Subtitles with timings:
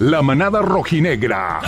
[0.00, 1.60] La manada rojinegra.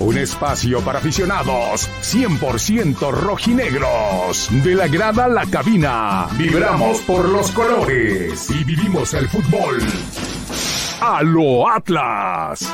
[0.00, 4.48] Un espacio para aficionados 100% rojinegros.
[4.64, 6.26] De la grada a la cabina.
[6.38, 9.76] Vibramos por los colores y vivimos el fútbol.
[11.02, 12.66] A lo Atlas.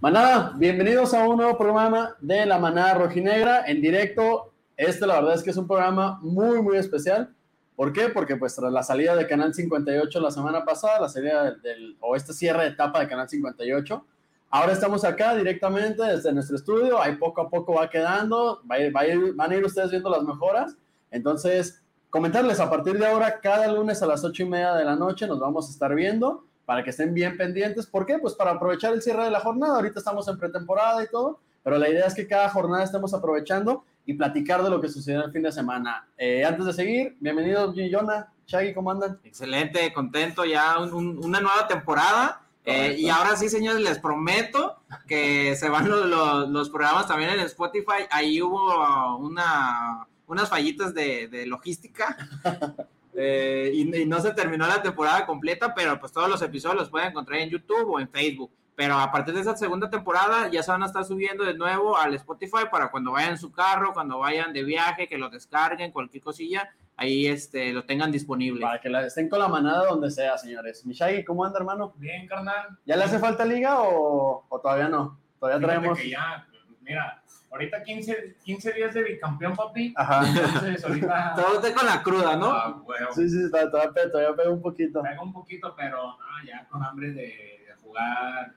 [0.00, 4.52] Manada, bienvenidos a un nuevo programa de la Manada Rojinegra en directo.
[4.76, 7.32] Este, la verdad es que es un programa muy, muy especial.
[7.76, 8.08] ¿Por qué?
[8.08, 11.96] Porque pues tras la salida de Canal 58 la semana pasada, la salida del, del-
[12.00, 14.04] o este cierre de etapa de Canal 58,
[14.50, 19.02] ahora estamos acá directamente desde nuestro estudio, ahí poco a poco va quedando, va va
[19.34, 20.74] van a ir ustedes viendo las mejoras,
[21.10, 24.96] entonces comentarles a partir de ahora, cada lunes a las ocho y media de la
[24.96, 28.18] noche nos vamos a estar viendo para que estén bien pendientes, ¿por qué?
[28.18, 31.78] Pues para aprovechar el cierre de la jornada, ahorita estamos en pretemporada y todo, pero
[31.78, 35.32] la idea es que cada jornada estemos aprovechando y platicar de lo que sucedió el
[35.32, 36.06] fin de semana.
[36.16, 39.18] Eh, antes de seguir, bienvenidos, Jonah, Shaggy, ¿cómo andan?
[39.24, 42.42] Excelente, contento, ya un- un- una nueva temporada.
[42.64, 47.30] Eh, y ahora sí, señores, les prometo que se van los, los- los programas también
[47.30, 48.06] en Spotify.
[48.10, 52.16] Ahí hubo una, unas fallitas de, de logística.
[53.18, 56.90] Eh, y, y no se terminó la temporada completa, pero pues todos los episodios los
[56.90, 58.50] pueden encontrar en YouTube o en Facebook.
[58.76, 61.96] Pero a partir de esa segunda temporada ya se van a estar subiendo de nuevo
[61.96, 65.92] al Spotify para cuando vayan en su carro, cuando vayan de viaje, que lo descarguen,
[65.92, 68.60] cualquier cosilla, ahí este, lo tengan disponible.
[68.60, 70.84] Para que la, estén con la manada donde sea, señores.
[70.84, 71.94] Mi Shaggy, ¿cómo anda, hermano?
[71.96, 72.78] Bien, carnal.
[72.84, 75.18] ¿Ya le hace falta liga o, o todavía no?
[75.40, 75.98] Todavía Fíjate traemos...
[75.98, 76.46] que ya,
[76.82, 79.94] mira, ahorita 15, 15 días de bicampeón, papi.
[79.96, 80.22] Ajá.
[80.28, 81.32] Entonces, ahorita.
[81.36, 82.50] Todo esté con la cruda, ¿no?
[82.52, 83.12] Ah, huevo.
[83.14, 85.02] Sí, sí, todavía, todavía, pe- todavía pega un poquito.
[85.02, 87.22] Pega un poquito, pero no, ya con hambre de,
[87.66, 88.52] de jugar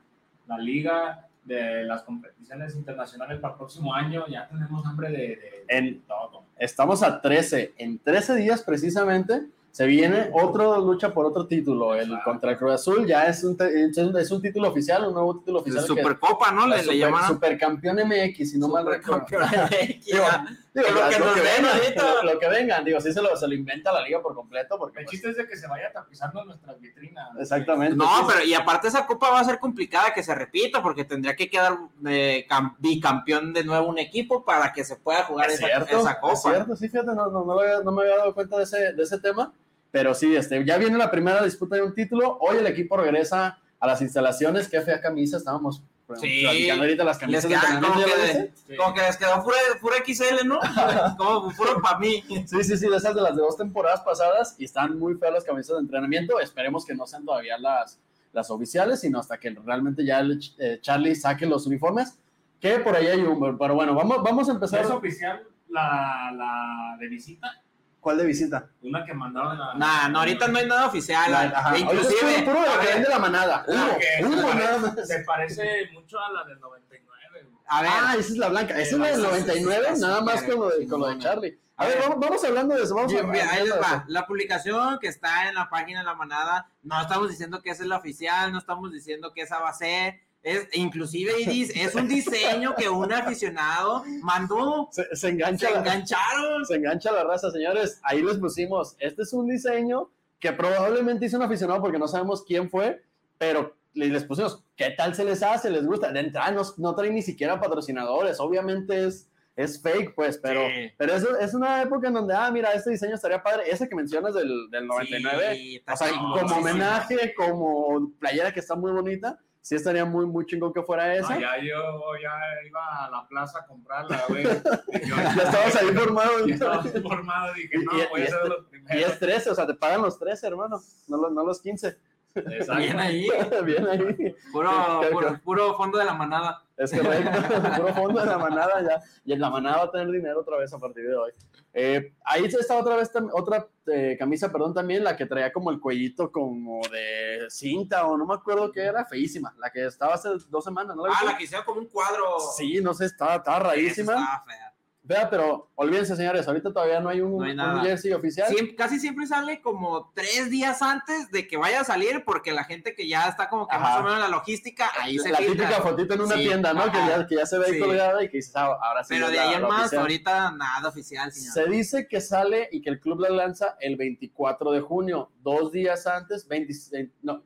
[0.49, 4.25] la liga, de las competiciones internacionales para el próximo año.
[4.27, 6.43] Ya tenemos hambre de, de- de En- todo.
[6.57, 7.73] Estamos a 13.
[7.77, 11.95] En 13 días precisamente se viene otra lucha por otro título.
[11.95, 12.23] El Claro.
[12.25, 15.37] contra el Cruz Azul ya es un, es un, es un título oficial, un nuevo
[15.39, 15.85] título oficial.
[15.85, 16.67] Supercopa, ¿no?
[16.67, 17.27] Le, le super- llamaron.
[17.29, 19.25] Supercampeón MX, si no mal recuerdo.
[19.27, 20.57] Supercampeón.
[20.73, 23.47] Digo, lo ya, que lo, vengan, lo, lo que vengan, digo, sí se lo, se
[23.47, 25.91] lo inventa la liga por completo, porque El pues, chiste es de que se vaya
[25.91, 27.29] tapizando nuestras vitrinas.
[27.39, 27.95] exactamente.
[27.95, 31.05] No, sí, pero y aparte esa copa va a ser complicada que se repita porque
[31.05, 31.75] tendría que quedar
[32.05, 35.99] eh, cam- bicampeón de nuevo un equipo para que se pueda jugar es esa, cierto,
[35.99, 36.35] esa es copa.
[36.35, 38.93] cierto, sí, fíjate, no, no, no, me había, no me había dado cuenta de ese,
[38.93, 39.51] de ese tema,
[39.91, 43.57] pero sí, este, ya viene la primera disputa de un título, hoy el equipo regresa
[43.79, 45.81] a las instalaciones, qué fea camisa, estábamos
[46.17, 46.41] Sí.
[46.43, 48.51] platicando ahorita las Les camisas de queda como entrenamiento, que.
[48.67, 48.77] Sí.
[48.77, 50.59] como les quedó pura, pura XL, ¿no?
[51.17, 52.23] como puro para mí.
[52.45, 55.33] Sí, sí, sí, de esas de las de dos temporadas pasadas y están muy feas
[55.33, 56.39] las camisas de entrenamiento.
[56.39, 57.99] Esperemos que no sean todavía las,
[58.33, 62.17] las oficiales, sino hasta que realmente ya el, eh, Charlie saque los uniformes,
[62.59, 63.57] que por ahí hay un...
[63.57, 64.81] Pero bueno, vamos, vamos a empezar.
[64.81, 67.61] ¿Es oficial la, la de visita?
[67.99, 68.69] ¿Cuál de visita?
[68.81, 69.73] Una que mandaron a.
[69.75, 71.31] Nah, no, ahorita no hay nada oficial.
[71.31, 71.75] La- ajá.
[71.77, 73.65] E Ahorita es inclusive, puro, de que vende la manada.
[73.67, 75.07] Uno, Ah, que uno se, nada parece, más.
[75.07, 77.41] se parece mucho a la del 99.
[77.43, 77.53] güey.
[77.67, 78.73] a ver, Ah, esa es la blanca.
[78.79, 80.99] Esa es la del Esa es- 99, esa es nada más con lo de, con
[81.01, 81.17] lo de.
[81.19, 81.59] Charlie.
[81.75, 82.93] A A ver, vamos, vamos hablando de eso.
[82.95, 83.87] Vamos Bien, a, bien, ahí les va.
[83.87, 84.03] eso.
[84.07, 87.83] La publicación que está en la página de la manada, no estamos diciendo que esa
[87.83, 90.19] es la oficial, no estamos diciendo que esa va a ser.
[90.41, 91.31] Es, inclusive
[91.75, 94.87] es un diseño que un aficionado mandó.
[94.91, 96.65] Se, se Se engancha la- engancharon.
[96.65, 97.99] se engancha la raza, señores.
[98.03, 102.43] Ahí les pusimos, este es un diseño que probablemente hizo un aficionado porque no sabemos
[102.45, 103.01] quién fue,
[103.37, 105.69] pero le- les pusimos, ¿qué tal se les hace?
[105.69, 106.11] ¿Les gusta?
[106.13, 110.91] De entrada no, no traen ni siquiera patrocinadores, obviamente es, es fake, pues, pero, Sí.
[110.97, 113.63] pero es, es una época en donde, ah, mira, este diseño estaría padre.
[113.69, 118.75] Ese que mencionas del, del 99, Sí, o sea, como homenaje, como playera que está
[118.75, 119.37] muy bonita,
[119.69, 121.35] sí estaría muy, muy chingón que fuera esa.
[121.35, 124.43] No, ya yo ya iba a la plaza a comprarla, güey.
[125.07, 126.47] Yo- ya estabas ahí formado.
[126.47, 129.19] Ya estaba formado, dije, no, Y- y- voy a y ser de los Y es
[129.19, 131.97] 13, o sea, te pagan los 13, hermano, no los, no los 15.
[132.35, 132.75] Exacto.
[132.77, 133.27] Bien ahí.
[133.65, 134.35] Bien ahí.
[134.51, 136.63] Puro, puro, puro fondo de la manada.
[136.79, 137.31] Es correcto.
[137.77, 139.01] Puro fondo de la manada ya.
[139.25, 141.31] Y la manada va a tener dinero otra vez a partir de hoy.
[141.73, 145.79] Eh, ahí está otra vez, otra eh, camisa, perdón, también, la que traía como el
[145.79, 149.53] cuellito como de cinta o no me acuerdo qué era, feísima.
[149.59, 151.05] La que estaba hace dos semanas, ¿no?
[151.05, 151.25] Ah, viste?
[151.25, 152.39] la que hicieron como un cuadro.
[152.55, 154.13] Sí, no sé, estaba, estaba rarísima.
[154.13, 154.68] estaba fea.
[155.09, 157.81] Vea, pero olvídense, señores, ahorita todavía no hay un, No hay un nada.
[157.81, 158.47] jersey oficial.
[158.77, 162.93] Casi siempre sale como tres días antes de que vaya a salir, porque la gente
[162.93, 163.83] que ya está como que Ajá.
[163.83, 165.67] más o menos en la logística, ahí se la filtra.
[165.67, 166.91] típica fotito en una Sí, tienda, ¿no?
[166.91, 167.79] Que ya, que ya se ve ahí Sí.
[167.79, 169.15] colgada y que dices, ah, ahora sí.
[169.15, 170.01] Pero de la- ahí en la más, oficial.
[170.01, 171.53] ahorita nada oficial, señor.
[171.53, 175.71] Se dice que sale y que el club la lanza el 24 de junio, dos
[175.71, 177.41] días antes, 26, no,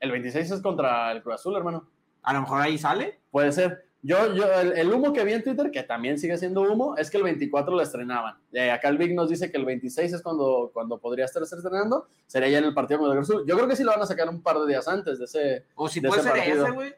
[0.00, 1.88] el 26 es contra el Cruz Azul, hermano.
[2.24, 3.20] A lo mejor ahí sale.
[3.30, 3.85] Puede ser.
[4.06, 7.10] Yo, yo, el, el humo que vi en Twitter, que también sigue siendo humo, es
[7.10, 8.36] que el 24 lo estrenaban.
[8.52, 12.06] Eh, acá el Vic nos dice que el 26 es cuando, cuando podría estarse estrenando.
[12.26, 13.42] Sería ya en el partido contra el Cruz.
[13.46, 15.64] Yo creo que sí lo van a sacar un par de días antes de ese.
[15.74, 16.64] O si de puede ese ser partido.
[16.66, 16.94] ese, güey.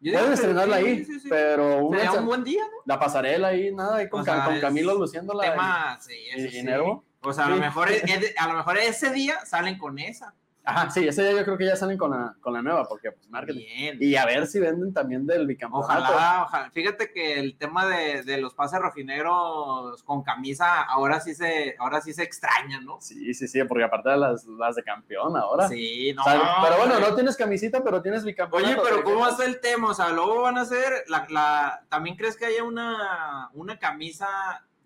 [0.00, 1.28] Pueden estrenarla sí, ahí, sí, sí.
[1.30, 2.82] pero una Sería un buen día, ¿no?
[2.86, 5.50] la pasarela ahí, nada, ahí con, O sea, Ca- con Camilo luciéndola.
[5.52, 6.68] Tema, sí, y, y.
[7.24, 8.02] O sea, a lo, mejor es-
[8.36, 10.34] a lo mejor ese día salen con esa.
[10.64, 13.10] Ajá, sí, ese día yo creo que ya salen con la, con la nueva, porque
[13.10, 13.64] pues marketing.
[13.64, 13.98] Bien.
[14.00, 15.92] Y a ver si venden también del bicampeonato.
[15.92, 16.70] Ojalá, ojalá.
[16.70, 22.00] Fíjate que el tema de, de los pases rojinegros con camisa ahora sí se, ahora
[22.00, 22.98] sí se extraña, ¿no?
[23.00, 25.66] Sí, sí, sí, porque aparte de las, las de campeón ahora.
[25.68, 26.22] Sí, no.
[26.22, 28.72] O sea, pero bueno, no tienes camisita, pero tienes bicampeonato.
[28.72, 29.22] Oye, pero ¿de ¿cómo qué?
[29.22, 29.90] va a ser el tema?
[29.90, 34.28] O sea, luego van a hacer la, la ¿también crees que haya una, una camisa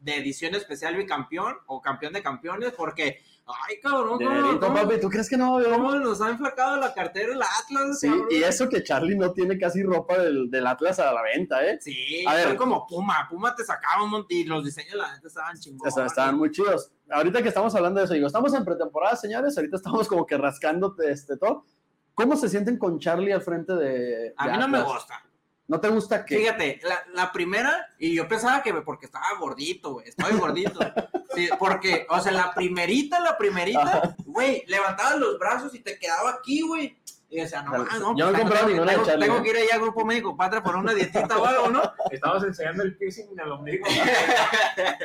[0.00, 2.72] de edición especial bicampeón o campeón de campeones?
[2.72, 6.92] Porque, ay, cabrón, ¿cómo, cómo- papi, ¿tú crees que no cómo nos ha enflacado la
[6.92, 8.00] cartera el Atlas?
[8.00, 8.26] Sí, cabrón?
[8.30, 11.78] y eso que Charlie no tiene casi ropa del, del Atlas a la venta, ¿eh?
[11.80, 12.56] Sí, A ver.
[12.56, 13.26] como Puma.
[13.30, 15.96] Puma te sacaba un montón y los diseños la neta estaban chingones.
[15.96, 16.90] estaban muy chidos.
[17.10, 20.36] Ahorita que estamos hablando de eso, digo, estamos en pretemporada, señores, ahorita estamos como que
[20.36, 21.64] rascando este todo.
[22.14, 25.22] ¿Cómo se sienten con Charlie al frente de, A mí no me gusta.
[25.68, 29.94] ¿No te gusta que Fíjate, la, la primera, y yo pensaba que porque estaba gordito,
[29.94, 30.78] güey, estaba gordito.
[31.34, 36.30] Sí, porque, o sea, la primerita, la primerita, güey, levantabas los brazos y te quedaba
[36.30, 36.96] aquí, güey.
[37.28, 39.26] Y decía, no, Yo ah, no no, he pues, comprado tengo, ninguna de tengo- Charlie,
[39.26, 41.82] tengo que ir allá a Grupo Médico Patria por una dietita o algo, ¿no?
[42.10, 43.84] Estabas enseñando el piercing el ombligo.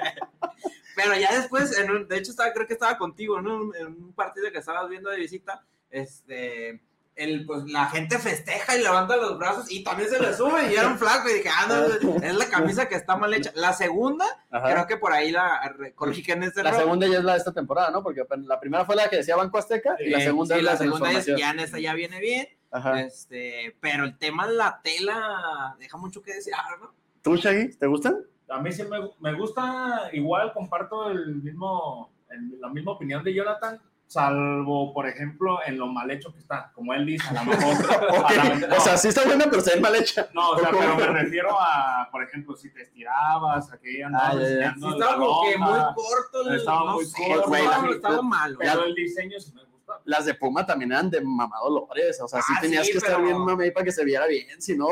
[0.96, 3.74] Pero ya después, en un- de hecho, estaba, creo que estaba contigo, ¿no?
[3.76, 6.82] En un partido que estabas viendo de visita, este,
[7.24, 10.76] el, pues la gente festeja y levanta los brazos y también se le sube y
[10.76, 13.52] era un flaco y dije, ah, no, es la camisa que está mal hecha.
[13.56, 14.72] La segunda, Ajá.
[14.74, 16.82] creo que por ahí la re- corrigen ese La error.
[16.82, 18.04] segunda ya es la de esta temporada, ¿no?
[18.04, 20.72] Porque la primera fue la que decía Banco Azteca y la segunda sí, es la,
[20.72, 23.02] la segunda es, ya en esta ya viene bien, Ajá.
[23.02, 26.94] este, pero el tema de la tela deja mucho que desear, ¿no?
[27.22, 28.18] ¿Tú, Shaggy, te gustan?
[28.50, 33.34] A mí sí me, me gusta, igual comparto el mismo, el- la misma opinión de
[33.34, 33.80] Jonathan,
[34.12, 37.76] salvo, por ejemplo, en lo mal hecho que está, como él dice, a lo mejor.
[38.22, 40.28] Ok, a la- no, O sea, sí está buena, pero ve mal hecha.
[40.34, 44.36] no, o sea, pero me refiero a, por ejemplo, si te estirabas, a que andabas
[44.36, 48.22] Ah, Sí, estaba como que muy corto, el- Estaba no muy sé, corto, güey, estaba,
[48.22, 48.58] malo.
[48.60, 49.94] pero el diseño sí me gusta.
[50.06, 52.20] Las de Puma también eran de mamadolores.
[52.22, 54.62] O sea, sí Ah, tenías sí, que estar bien mamey para que se viera bien,
[54.62, 54.88] si no,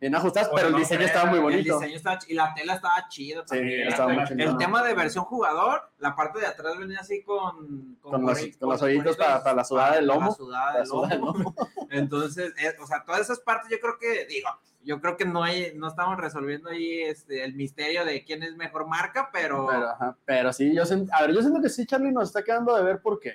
[0.00, 1.78] bien ajustadas, Bueno, pero el no diseño creo, estaba muy El bonito.
[1.78, 3.88] diseño estaba y la tela estaba chida Sí, también.
[3.88, 4.40] estaba muy El.
[4.40, 7.96] El tema de versión jugador, la parte de atrás venía así con...
[8.00, 10.30] Con los- con los hoyitos para- para la sudada del lomo.
[10.30, 11.54] La sudada La del sudada del lomo.
[11.90, 14.48] Entonces, eh, o sea, todas esas partes yo creo que, digo,
[14.82, 18.56] yo creo que no hay, no estamos resolviendo ahí este, el misterio de quién es
[18.56, 19.66] mejor marca, pero...
[19.68, 22.42] Pero, ajá, pero sí, yo siento, a ver, yo siento que sí, Charlie, nos está
[22.42, 23.34] quedando de ver por qué.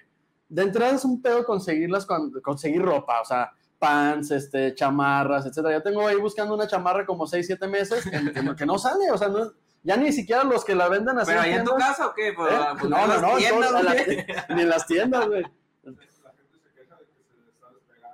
[0.49, 2.07] De entrada es un pedo conseguirlas,
[2.43, 3.51] conseguir ropa, o sea,
[3.87, 5.73] pants, este, chamarras, etcétera.
[5.75, 8.77] Yo tengo ahí buscando una chamarra como 6, 7 meses que, que no- que no
[8.79, 9.51] sale, o sea, no-
[9.83, 11.27] ya ni siquiera los que la venden así.
[11.29, 12.33] ¿Pero ahí en tu casa o qué?
[12.35, 12.57] Pues, ¿eh?
[12.79, 13.95] pues, No, en no, no, tiendas, las-
[14.49, 15.45] ni en las tiendas, güey.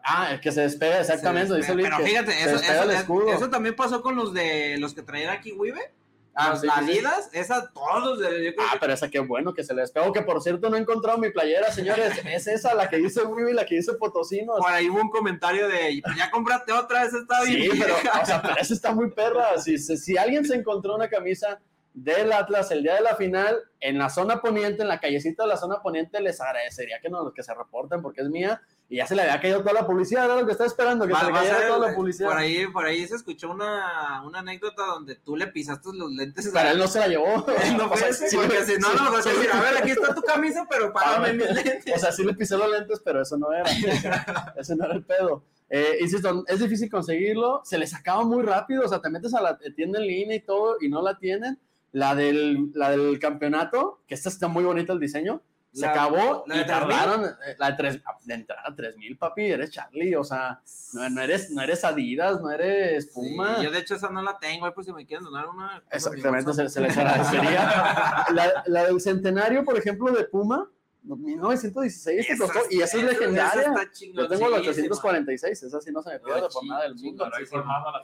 [0.04, 1.98] Ah, el que se despega, exactamente, Se dice despega.
[2.00, 2.08] Luis.
[2.14, 3.34] Pero que fíjate, se eso, despega eso, el escudo.
[3.34, 5.94] eso también pasó con los de los que traían aquí Wibe.
[6.34, 6.92] Ah, sí, las sí, sí.
[6.92, 10.14] Adidas, esa todos yo creo Ah, que- pero esa qué bueno que se le despegó.
[10.14, 12.14] Que por cierto no he encontrado mi playera, señores.
[12.26, 14.54] Es esa, la que dice Wibi, la que dice Potosino.
[14.56, 17.72] por ahí hubo un comentario de ya compraste otra, esa está Sí, bien.
[17.80, 18.20] pero, vieja".
[18.22, 19.58] o sea, pero esa está muy perra.
[19.60, 21.60] Si, si, si alguien se encontró una camisa
[21.94, 25.50] del Atlas el día de la final en la zona poniente, en la callecita de
[25.50, 28.62] la zona poniente, les agradecería que nos que se reporten porque es mía
[28.92, 30.26] y ya se le había caído toda la publicidad.
[30.26, 32.28] Era lo que estaba esperando, que Va- se le cayera toda la publicidad.
[32.28, 36.50] por ahí, por ahí se escuchó una, una anécdota donde tú le pisaste los lentes.
[36.54, 37.46] Pero él no se la llevó.
[37.78, 40.14] No O sí, porque si no, sí, no vas a decir, a ver, aquí está
[40.14, 41.96] tu camisa, pero págame mis lentes.
[41.96, 43.64] O sea, sí le pisé los lentes, pero eso no era.
[44.58, 45.44] Ese no era el pedo.
[45.70, 47.62] Eh, insisto, es difícil conseguirlo.
[47.64, 48.84] Se les acaba muy rápido.
[48.84, 51.60] O sea, te metes a la tienda en línea y todo y no la tienen.
[51.94, 55.42] La del, la del campeonato, que esta está muy bonita el diseño,
[55.74, 56.90] se La- acabó la y de 3000.
[56.90, 57.26] tardaron.
[57.26, 60.16] eh, La de, tres, de entrada 3000, papi, eres Charlie.
[60.16, 60.60] O sea,
[60.94, 63.58] no, no eres, no eres Adidas, no eres Puma.
[63.58, 65.82] Sí, yo de hecho esa no la tengo, ahí por si me quieren donar una.
[65.92, 68.26] Exactamente, se, se les agradecería.
[68.34, 70.68] La, la del centenario, por ejemplo, de Puma,
[71.04, 73.64] 1916 te Esa- costó, y esa es legendaria.
[73.64, 74.58] Yo tengo chingoncísima.
[74.58, 77.28] 846, esa sí no se me pierde No, por nada del mundo.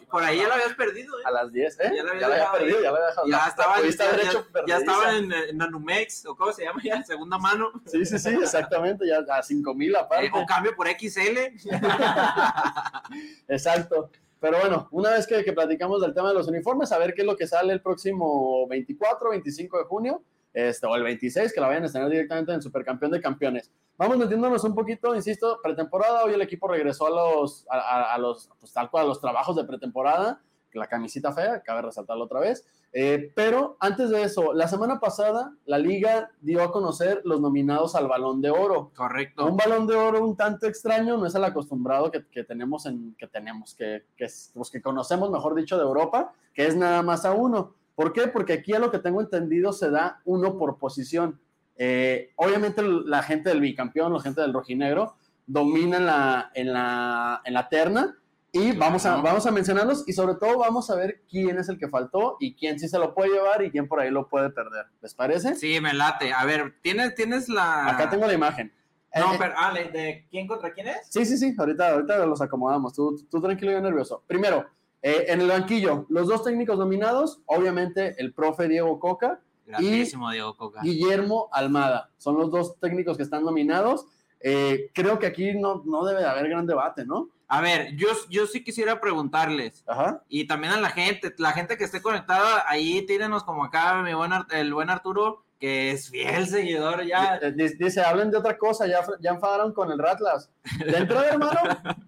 [0.09, 1.23] Por ahí ya la habías perdido, ¿eh?
[1.25, 1.91] A las 10, ¿eh?
[1.95, 3.27] Ya la había Ya la había perdido, ya la había dejado.
[3.27, 7.03] Ya La- estaba, ya, hecho ya estaba en, en Nanumex, o cómo se llama ya,
[7.03, 7.71] segunda mano.
[7.85, 10.25] Sí, sí, sí, exactamente, ya a 5000 aparte.
[10.27, 11.37] Eh, o cambio por XL.
[13.47, 14.09] Exacto.
[14.39, 17.21] Pero bueno, una vez que, que platicamos del tema de los uniformes, a ver qué
[17.21, 20.23] es lo que sale el próximo 24, 25 de junio,
[20.53, 23.71] este, o el 26, que la vayan a estrenar directamente en Supercampeón de Campeones.
[23.97, 28.17] Vamos metiéndonos un poquito, insisto, pretemporada, hoy el equipo regresó a los, a, a- a
[28.17, 30.41] los, pues tal cual, a los trabajos de pretemporada.
[30.73, 32.63] la camisita fea, cabe resaltarlo otra vez.
[32.93, 37.95] Eh, pero antes de eso, la semana pasada la liga dio a conocer los nominados
[37.95, 38.91] al balón de oro.
[38.95, 39.47] Correcto.
[39.47, 43.15] Un balón de oro un tanto extraño, no es el acostumbrado que, que tenemos, en,
[43.17, 47.01] que, tenemos que, que, es- los que conocemos, mejor dicho, de Europa, que es nada
[47.01, 47.73] más a uno.
[47.97, 48.27] ¿Por qué?
[48.27, 51.39] Porque aquí a lo que tengo entendido se da uno por posición.
[51.77, 55.15] Eh, obviamente la gente del bicampeón, la gente del rojinegro,
[55.47, 58.15] domina en la, en la, en la terna
[58.51, 61.79] y vamos a, vamos a mencionarlos y sobre todo vamos a ver quién es el
[61.79, 64.51] que faltó y quién sí se lo puede llevar y quién por ahí lo puede
[64.51, 64.85] perder.
[65.01, 65.55] ¿Les parece?
[65.55, 66.31] Sí, me late.
[66.33, 67.87] A ver, ¿tienes, tienes la.
[67.87, 68.71] Acá tengo la imagen.
[69.15, 71.07] No, Eh, pero, ah, ¿de- ¿de quién contra quién es?
[71.09, 72.93] Sí, sí, sí, ahorita, ahorita los acomodamos.
[72.93, 74.23] Tú, tú tranquilo y yo nervioso.
[74.27, 74.65] Primero,
[75.01, 80.55] eh, en el banquillo, los dos técnicos nominados, obviamente el profe Diego Coca, Grandísimo Diego
[80.55, 80.81] Coca.
[80.81, 82.09] Guillermo Almada.
[82.17, 84.05] Son los dos técnicos que están nominados.
[84.39, 87.29] Eh, creo que aquí no, no debe de haber gran debate, ¿no?
[87.49, 90.21] A ver, yo, yo sí quisiera preguntarles, Ajá.
[90.29, 94.13] y también a la gente, la gente que esté conectada, ahí tírenos como acá mi
[94.13, 97.39] buen, Ar- el buen Arturo, que es fiel seguidor ya.
[97.79, 100.49] Dice, hablen de otra cosa, ya, ya enfadaron con el Ratlas.
[100.79, 101.59] De entrada, hermano,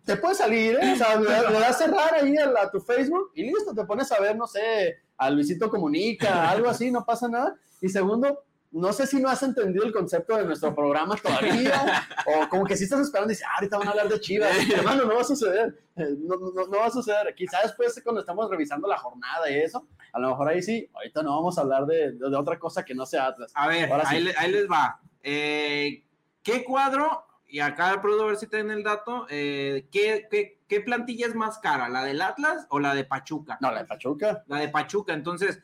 [0.06, 0.94] te puedes salir, ¿eh?
[0.94, 3.84] O sea, le, le das cerrar ahí a, la- a tu Facebook y listo, te
[3.86, 7.56] pones a ver, no sé, a Luisito Comunica, algo así, no pasa nada.
[7.82, 12.48] Y segundo, no sé si no has entendido el concepto de nuestro programa todavía, o
[12.50, 14.52] como que si estás esperando y dices, ah, ahorita van a hablar de Chivas.
[14.74, 17.34] Hermano, no va a suceder, eh, no, no, no va a suceder.
[17.36, 21.24] Quizás después, cuando estamos revisando la jornada y eso, a lo mejor ahí sí, ahorita
[21.24, 23.52] no vamos a hablar de, de- de otra cosa que no sea Atlas.
[23.56, 25.00] A ver, Ahora ahí, le- ahí les va.
[25.24, 26.04] Eh,
[26.44, 27.26] ¿Qué cuadro?
[27.48, 29.26] Y acá puedo ver si tienen el dato.
[29.32, 31.90] eh, ¿qué, qué, qué plantilla es más cara?
[31.90, 33.58] ¿La del Atlas o la de Pachuca?
[33.62, 34.44] No, la de Pachuca.
[34.46, 35.14] La de Pachuca.
[35.14, 35.60] Entonces,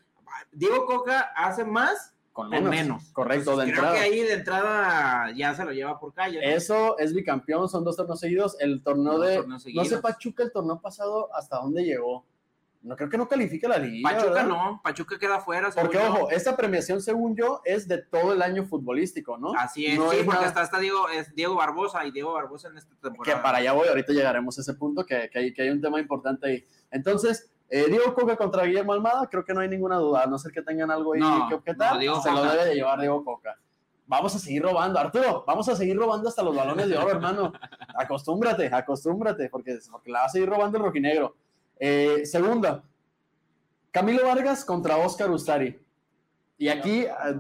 [0.52, 2.70] Diego Coca hace más Con menos.
[2.70, 3.04] menos.
[3.14, 3.96] Correcto, de Creo entrada.
[3.96, 6.42] que ahí de entrada ya se lo lleva por calle.
[6.42, 6.44] ¿no?
[6.56, 8.58] Eso es bicampeón, son dos torneos seguidos.
[8.60, 9.48] El torneo Dos de.
[9.48, 9.98] No sé.
[10.00, 12.26] Pachuca, el torneo pasado, ¿hasta dónde llegó?
[12.82, 14.10] No creo que no califica la liga.
[14.10, 14.48] Pachuca ¿verdad?
[14.48, 15.72] no, Pachuca queda fuera.
[15.72, 16.08] Porque, yo.
[16.08, 19.54] ojo, esta premiación, según yo, es de todo el año futbolístico, ¿no?
[19.58, 22.34] Así es, No sí, es porque nada- está, está Diego, es Diego Barbosa y Diego
[22.34, 23.42] Barbosa en esta Que temporada.
[23.42, 26.00] para allá voy, ahorita llegaremos a ese punto, que, que hay, que hay un tema
[26.02, 26.66] importante ahí.
[26.92, 30.38] Entonces, eh, Diego Coca contra Guillermo Almada, creo que no hay ninguna duda, a no
[30.38, 33.24] ser que tengan algo ahí No, que objetar, no, se lo debe de llevar Diego
[33.24, 33.58] Coca.
[34.08, 37.52] Vamos a seguir robando, Arturo, vamos a seguir robando hasta los balones de oro, hermano.
[37.98, 41.36] Acostúmbrate, acostúmbrate, porque, porque la va a seguir robando el rojinegro.
[41.80, 42.84] Eh, segunda,
[43.92, 45.80] Camilo Vargas contra Oscar Ustari.
[46.58, 47.34] Y aquí, ah,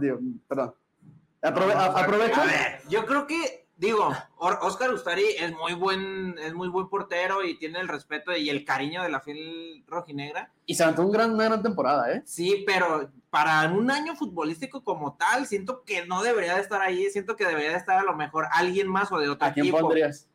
[0.47, 0.73] perdón.
[1.41, 2.41] Aprove- aprovecho.
[2.41, 7.43] A ver, yo creo que, digo, Oscar Ustari es muy buen, es muy buen portero
[7.43, 10.51] y tiene el respeto y el cariño de la fiel rojinegra.
[10.65, 12.21] Y se aventó un gran, una gran temporada, ¿eh?
[12.25, 17.09] Sí, pero para un año futbolístico como tal, siento que no debería de estar ahí,
[17.09, 19.65] siento que debería de estar a lo mejor alguien más o de otro ¿A quién
[19.65, 19.79] equipo.
[19.81, 20.27] pondrías?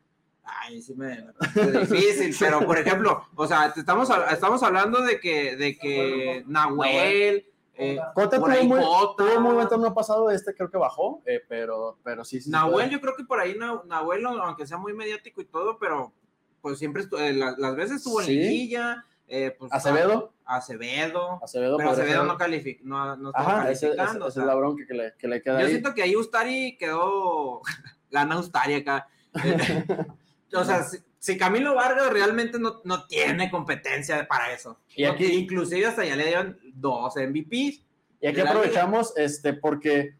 [0.43, 1.23] Ay, sí me
[1.55, 7.45] me difícil, pero por ejemplo, o sea, estamos, estamos hablando de que, de que Nahuel,
[7.81, 9.23] eh, Cota tuvo ahí muy, Cota.
[9.23, 12.49] tuvo muy buen torneo pasado, este creo que bajó, eh, pero, pero sí, sí.
[12.49, 12.89] Nahuel, puede.
[12.91, 16.13] yo creo que por ahí Na- Nahuel, aunque sea muy mediático y todo, pero
[16.61, 18.35] pues siempre eh, la- las veces estuvo en Sí.
[18.35, 19.05] liguilla.
[19.33, 21.39] eh, pues, Acevedo, Acevedo.
[21.41, 22.27] Acevedo, Pero Acevedo ser.
[22.27, 24.29] no calificó, no, no estuvo Ajá, ese, ese- calificando.
[24.29, 25.71] sea, es la bronca que le, que le queda yo ahí.
[25.71, 27.61] siento que ahí Ustari quedó,
[28.11, 29.07] gana Ustari acá.
[30.53, 34.77] O sea, si, si Camilo Vargas realmente no, no tiene competencia para eso.
[34.97, 37.83] Y No- aquí- inclusive hasta ya le dieron dos MVPs.
[38.21, 40.15] Y aquí aprovechamos este, porque,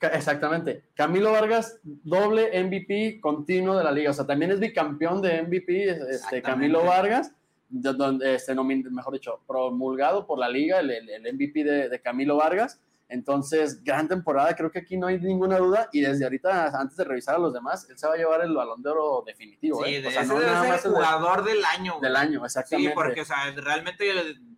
[0.00, 5.42] exactamente, Camilo Vargas, doble MVP continuo de la liga, o sea, también es bicampeón de
[5.42, 6.42] MVP, este.
[6.42, 7.32] Camilo Vargas,
[7.68, 12.36] de- donde, este, mejor dicho, promulgado por la liga, el, el- MVP de, de Camilo
[12.36, 12.80] Vargas.
[13.08, 15.90] Entonces, gran temporada, creo que aquí no hay ninguna duda.
[15.92, 18.54] Y desde ahorita, antes de revisar a los demás, él se va a llevar el
[18.54, 19.84] balón de oro definitivo.
[19.84, 20.06] Sí, ¿eh?
[20.06, 21.98] O sea, ese no nada más el de- jugador del año.
[22.00, 22.94] del año, Sí, exactamente.
[22.94, 24.10] porque, o sea, realmente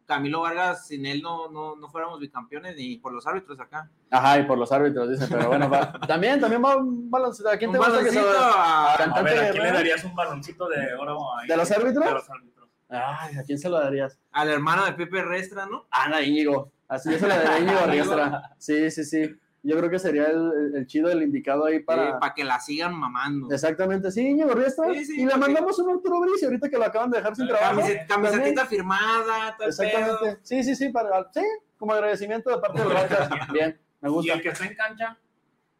[0.06, 3.88] Camilo Vargas, sin él no, no, no fuéramos bicampeones ni por los árbitros acá.
[4.11, 7.49] Ajá, y por los árbitros, dicen, pero bueno, va- también, también va un baloncito.
[7.49, 8.92] ¿A quién te Un gusta que se baloncito va?
[8.92, 11.49] a- A ver, ¿a quién le darías un baloncito de oro ahí?
[11.49, 12.04] ¿De los árbitros?
[12.04, 12.68] De los árbitros.
[12.90, 14.18] Ay, ¿a quién se lo darías?
[14.32, 15.87] al hermano de Pepe Restra, ¿no?
[15.90, 16.70] Ana Íñigo.
[16.87, 18.54] Así yo se lo daría a Íñigo Riestra.
[18.58, 19.34] Sí, sí, sí.
[19.66, 22.18] Yo creo que sería el, el- chido, el indicado ahí para...
[22.21, 23.50] Para que la sigan mamando.
[23.50, 24.92] Exactamente, sí, Íñigo Riestra.
[24.92, 27.49] Sí, sí, y le mandamos un Arturo Brice ahorita que lo acaban de dejar sin
[27.49, 27.80] trabajo.
[27.80, 29.87] Camiset- camisetita firmada, todo el pedo.
[29.88, 30.38] Exactamente.
[30.42, 31.40] Sí, sí, sí, para, sí,
[31.78, 33.28] como agradecimiento de parte de los Barcas.
[33.54, 34.33] Bien, me Y gusta.
[34.35, 35.18] el que está en cancha,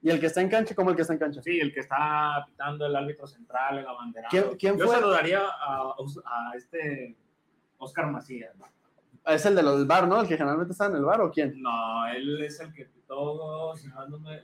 [0.01, 1.43] Y el que está en cancha, como el que está en cancha.
[1.43, 4.31] sí, el que está pitando el árbitro central, el abanderado.
[4.31, 4.95] ¿Quién- quién Yo fue?
[4.97, 5.93] se lo daría a,
[6.25, 7.15] a este
[7.77, 8.57] Oscar Macías.
[8.57, 8.65] ¿no?
[9.27, 10.21] Es el de los del bar, ¿no?
[10.21, 11.61] El que generalmente está en el bar, ¿o quién?
[11.63, 13.97] No, él es el que pitó si no,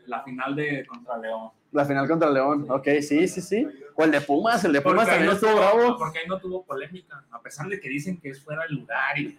[0.06, 1.50] la final de contra León.
[1.72, 2.66] La final contra León.
[2.70, 3.66] Ok, sí, sí, sí.
[3.94, 5.99] O el de Pumas, el de Pumas Porque también no estuvo tuvo- bravo.
[5.99, 9.18] Porque ahí no tuvo polémica, a pesar de que dicen que es fuera de lugar
[9.18, 9.38] y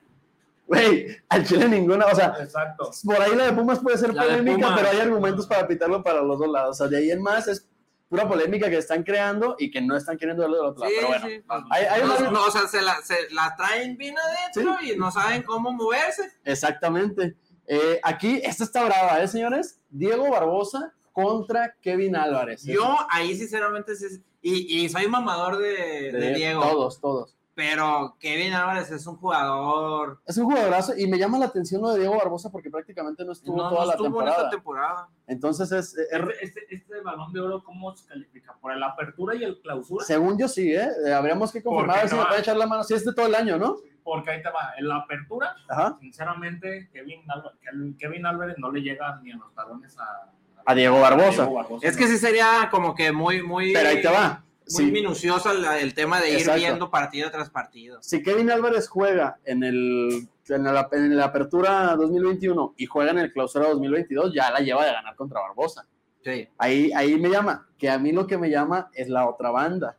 [0.67, 2.91] Güey, al Chile ninguna, o sea, exacto.
[3.03, 6.21] por ahí la de Pumas puede ser La polémica, pero hay argumentos para pitarlo para
[6.21, 6.69] los dos lados.
[6.69, 7.67] O sea, de ahí en más es
[8.12, 10.91] pura polémica que están creando y que no están queriendo verlo del otro lado.
[10.91, 13.56] Sí, pero bueno, sí, hay- hay no, una- no, o sea, se la, se la
[13.56, 16.30] traen bien adentro y no saben cómo moverse.
[16.44, 17.38] exactamente.
[17.68, 19.80] Eh, aquí, esta está brava, ¿eh, señores?
[19.89, 22.63] Diego Barbosa contra Kevin Álvarez.
[22.63, 27.38] Yo ahí sinceramente sí- y, y soy mamador de, de Diego, Todos, todos.
[27.53, 31.89] Pero Kevin Álvarez es un jugador Es un jugadorazo y me llama la atención lo
[31.91, 34.38] de Diego Barbosa porque prácticamente no estuvo no, toda no la estuvo en temporada.
[34.38, 35.10] esta temporada.
[35.27, 38.55] Entonces, es, es- Este, este, este balón de oro, ¿cómo se califica?
[38.62, 40.05] ¿Por la apertura y el clausura?
[40.05, 40.88] según yo sí, ¿eh?
[41.05, 42.84] Eh, Habríamos que confirmar a ver si me puede echar la mano.
[42.84, 43.75] Sí, es de todo el año, ¿no?
[44.03, 44.74] Porque ahí te va.
[44.77, 45.98] En la apertura, Ajá.
[46.00, 47.60] sinceramente, Kevin Álvarez,
[48.00, 50.31] Kevin Álvarez no le llega ni a los talones a,
[50.65, 51.43] A Diego Barbosa.
[51.43, 54.43] Diego Barbosa, Es que sí sería como que muy, muy, Pero ahí te va.
[54.73, 54.91] Muy Sí.
[54.91, 57.99] minucioso el, el tema de ir viendo partido tras partido.
[58.01, 63.19] si Kevin Álvarez juega en el en la, en la apertura 2021 y juega en
[63.19, 65.87] el clausura 2022, ya la lleva de ganar contra Barbosa.
[66.23, 66.47] Sí.
[66.57, 69.97] Ahí, ahí me llama, que a mí lo que me llama es la otra banda.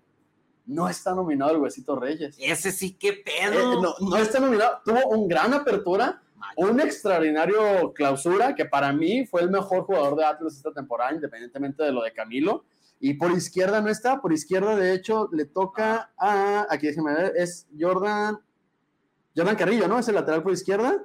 [0.66, 2.36] No está nominado el Huesito Reyes.
[2.38, 3.80] Ese sí, qué Eh, pedo.
[3.82, 4.80] no, no está nominado.
[4.84, 6.22] Tuvo un gran apertura,
[6.56, 11.82] un extraordinario clausura, que para mí fue el mejor jugador de Atlas esta temporada, independientemente
[11.82, 12.64] de lo de Camilo.
[13.04, 17.32] Y por izquierda no está, por izquierda de hecho le toca a, aquí déjenme ver,
[17.36, 18.38] es Jordan,
[19.36, 19.98] Jordan Carrillo, ¿no?
[19.98, 21.04] Es el lateral por izquierda.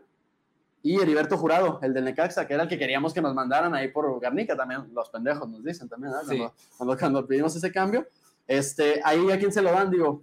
[0.84, 3.88] Y Heriberto Jurado, el del Necaxa, que era el que queríamos que nos mandaran ahí
[3.88, 6.14] por Garnica también, los pendejos nos dicen también.
[6.30, 6.40] Sí.
[6.78, 8.08] Cuando, cuando, pedimos ese cambio.
[8.46, 10.22] Este, ahí a quién se lo dan, digo,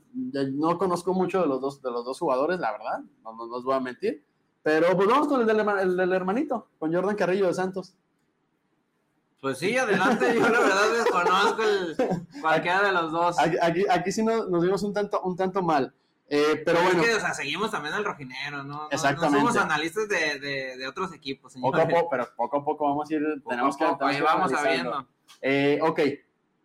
[0.53, 3.57] no conozco mucho de los dos, de los dos jugadores, la verdad, no, no, no
[3.57, 4.25] os voy a mentir.
[4.63, 7.97] Pero pues vamos con el del, el del hermanito, con Jordan Carrillo de Santos.
[9.45, 10.35] Pues sí, adelante.
[10.35, 11.97] Yo la verdad desconozco el,
[12.41, 13.39] cualquiera de los dos.
[13.39, 15.93] Aquí, aquí, aquí sí nos, nos vimos un tanto, un tanto mal.
[16.31, 18.85] Eh, pero Pero bueno, es que, o sea, seguimos también al rojinero, ¿no?
[18.85, 19.45] No- Exactamente.
[19.45, 21.73] No, somos analistas de, de, de otros equipos, señor.
[21.73, 24.23] poco a poco, pero poco a poco vamos a ir, tenemos que, tenemos ahí que
[24.23, 25.09] vamos sabiendo.
[25.43, 26.01] Eh, ok,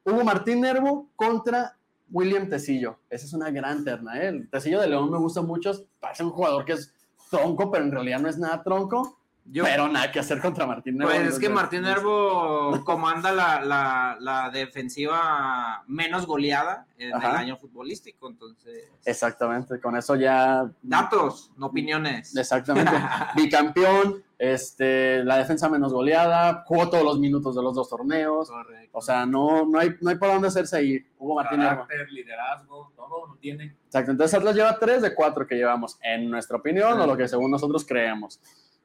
[0.05, 1.75] Hugo Martín Nervo contra
[2.09, 2.97] William Tecillo.
[3.09, 4.29] Esa es una gran terna, ¿eh?
[4.29, 6.93] El Tecillo de León me gusta mucho, parece un jugador que es
[7.29, 9.18] tronco, pero en realidad no es nada tronco,
[9.51, 11.11] Yo, pero nada que hacer contra Martín Nervo.
[11.11, 17.31] pues es que Martín Nervo comanda la, la, la defensiva menos goleada en Ajá.
[17.31, 18.87] el año futbolístico, entonces...
[19.05, 20.69] Exactamente, con eso ya...
[20.83, 22.35] Datos, no opiniones.
[22.35, 22.91] Exactamente.
[23.35, 28.49] Bicampeón, este, la defensa menos goleada, jugó todos los minutos de los dos torneos.
[28.49, 28.97] Correcto.
[28.97, 31.05] O sea, no, no, hay, no hay por dónde hacerse ahí.
[31.17, 31.87] Hugo Martín Nervo.
[31.87, 33.75] Carácter, liderazgo, todo lo tiene.
[33.85, 37.27] Exacto, entonces Atlas lleva 3 de 4 que llevamos, en nuestra opinión o lo que
[37.27, 38.39] según nosotros creemos.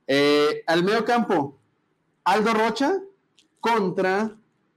[0.06, 1.58] Eh, al medio campo,
[2.24, 2.94] Aldo Rocha
[3.60, 4.30] contra,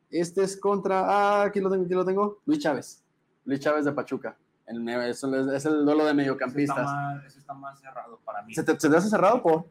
[0.09, 3.03] este es contra, ah, aquí lo tengo, aquí lo tengo, Luis Chávez.
[3.45, 4.35] Luis Chávez de Pachuca.
[4.65, 6.83] El, es, el- es el duelo de Ese está, mediocampistas.
[6.85, 8.53] más, ese está más cerrado para mí.
[8.53, 9.67] ¿Se te, se te hace cerrado, po?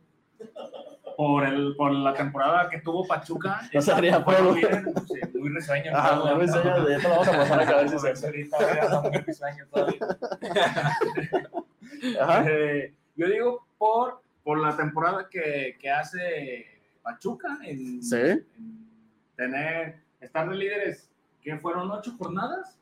[1.16, 3.60] Por, el, por la temporada que tuvo Pachuca.
[3.74, 4.52] No sería pueblo.
[4.52, 5.50] muy, sí, muy
[5.94, 6.36] Ah, juego.
[6.36, 8.26] muy risueño, ya te lo vamos a pasar a ver si se.
[8.26, 10.00] Ahorita muy risueño todavía.
[12.20, 12.44] Ajá.
[12.48, 16.66] Eh, yo digo por, por la temporada que, que hace
[17.02, 18.14] Pachuca en, Sí.
[18.16, 18.88] en
[19.34, 21.10] tener, estar de líderes,
[21.42, 22.78] que fueron ocho jornadas.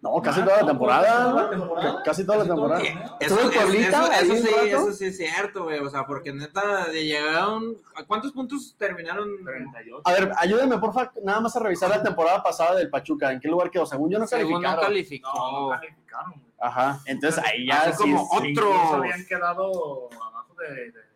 [0.00, 1.24] No, casi toda la temporada.
[1.30, 2.02] toda la temporada.
[2.04, 3.16] Casi toda la Casi todo el temporada.
[3.18, 5.80] Eso, ¿Estuvo en es- Pueblita eso, ahí eso un sí, sí es cierto, güey.
[5.80, 7.76] O sea, porque neta, de llegaron.
[7.96, 9.28] ¿A cuántos puntos terminaron?
[9.44, 10.02] 38.
[10.04, 13.32] A ver, ayúdenme, porfa, nada más a revisar la temporada pasada del Pachuca.
[13.32, 13.86] ¿En qué lugar quedó?
[13.86, 14.84] Según yo no Según no calificaron.
[14.84, 15.32] calificó.
[15.34, 16.42] No, no calificaron.
[16.60, 21.07] Ajá, entonces ahí ya Así sí como es- otro- habían quedado abajo de, de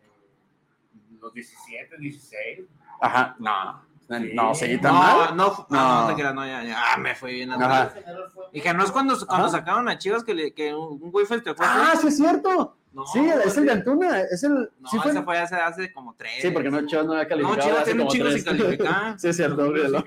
[1.23, 2.59] los 17, 16.
[3.01, 3.81] Ajá, no.
[4.07, 4.31] Sí.
[4.33, 5.35] No, seguí tan No, mal.
[5.37, 6.01] no, no, No.
[6.01, 7.83] no, te creas, no, ya, ya, ah, me fui bien Ajá.
[7.83, 8.05] atrás.
[8.51, 11.55] Dije, no es cuando, cuando sacaron a Chivas que, le, que un güey festejó.
[11.59, 12.75] Ah, sí es cierto.
[12.91, 14.19] no, sí, es el de Antuna.
[14.21, 14.69] Es el.
[14.79, 16.33] No, sí, fue- ese fue hace, hace como tres.
[16.41, 17.61] sí, porque no, Chivas no había No, calificado.
[17.61, 19.17] Chivas hace tiene un chingo sin calificar.
[19.19, 20.03] sí, es cierto, olvídalo.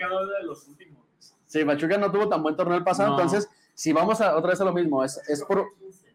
[1.46, 3.14] sí Pachuca no tuvo tan buen torneo el pasado, No.
[3.20, 5.66] entonces, si vamos a otra vez a lo mismo, es, es por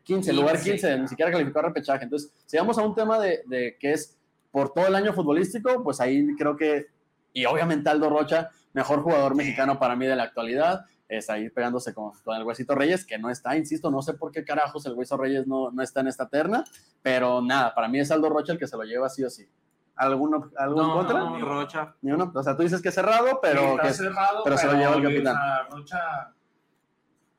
[0.03, 2.03] 15, lugar 15, ni siquiera calificó a repechaje.
[2.03, 4.17] Entonces, si vamos a un tema de, de que es
[4.51, 6.87] por todo el año futbolístico, pues ahí creo que,
[7.33, 11.93] y obviamente Aldo Rocha, mejor jugador mexicano para mí de la actualidad, es ahí pegándose
[11.93, 14.93] con, con el Huesito Reyes, que no está, insisto, no sé por qué carajos el
[14.93, 16.63] Hueso Reyes no, no está en esta terna,
[17.01, 19.47] pero nada, para mí es Aldo Rocha el que se lo lleva sí o sí.
[19.95, 21.19] ¿Alguno, ¿Algún No, contra?
[21.19, 21.93] no, Rocha.
[22.01, 22.31] Ni uno.
[22.33, 24.73] O sea, tú dices que es cerrado, pero Sí, está que cerrado, pero se lo
[24.73, 25.35] lleva el capitán.
[25.69, 25.99] Rocha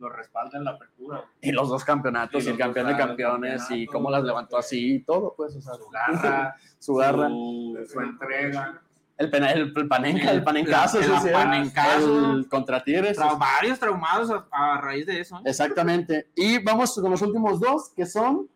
[0.03, 1.25] lo respalda en la apertura.
[1.41, 4.97] Y los dos campeonatos, Y y el campeón de campeones, y cómo las levantó así
[4.97, 7.29] y todo, pues, o sea, Su garra, su garra.
[7.29, 8.83] su, su entrega.
[9.19, 12.33] El, pena- el, el panenca, el panencazo, El- sí, el panencazo.
[12.33, 13.19] el contra Tigres.
[13.19, 15.37] Tra- varios traumados a, a raíz de eso.
[15.39, 15.43] ¿eh?
[15.45, 16.31] Exactamente.
[16.35, 18.49] Y vamos con los últimos dos, que son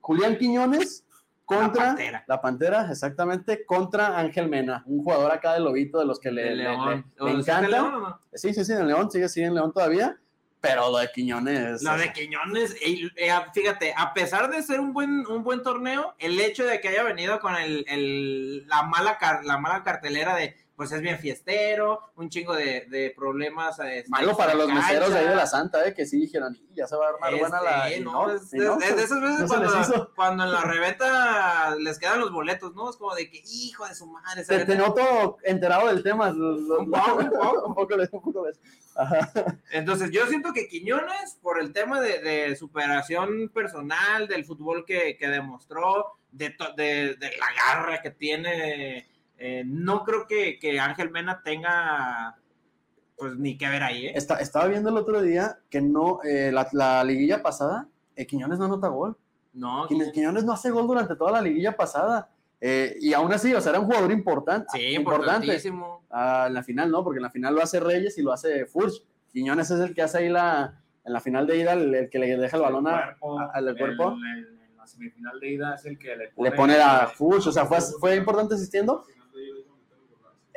[0.00, 1.04] Julián Quiñones
[1.44, 2.24] contra La Pantera.
[2.26, 6.56] la Pantera, exactamente, contra Ángel Mena, un jugador acá de Lobito, de los que le,
[6.56, 7.04] le- León.
[7.16, 7.68] le- ¿O le de Siete encanta.
[7.68, 8.20] León o no?
[8.32, 10.18] Sí, sí, sí, en León, sigue, sigue en León todavía,
[10.66, 11.82] pero lo de Quiñones.
[11.82, 16.14] La de Quiñones, y, eh, fíjate, a pesar de ser un buen, un buen torneo,
[16.18, 20.34] el hecho de que haya venido con el, el- la, mala car- la mala cartelera
[20.36, 23.78] de, pues es bien fiestero, un chingo de, de problemas.
[23.78, 24.82] este, Malo para los cancha.
[24.86, 27.08] meseros de ahí de la Santa, eh, que sí dijeron, "Y, ya se va a
[27.10, 27.88] armar buena la.
[27.88, 31.74] Este, no, no, es, no, es- de esas veces no les cuando, en la reventa
[31.76, 32.90] les quedan los boletos, ¿no?
[32.90, 34.44] Es como de que, hijo de su madre.
[34.44, 36.28] Te, noto enterado del tema.
[36.30, 37.62] Un poco, un poco.
[37.68, 38.46] un poco, de- un poco.
[38.98, 39.30] Ajá.
[39.72, 45.16] Entonces, yo siento que Quiñones, por el tema de, de superación personal, del fútbol que,
[45.18, 49.06] que demostró, de, de, de la garra que tiene,
[49.38, 52.36] eh, no creo que, que Ángel Mena tenga,
[53.16, 54.12] pues, ni que ver ahí, ¿eh?
[54.14, 58.58] Está- estaba viendo el otro día que no, eh, la, la liguilla pasada, eh, Quiñones
[58.58, 59.16] no anota gol.
[59.52, 62.28] No, Quiñones, Quiñones no hace gol durante toda la liguilla pasada.
[62.60, 64.66] Eh, y aún así, o sea, era un jugador importante.
[64.72, 65.46] sí, importante.
[66.10, 68.64] Ah, en la final no, porque en la final lo hace Reyes y lo hace
[68.66, 69.02] Furch.
[69.30, 72.18] Quiñones es el que hace ahí la, en la final de ida, el, el que
[72.18, 74.12] le deja el balón a, cuerpo, a- al cuerpo.
[74.12, 77.46] el- el- en la semifinal de ida es el que le le pone a Furch.
[77.46, 79.04] O sea, fue, fue importante asistiendo.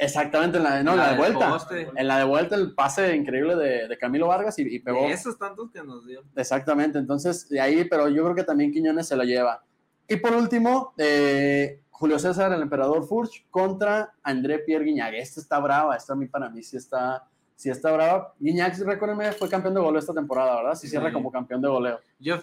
[0.01, 1.49] Exactamente, en la, de- no, en la de vuelta.
[1.49, 1.89] poste.
[1.95, 5.01] En la de vuelta, el pase increíble de, de Camilo Vargas y, y pegó.
[5.01, 6.23] De esos tantos que nos dio.
[6.35, 9.61] Exactamente, entonces de ahí, pero yo creo que también Quiñones se lo lleva.
[10.07, 15.13] Y por último, eh, Julio César, el emperador Furch, contra André Pierre Guignac.
[15.15, 18.33] Esta está brava, esta a mí para mí sí está, sí está brava.
[18.39, 20.75] Guignac, recuérdenme, fue campeón de goleo esta temporada, ¿verdad?
[20.75, 21.99] Sí, cierra como campeón de goleo.
[22.17, 22.37] Yo,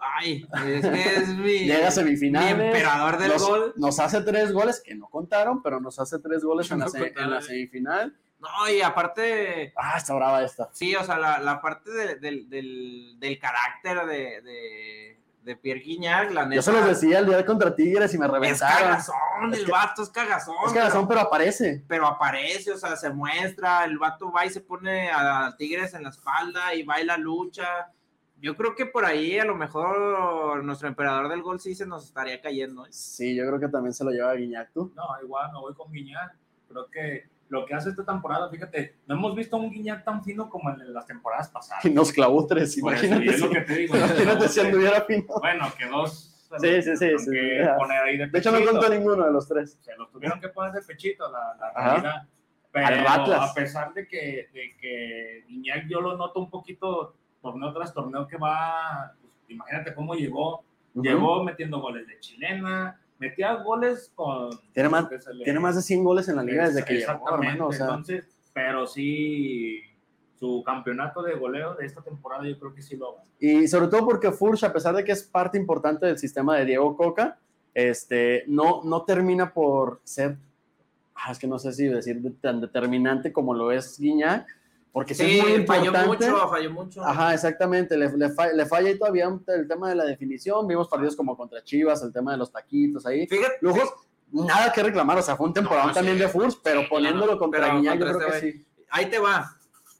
[0.00, 2.56] ay, es que es mi, Llega a semifinales.
[2.56, 3.72] mi emperador del nos, gol.
[3.76, 7.12] nos hace tres goles, que no contaron, pero nos hace tres goles en, la, se-
[7.16, 8.16] en la semifinal.
[8.40, 10.70] No, y aparte, Ah, está brava esta.
[10.72, 15.80] Sí, o sea, la, la parte de- del, del, del carácter de, de, de Pierre
[15.80, 16.54] Guignac, la neta.
[16.56, 18.78] Yo se los decía el día contra Tigres y me Es reventaron.
[18.78, 20.54] cagazón, Es el que- vato es cagazón.
[20.66, 21.84] Es que razón, pero aparece.
[21.86, 26.04] pero aparece, o sea, se muestra, el vato va y se pone a Tigres en
[26.04, 27.90] la espalda y baila lucha.
[28.40, 32.06] Yo creo que por ahí a lo mejor nuestro emperador del gol sí se nos
[32.06, 32.86] estaría cayendo.
[32.86, 32.90] ¿eh?
[32.92, 34.92] Sí, yo creo que también se lo lleva Guiñac, tú.
[34.96, 36.36] No, igual me voy con Guiñac.
[36.68, 40.22] Creo que lo que hace esta temporada, fíjate, no hemos visto a un Guiñac tan
[40.24, 41.84] fino como en las temporadas pasadas.
[41.84, 43.32] Y nos clavó tres, eso, imagínate.
[43.32, 43.96] si- lo que te digo.
[43.96, 44.66] Imagínate si ¿no?
[44.66, 45.24] anduviera fino.
[45.40, 46.26] Bueno, que dos.
[46.60, 47.30] Sí, sí, sí, sí,
[47.78, 49.78] poner ahí de De hecho, no contó ninguno de los tres.
[49.82, 52.22] Se los tuvieron que poner de pechito, la, la realidad.
[52.72, 53.50] Pero Al Atlas.
[53.50, 58.26] a pesar de que, de que Guiñac yo lo noto un poquito torneo tras torneo
[58.26, 60.62] que va, pues, imagínate cómo llegó,
[60.94, 64.50] llegó metiendo goles de chilena, metía goles con...
[64.72, 67.46] Tiene más- le- Tiene más de 100 goles en la liga desde que llegó, Exactamente,
[67.48, 67.66] hermano.
[67.68, 69.80] O sea, entonces, pero sí,
[70.38, 73.22] su campeonato de goleo de esta temporada yo creo que sí lo va.
[73.38, 76.64] y sobre todo porque Furch, a pesar de que es parte importante del sistema de
[76.64, 77.38] Diego Coca,
[77.74, 80.36] este, no, no termina por ser,
[81.14, 84.46] ah, es que no sé si decir de- tan determinante como lo es Guiñac,
[84.92, 86.30] porque sí, Sí, es muy falló importante.
[86.30, 87.04] mucho, falló mucho.
[87.04, 87.96] Ajá, exactamente.
[87.96, 90.66] Le, le, fa- le falla ahí todavía un- el tema de la definición.
[90.66, 93.26] Vimos partidos como contra Chivas, el tema de los taquitos ahí.
[93.26, 93.88] Fíjate, Lujos,
[94.32, 95.18] nada que reclamar.
[95.18, 96.22] O sea, fue un temporada No, también sí.
[96.22, 98.66] de Furs, pero poniéndolo contra pero Guiñac, yo creo que sí.
[98.90, 99.56] ahí te va.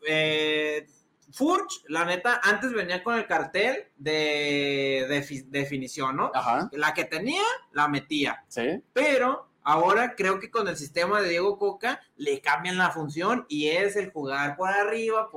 [0.09, 0.87] Eh,
[1.33, 6.33] Furch, la neta, antes venía con el cartel de, de fi- definición, ¿no?
[6.35, 8.43] Ajá, La que tenía, la metía.
[8.49, 8.83] sí.
[8.93, 13.69] Pero ahora creo que con el sistema de Diego Coca le cambian la función y
[13.69, 15.29] es el jugar por arriba,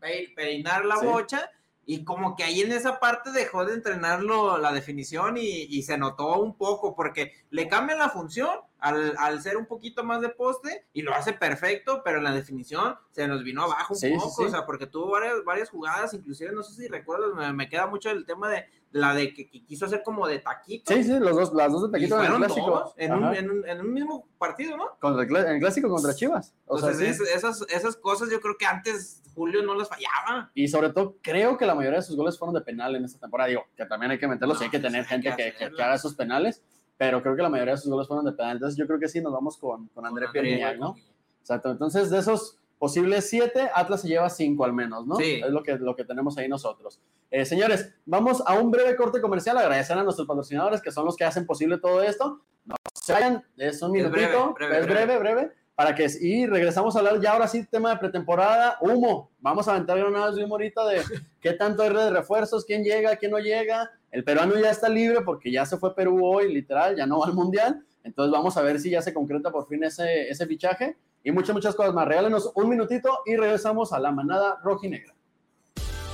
[0.00, 1.06] pe- peinar la Sí.
[1.06, 1.50] bocha.
[1.86, 5.98] Y como que ahí en esa parte dejó de entrenarlo la definición y, y se
[5.98, 10.30] notó un poco porque le cambian la función al, al ser un poquito más de
[10.30, 14.14] poste y lo hace perfecto, pero en la definición se nos vino abajo un Sí,
[14.14, 14.44] poco, sí.
[14.44, 17.86] o sea, porque tuvo varias, varias jugadas, inclusive no sé si recuerdas, me, me queda
[17.86, 20.94] mucho el tema de la de que, que quiso hacer como de taquito.
[20.94, 22.94] Sí, sí, los dos, las dos de Taquito en el clásico.
[22.96, 24.96] en un, en, un, en un mismo partido, ¿no?
[25.00, 26.54] Contra el en el clásico contra Chivas.
[26.66, 27.22] O sea, Entonces, sí.
[27.24, 30.52] es- esas, esas cosas yo creo que antes Julio no las fallaba.
[30.54, 33.18] Y sobre todo, creo que la mayoría de sus goles fueron de penal en esta
[33.18, 33.48] temporada.
[33.48, 35.58] Digo, que también hay que meterlos y hay que No, tener pues, gente hay que
[35.58, 36.62] que, que- haga esos penales.
[36.96, 38.52] Pero creo que la mayoría de sus goles fueron de penal.
[38.58, 40.94] Entonces, yo creo que sí, nos vamos con, con André Con Pierre André, Guignac, ¿no?
[41.40, 41.72] Exacto.
[41.72, 45.16] Entonces, de esos posibles siete, Atlas se lleva cinco al menos, ¿no?
[45.16, 45.40] Sí.
[45.44, 47.00] Es lo que, lo que tenemos ahí nosotros.
[47.30, 49.58] Eh, señores, vamos a un breve corte comercial.
[49.58, 52.40] Agradecer a nuestros patrocinadores que son los que hacen posible todo esto.
[52.64, 55.52] No se vayan, es un Es minutito, breve, breve, es breve, breve.
[55.74, 59.30] para que y regresamos a hablar ya ahora sí tema de pretemporada, humo.
[59.40, 61.02] Vamos a aventar vez de humo ahorita de
[61.40, 63.90] qué tanto hay de refuerzos, quién llega, quién no llega.
[64.10, 67.26] El peruano ya está libre porque ya se fue Perú hoy, literal, ya no va
[67.26, 67.84] al mundial.
[68.04, 71.54] Entonces vamos a ver si ya se concreta por fin ese, ese fichaje y muchas,
[71.54, 72.06] muchas cosas más.
[72.06, 75.14] Regálenos un minutito y regresamos a la manada rojinegra.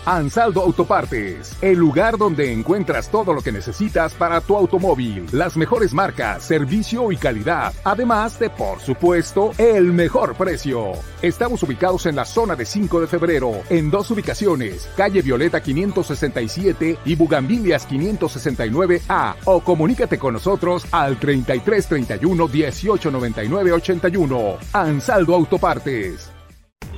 [0.06, 5.92] Ansaldo Autopartes, el lugar donde encuentras todo lo que necesitas para tu automóvil, las mejores
[5.92, 10.92] marcas, servicio y calidad, además de, por supuesto, el mejor precio.
[11.20, 16.98] Estamos ubicados en la zona de 5 de febrero, en dos ubicaciones, calle Violeta 567
[17.04, 24.56] y Bugambilias 569A, o comunícate con nosotros al 3331 1899 81.
[24.72, 26.39] Ansaldo Autopartes.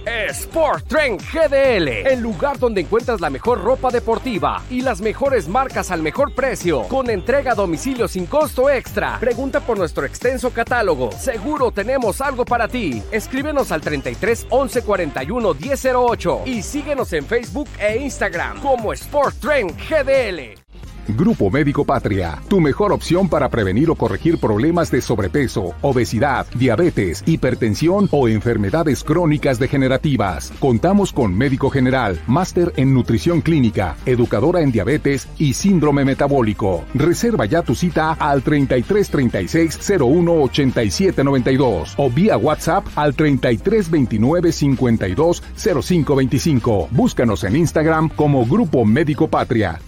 [0.07, 5.91] Sport Trend GDL, el lugar donde encuentras la mejor ropa deportiva y las mejores marcas
[5.91, 9.19] al mejor precio, con entrega a domicilio sin costo extra.
[9.21, 11.13] Pregunta por nuestro extenso catálogo.
[11.13, 13.03] Seguro tenemos algo para ti.
[13.13, 19.77] Escríbenos al 33 11 41 1008 y síguenos en Facebook e Instagram como Sport Trend
[19.89, 20.62] GDL.
[21.09, 27.25] Grupo Médico Patria, tu mejor opción para prevenir o corregir problemas de sobrepeso, obesidad, diabetes,
[27.27, 30.53] hipertensión o enfermedades crónicas degenerativas.
[30.61, 36.85] Contamos con médico general, máster en nutrición clínica, educadora en diabetes y síndrome metabólico.
[36.95, 43.91] Reserva ya tu cita al 33 36 01 87 92 o vía WhatsApp al 33
[43.91, 45.43] 29 52
[45.83, 46.89] 05 25.
[46.93, 49.81] Búscanos en Instagram como Grupo Médico Patria.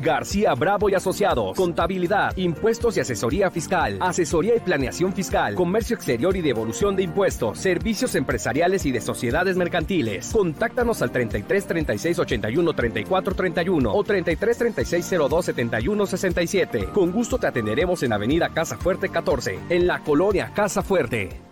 [0.00, 1.56] García Bravo y Asociados.
[1.56, 3.98] Contabilidad, impuestos y asesoría fiscal.
[4.00, 5.54] Asesoría y planeación fiscal.
[5.54, 7.58] Comercio exterior y devolución de impuestos.
[7.58, 10.30] Servicios empresariales y de sociedades mercantiles.
[10.32, 16.88] Contáctanos al 33 36 81 34 31 o 33 36 02 71 67.
[16.92, 21.51] Con gusto te atenderemos en Avenida Casa Fuerte 14, en la colonia Casa Fuerte.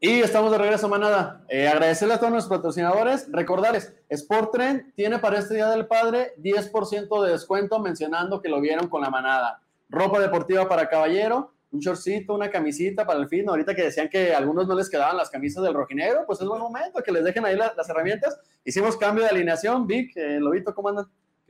[0.00, 1.44] Y estamos de regreso, manada.
[1.48, 3.26] Eh, agradecerle a todos nuestros patrocinadores.
[3.32, 8.60] Recordarles, Sport Trend tiene para este Día del Padre 10% de descuento mencionando que lo
[8.60, 9.60] vieron con la manada.
[9.88, 13.48] Ropa deportiva para caballero, un shortcito, una camisita para el fin.
[13.48, 16.46] Ahorita que decían que a algunos no les quedaban las camisas del rojinegro, pues es
[16.46, 18.38] buen momento que les dejen ahí las herramientas.
[18.64, 19.84] Hicimos cambio de alineación.
[19.84, 21.06] Vic, eh, Lobito, ¿cómo andan?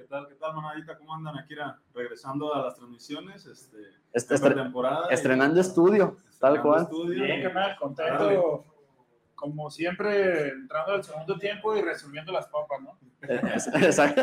[0.09, 0.97] ¿Qué tal, qué tal, manadita?
[0.97, 1.55] ¿Cómo andan aquí
[1.93, 3.45] regresando a las transmisiones?
[3.45, 3.77] Este,
[4.11, 6.17] este temporada estrenando estudio.
[6.41, 6.89] Tal cual.
[7.11, 8.65] Bien, qué mal, contento.
[9.35, 12.99] Como siempre, entrando al segundo tiempo y resolviendo las papas, ¿no?
[13.87, 14.23] Exacto.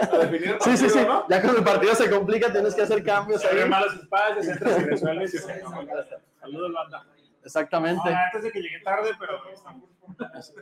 [0.62, 1.06] Sí, sí, sí.
[1.30, 3.43] Ya cuando el partido se complica, tienes que hacer cambios.
[3.43, 3.69] Se ahí.
[3.69, 5.48] malos espacios, entras y resuelves.
[6.39, 7.06] Saludos, banda.
[7.43, 8.10] Exactamente.
[8.10, 9.39] antes de que llegue tarde, pero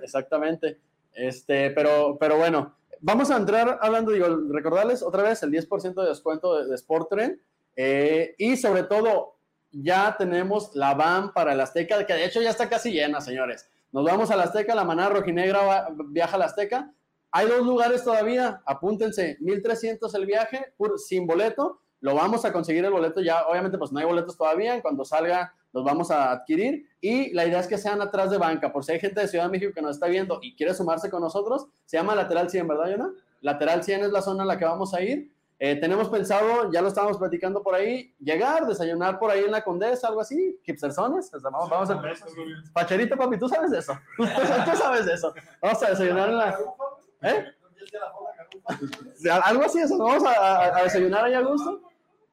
[0.01, 0.81] Exactamente.
[1.13, 6.07] Este, pero, pero bueno, vamos a entrar hablando, digo, recordarles otra vez el 10% de
[6.07, 7.39] descuento de, de.
[7.75, 9.35] Eh, y sobre todo,
[9.71, 13.69] ya tenemos la van para el Azteca, que de hecho ya está casi llena, señores.
[13.91, 16.93] Nos vamos a la Azteca, la manada rojinegra viaja a la Azteca.
[17.31, 21.81] Hay dos lugares todavía, apúntense, 1300 el viaje, sin boleto.
[21.99, 25.55] Lo vamos a conseguir el boleto ya, obviamente pues no hay boletos todavía, cuando salga
[25.73, 28.93] los vamos a adquirir y la idea es que sean atrás de banca, por si
[28.93, 31.67] hay gente de Ciudad de México que nos está viendo y quiere sumarse con nosotros,
[31.85, 33.11] se llama Lateral 100, ¿verdad, Yona?
[33.41, 35.33] Lateral 100 es la zona en la que vamos a ir
[35.65, 39.63] eh, tenemos pensado, ya lo estábamos platicando por ahí, llegar, desayunar por ahí en la
[39.63, 41.31] Condesa, algo así, hipstersones.
[41.41, 42.01] vamos, vamos a...
[42.73, 43.97] Pacherito, papi, ¿tú sabes de eso?
[44.17, 44.25] ¿Tú,
[44.75, 45.33] sabes de eso?
[45.61, 46.59] Vamos a desayunar en la...
[47.21, 47.45] ¿Eh?
[49.45, 49.97] Algo así, eso.
[49.97, 51.81] Vamos a, desayunar ahí a gusto.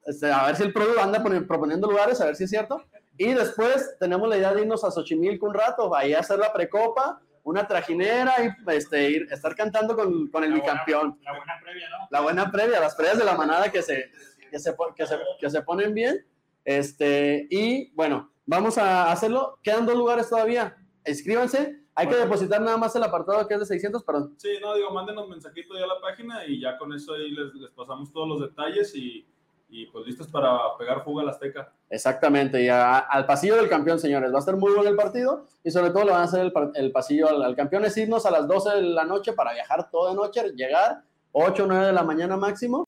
[0.06, 2.82] Este, a ver si el producto anda proponiendo lugares, a ver si es cierto.
[3.20, 6.50] Y después tenemos la idea de irnos a Xochimilco un rato, ahí a hacer la
[6.50, 11.18] precopa una trajinera y este, ir, estar cantando con, con el bicampeón.
[11.22, 12.08] La buena previa, ¿no?
[12.10, 14.10] La buena previa, las previas de la manada que se,
[14.50, 16.26] que se, que se, que se ponen bien.
[16.64, 19.58] Este, y bueno, vamos a hacerlo.
[19.62, 20.74] Quedan dos lugares todavía.
[21.04, 21.78] Escríbanse.
[21.94, 24.34] Hay que depositar nada más el apartado que es de 600, perdón.
[24.38, 27.52] Sí, no, digo, mándenos mensajito ya a la página y ya con eso ahí les,
[27.52, 29.26] les pasamos todos los detalles y
[29.70, 31.72] y pues listos para pegar fuga al Azteca.
[31.88, 34.32] Exactamente, y al pasillo del campeón, señores.
[34.32, 36.92] Va a estar muy bueno el partido y sobre todo le van a hacer el,
[36.92, 37.84] pasillo al, campeón.
[37.84, 41.02] Es irnos a las 12 de la noche para viajar toda noche, llegar
[41.32, 42.84] 8 o 9 de la mañana máximo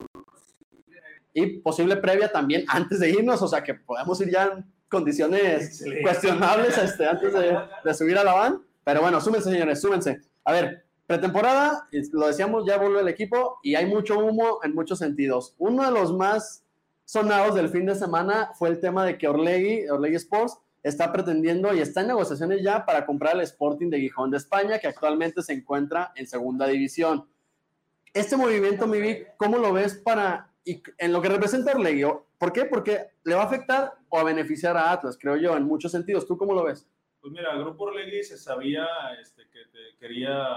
[1.33, 5.83] y posible previa también antes de irnos, o sea que podemos ir ya en condiciones
[6.03, 8.61] cuestionables este, antes de, de subir a la van.
[8.83, 10.21] Pero bueno, súmense, señores, súmense.
[10.43, 14.99] A ver, pretemporada, lo decíamos, ya vuelve el equipo y hay mucho humo en muchos
[14.99, 15.55] sentidos.
[15.57, 16.62] Uno de los más
[17.13, 21.71] sonados del fin de semana fue el tema de que Orlegui, Orlegui Sports, está pretendiendo
[21.71, 25.43] y está en negociaciones ya para comprar el Sporting de Gijón de España, que actualmente
[25.43, 27.27] se encuentra en segunda división.
[28.15, 32.03] Este movimiento, Mivi, ¿cómo lo ves para y en lo que representa Orlegui,
[32.39, 32.65] ¿por qué?
[32.65, 36.25] Porque le va a afectar o a beneficiar a Atlas, creo yo, en muchos sentidos.
[36.25, 36.89] ¿Tú cómo lo ves?
[37.21, 38.87] Pues mira, el grupo Orlegui se sabía
[39.21, 40.47] este, que te quería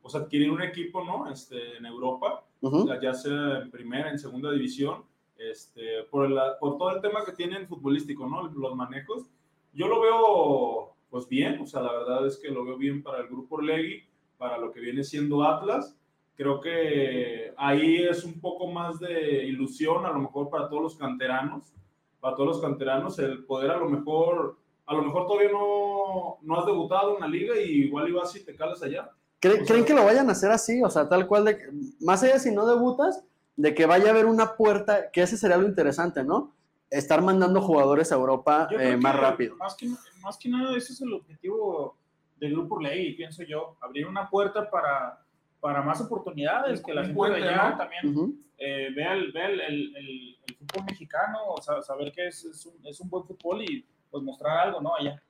[0.00, 1.30] pues, adquirir un equipo, ¿no?
[1.30, 2.88] Este, en Europa, Ujú.
[2.98, 5.04] ya sea en primera, en segunda división,
[5.38, 8.48] este, por, la- por todo el tema que tienen futbolístico, ¿no?
[8.48, 9.26] Los manejos.
[9.72, 13.20] Yo lo veo, pues bien, o sea, la verdad es que lo veo bien para
[13.20, 14.02] el grupo Orlegui,
[14.36, 15.96] para lo que viene siendo Atlas.
[16.36, 20.96] Creo que ahí es un poco más de ilusión, a lo mejor para todos los
[20.96, 21.72] canteranos,
[22.20, 26.58] para todos los canteranos, el poder a lo mejor, a lo mejor todavía no, no
[26.58, 29.10] has debutado en la liga y igual ibas y te calas allá.
[29.40, 30.82] ¿Creen, O creen sea- que lo vayan a hacer así?
[30.82, 31.58] O sea, tal cual, de,
[32.00, 33.24] más allá si no debutas,
[33.58, 36.54] de que vaya a haber una puerta, que ese sería lo interesante, ¿no?
[36.90, 39.56] Estar mandando jugadores a Europa eh, más que rápido.
[39.56, 39.88] Más que,
[40.22, 41.96] más que nada, ese es el objetivo
[42.36, 45.20] del Grupo Ley, pienso yo, abrir una puerta para,
[45.60, 47.76] para más oportunidades, que la gente puente, de allá ¿no?
[47.76, 48.34] también Ujú.
[48.58, 52.44] eh, vea, el, vea el, el- el- el fútbol mexicano, o sea, saber que es,
[52.44, 54.94] es, un, es un buen fútbol y pues mostrar algo, ¿no?
[54.94, 55.20] Allá.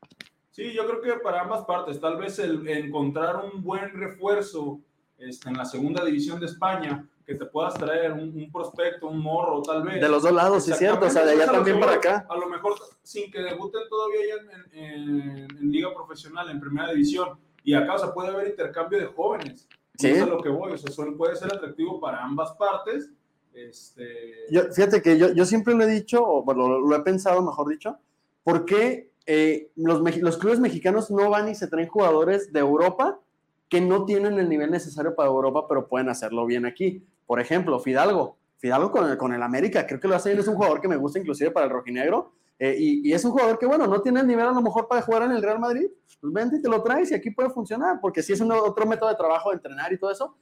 [0.51, 4.81] Sí, yo creo que para ambas partes, tal vez el encontrar un buen refuerzo
[5.17, 9.21] este, en la segunda división de España, que te puedas traer un, un prospecto, un
[9.21, 10.01] morro, tal vez.
[10.01, 11.05] De los dos lados, sí cierto.
[11.05, 12.27] O sea, de allá también eso para acá.
[12.27, 16.91] A lo mejor sin que debuten todavía ya en, en- en liga profesional, en primera
[16.91, 17.39] división.
[17.63, 19.69] Y acá, o sea, puede haber intercambio de jóvenes.
[19.99, 20.09] Sí.
[20.09, 20.73] Eso es lo que voy.
[20.73, 23.11] O sea, son- puede ser atractivo para ambas partes.
[23.53, 27.01] Este, Yo, fíjate que yo, yo siempre lo he dicho, o bueno, lo, lo he
[27.01, 27.99] pensado, mejor dicho,
[28.43, 33.21] ¿por qué eh, los, los clubes mexicanos no van y se traen jugadores de Europa
[33.69, 37.05] que no tienen el nivel necesario para Europa, pero pueden hacerlo bien aquí?
[37.29, 38.39] Por ejemplo, Fidalgo.
[38.57, 40.89] Fidalgo con el, con el América, creo que lo hace bien, es un jugador que
[40.89, 44.01] me gusta inclusive para el rojinegro, eh, y, y es un jugador que, bueno, no
[44.01, 45.87] tiene el nivel a lo mejor para jugar en el Real Madrid,
[46.21, 48.85] pues vente y te lo traes y aquí puede funcionar, porque si es un otro
[48.87, 50.37] método de trabajo, de entrenar y todo eso,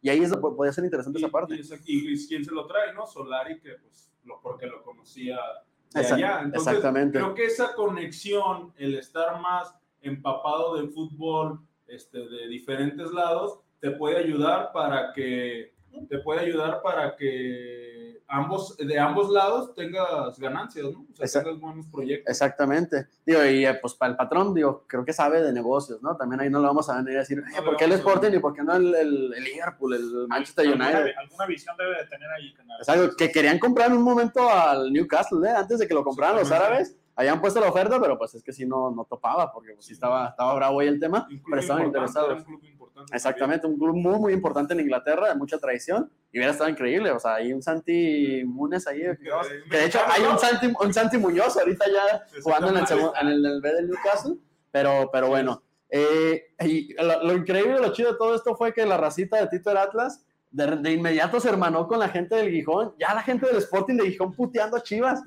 [0.00, 1.60] y ahí es, puede ser interesante y, esa parte.
[1.84, 3.06] y quién se lo trae, ¿no?
[3.06, 5.36] Solari, que pues, lo, porque lo conocía
[5.92, 6.40] de Exact- allá.
[6.44, 7.18] Entonces, exactamente.
[7.18, 13.90] creo que esa conexión, el estar más empapado del fútbol este, de diferentes lados, te
[13.90, 15.74] puede ayudar para que
[16.08, 21.00] te puede ayudar para que ambos de ambos lados tengas ganancias, ¿no?
[21.10, 22.30] O sea, Exact- tengas buenos proyectos.
[22.30, 23.06] Exactamente.
[23.24, 26.16] Digo, y eh, pues para el patrón, digo, creo que sabe de negocios, ¿no?
[26.16, 28.32] También ahí no le vamos a venir a decir, "Oye, le ¿por qué el Sporting
[28.34, 31.12] y por qué no el, el- el Liverpool, el Manchester Alguna, United?
[31.18, 32.54] alguna visión debe de tener ahí.
[32.86, 35.52] Algo que querían comprar en un momento al Newcastle, ¿eh?
[35.56, 36.96] Antes de que lo compraran los árabes.
[37.16, 39.92] Habían puesto la oferta, pero pues es que sí no, no topaba, porque pues, sí
[39.92, 42.44] estaba, estaba bravo ahí el tema, pero estaban interesados.
[43.06, 46.52] Era importante Exactamente, un club muy, muy importante en Inglaterra, de mucha tradición, y hubiera
[46.52, 47.10] estado increíble.
[47.10, 49.62] O sea, hay un Santi Munes ahí, que, también.
[49.70, 53.28] que de hecho hay un Santi, un Santi Muñoz ahorita ya jugando en el, en
[53.28, 54.36] el, en el B del Newcastle,
[54.70, 55.62] pero, pero bueno.
[55.90, 59.46] eh, y lo, lo increíble, lo chido de todo esto fue que la racita de
[59.46, 63.22] Tito el Atlas de, de inmediato se hermanó con la gente del Gijón, ya la
[63.22, 65.22] gente del Sporting de Gijón puteando a Chivas.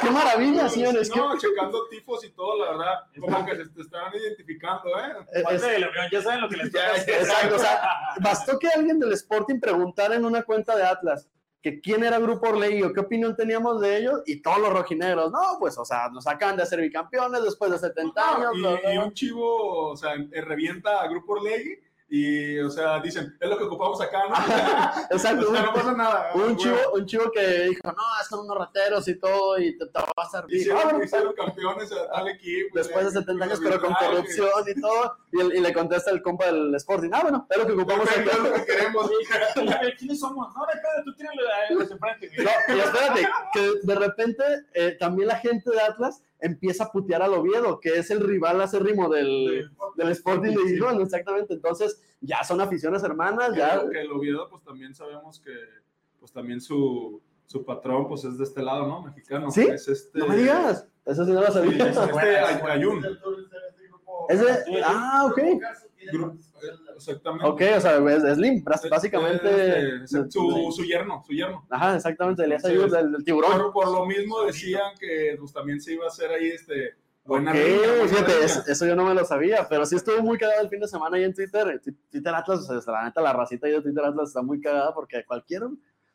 [0.00, 1.14] ¡Qué maravilla, señores!
[1.14, 5.26] No, checando tifos y todo, la verdad, como que se te estaban identificando, ¿eh?
[5.52, 6.96] es- la Unión, ya saben lo que les Ya.
[6.96, 7.80] Exacto, o sea,
[8.22, 11.28] bastó que alguien del Sporting preguntara en una cuenta de Atlas
[11.62, 15.32] que quién era Grupo Orlegui o qué opinión teníamos de ellos y todos los rojinegros,
[15.32, 18.50] no, pues, o sea, nos acaban de hacer bicampeones después de 70 años.
[18.54, 19.04] y, bla, y bla.
[19.04, 21.78] un chivo, o sea, eh, revienta a Grupo Orlegui
[22.16, 24.36] y, o sea, dicen, es lo que ocupamos acá, ¿no?
[25.10, 26.30] Exacto, o sea, no un, pasa nada.
[26.34, 26.56] un güey.
[26.56, 30.04] chivo, un chivo que dijo, no, son unos rateros y todo y te, te va
[30.16, 30.24] a.
[30.34, 32.78] Ah, Hicieron, bueno, hicieron campeones a tal equipo.
[32.78, 36.46] después de ya, 70 años, pero con corrupción y todo, y, le contesta el compa
[36.46, 38.64] del Sporting, ah, bueno, es lo que ocupamos Perfecto, es lo acá.
[38.64, 39.06] que queremos.
[39.06, 40.54] Oye, ¿Quiénes somos?
[40.54, 42.30] No, de pedo, tú enfrente.
[42.38, 47.22] No, y espérate, que de repente eh, también la gente de Atlas empieza a putear
[47.22, 51.54] al Oviedo, que es el rival acérrimo del, del Sporting de Gijón, exactamente.
[51.54, 53.82] Entonces, ya son aficiones hermanas, ya.
[53.84, 55.52] Que, que el Oviedo, pues también sabemos que,
[56.20, 59.02] pues también su, su patrón, pues es de este lado, ¿no?
[59.02, 59.50] Mexicano.
[59.50, 59.62] ¿Sí?
[59.62, 61.88] Es este, No me digas, eso sí no lo Sí, sabía.
[61.90, 63.04] es este Ay- Ayun.
[64.28, 65.38] Es de- ah, ok.
[66.12, 67.46] Eh, Exactamente.
[67.46, 69.48] Ok, o sea, es, es Slim, bás- básicamente.
[70.04, 71.66] Es, este, su, su yerno, su yerno.
[71.70, 73.52] Ajá, exactamente, Elías Ayub es- del, del tiburón.
[73.52, 76.94] Por, por lo mismo decían que pues, también se iba a hacer ahí este
[77.26, 80.60] buena buena fíjate, eso, eso yo no me lo sabía, pero sí estuvo muy cagado
[80.60, 81.80] el fin de semana ahí en Twitter.
[81.82, 84.60] Twi- Twitter Atlas, o sea, la neta, la racita ahí de Twitter Atlas está muy
[84.60, 85.62] cagada porque cualquier,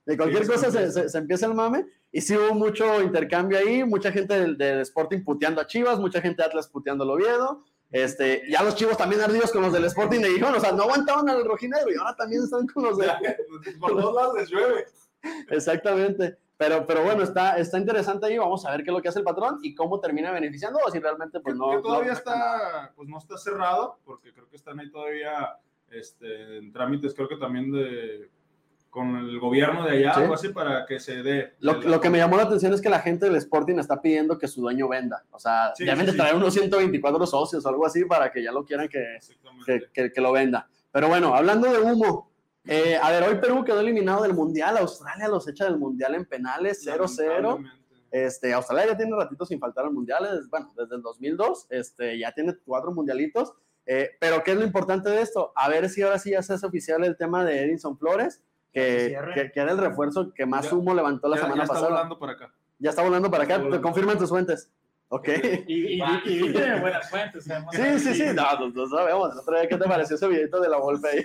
[0.05, 1.85] de cualquier Sí, cosa se, se- se empieza el mame.
[2.11, 6.21] Y sí hubo mucho intercambio ahí, mucha gente del, del Sporting puteando a Chivas, mucha
[6.21, 7.63] gente de Atlas puteando al Oviedo.
[7.91, 10.83] Este, ya los chivos también ardidos con los del Sporting de Gijón, o sea, no
[10.83, 13.07] aguantaban al rojinegro y ahora también están con los de,
[13.79, 14.85] Por todos lados les llueve.
[15.49, 16.37] Exactamente.
[16.57, 18.37] Pero, pero bueno, está, está interesante ahí.
[18.37, 20.91] Vamos a ver qué es lo que hace el patrón y cómo termina beneficiando o
[20.91, 21.71] si realmente pues no.
[21.71, 25.57] que todavía no- está, pues no está cerrado, porque creo que están ahí todavía
[25.89, 28.29] este, en trámites, creo que también de,
[28.89, 30.21] con el gobierno de allá, Sí.
[30.21, 31.53] algo así, para que se dé.
[31.59, 34.01] Lo, la- lo que me llamó la atención es que la gente del Sporting está
[34.01, 35.23] pidiendo que su dueño venda.
[35.31, 38.51] O sea, Sí, deben sí, traer unos 124 socios o algo así para que ya
[38.51, 39.19] lo quieran que,
[39.65, 40.67] que, que- que lo venda.
[40.91, 42.31] Pero bueno, hablando de humo,
[42.65, 46.25] eh, a ver, hoy Perú quedó eliminado del Mundial, Australia los echa del Mundial en
[46.25, 47.27] penales 0-0.
[47.27, 47.79] Lamentablemente.
[48.11, 52.17] Este, Australia ya tiene ratito sin faltar al Mundial, es- bueno, desde el 2002, este,
[52.17, 53.53] ya tiene cuatro mundialitos.
[53.91, 55.51] eh, pero ¿qué es lo importante de esto?
[55.55, 59.17] A ver si ahora sí ya se hace oficial el tema de Edinson Flores, que,
[59.33, 61.73] que, que era el refuerzo que más Ya- humo levantó la Ya- semana ya está
[61.73, 61.89] pasada.
[61.91, 62.53] volando para acá.
[62.79, 64.71] Ya está volando para acá, te confirman tus fuentes.
[65.09, 65.27] Ok.
[65.67, 67.43] Y, y, de buenas fuentes.
[67.45, 69.35] sabemos Sí, sí, sí, no, no, no sabemos.
[69.35, 71.23] Otra vez, ¿qué te pareció ese videito de la Volpe ahí?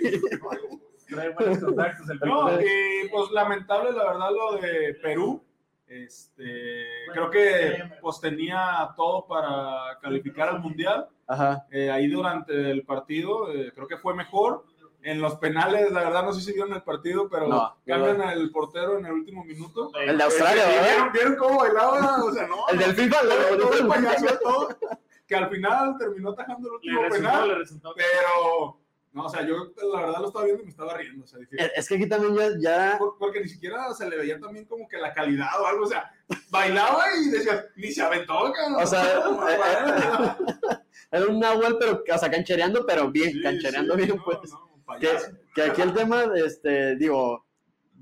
[1.07, 5.41] Trae buenos contactos el No, y pues lamentable la verdad lo de Perú.
[5.87, 6.83] Este,
[7.13, 11.07] creo que pues tenía todo para calificar al mundial.
[11.27, 11.65] Ajá.
[11.71, 14.65] Eh, ahí durante el partido eh, creo que fue mejor.
[15.07, 18.49] En los penales, la verdad no sé si vieron el partido, pero No, cambian al
[18.49, 19.91] portero en el último minuto.
[19.99, 20.87] El de Australia, Eh, ¿verdad?
[20.89, 22.23] ¿Vieron, vieron cómo bailaba?
[22.23, 22.67] O sea, no.
[22.69, 24.79] El del FIFA, el todo, del- todo el payaso, todo,
[25.27, 27.47] que al final terminó atajando el Le último resultó, penal.
[27.49, 27.93] le resultó.
[27.95, 28.79] Pero,
[29.13, 29.55] no, o sea, yo
[29.93, 31.23] la verdad lo estaba viendo y me estaba riendo.
[31.23, 34.09] O sea, dije, Eh, Es que aquí también ya, ya por- porque ni siquiera se
[34.09, 36.11] le veía también como que la calidad o algo, o sea,
[36.49, 38.81] bailaba y decía, ni se aventó, cabrón.
[38.83, 39.03] O sea,
[39.49, 40.79] eh,
[41.11, 44.51] era un Nahuel, pero, o sea, canchereando, pero bien, Sí, canchereando sí, bien, no, pues.
[44.99, 45.09] Que,
[45.53, 47.45] que aquí el tema, este, digo,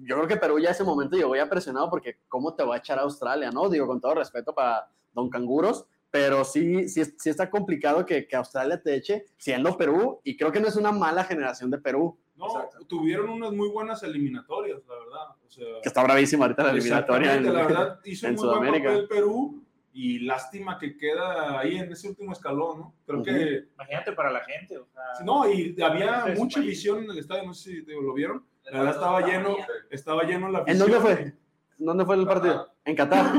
[0.01, 2.77] yo creo que Perú ya ese momento llegó ya presionado porque cómo te va a
[2.79, 3.69] echar a Australia, ¿no?
[3.69, 8.35] Digo, con todo respeto para Don Canguros, pero sí, sí, sí está complicado que, que
[8.35, 12.17] Australia te eche siendo Perú y creo que no es una mala generación de Perú,
[12.35, 12.47] No,
[12.87, 15.35] tuvieron unas muy buenas eliminatorias, la verdad.
[15.45, 17.35] O sea, que está bravísima ahorita la eliminatoria.
[17.35, 18.89] en- la verdad hizo en muy buen Sudamérica.
[18.89, 19.63] papel Perú
[19.93, 22.93] y lástima que queda ahí en ese último escalón, ¿no?
[23.05, 24.77] Creo que Imagínate para la gente.
[24.79, 26.69] O sea, no, y había Este es mucha país.
[26.69, 28.43] visión en el estadio, no sé si te- lo vieron.
[28.65, 29.57] La verdad estaba lleno,
[29.91, 30.91] estaba lleno la ¿En afición.
[30.91, 31.33] dónde fue?
[31.79, 32.73] ¿En dónde fue el partido?
[32.85, 33.33] En Qatar.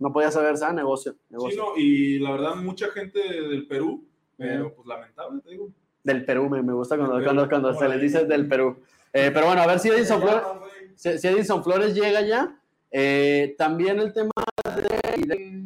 [0.00, 0.74] No podía saber, ¿sabes?
[0.76, 1.12] Negocio.
[1.12, 1.62] Sí, negocio.
[1.62, 4.04] no, y la verdad mucha gente del Perú,
[4.36, 5.68] pero pues lamentable, te digo.
[6.04, 8.82] Del Perú, me, me gusta cuando, cuando, cuando se les dice del Perú.
[9.12, 10.42] Eh, pero bueno, a ver si Edison Flores,
[10.96, 12.58] si, si Edison Flores llega ya.
[12.90, 14.30] Eh, también el tema
[14.76, 15.64] de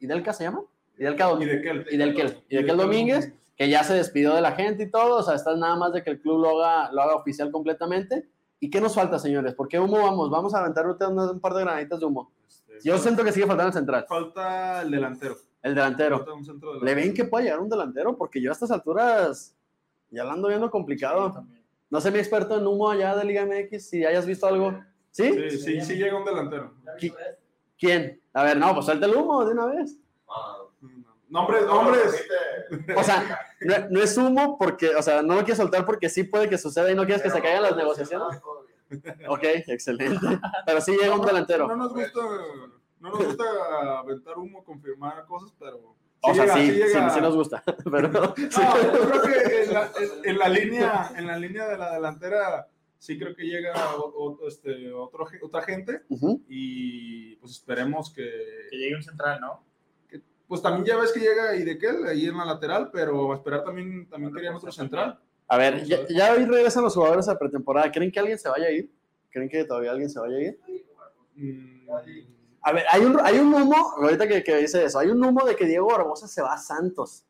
[0.00, 0.62] Idelka se llama?
[0.98, 1.86] Idelka Y Domínguez, de Kel.
[1.90, 3.32] Y del Kel- y del Kel Domínguez.
[3.56, 5.16] que ya se despidió de la gente y todo.
[5.18, 8.28] O sea, está nada más de que el club lo haga, lo haga oficial completamente.
[8.58, 9.54] ¿Y qué nos falta, señores?
[9.54, 10.30] ¿Por qué humo vamos?
[10.30, 12.30] Vamos a aventar un, un par de granaditas de humo.
[12.48, 15.36] Este, Yo siento que sigue faltando el central, falta el delantero.
[15.62, 16.16] el delantero.
[16.18, 18.16] Falta un centro ¿Le ven que puede llegar un delantero?
[18.16, 19.54] Porque yo a estas alturas
[20.10, 21.46] ya la ando viendo complicado.
[21.88, 24.78] No sé mi experto en humo allá de Liga MX, si hayas visto algo.
[25.10, 25.32] ¿Sí?
[25.50, 26.74] Sí, sí, sí llega un delantero.
[27.00, 27.14] ¿Qui-
[27.78, 28.19] ¿Quién?
[28.32, 29.96] A ver, no, pues suelta el humo de una vez.
[31.28, 32.24] Nombres, nombres.
[32.96, 36.24] O sea, no, no es humo porque, o sea, no lo quieres soltar porque sí
[36.24, 38.40] puede que suceda y no quieres que se caigan las negociaciones.
[39.28, 40.26] Ok, excelente.
[40.66, 41.68] Pero sí llega un No delantero.
[41.76, 42.20] nos gusta,
[42.98, 43.44] no nos gusta
[44.00, 45.94] aventar humo, confirmar cosas, pero.
[46.22, 47.10] O sea, llega, sí, sí, llega.
[47.10, 47.62] sí nos gusta.
[47.90, 51.78] Pero No, yo creo que en la, en- en la línea, en la línea de
[51.78, 52.68] la delantera,
[53.00, 56.02] sí creo que llega o- o- este, otro, otra gente
[56.48, 58.76] y pues esperemos Que que.
[58.76, 59.64] llegue un central, ¿no?
[60.46, 64.08] Pues también ya ves que llega Idekel ahí en la lateral, pero a esperar también,
[64.08, 65.18] también querían otro central.
[65.48, 67.90] A ver, ya, ya hoy regresan los jugadores a pretemporada.
[67.90, 68.92] ¿Creen que alguien se vaya a ir?
[69.30, 70.58] ¿Creen que todavía alguien se vaya a ir?
[71.36, 71.88] Mm,
[72.62, 75.46] A ver, hay un, hay un humo, ahorita que, que dice eso, hay un humo
[75.46, 77.24] de que Diego Barbosa se va a Santos.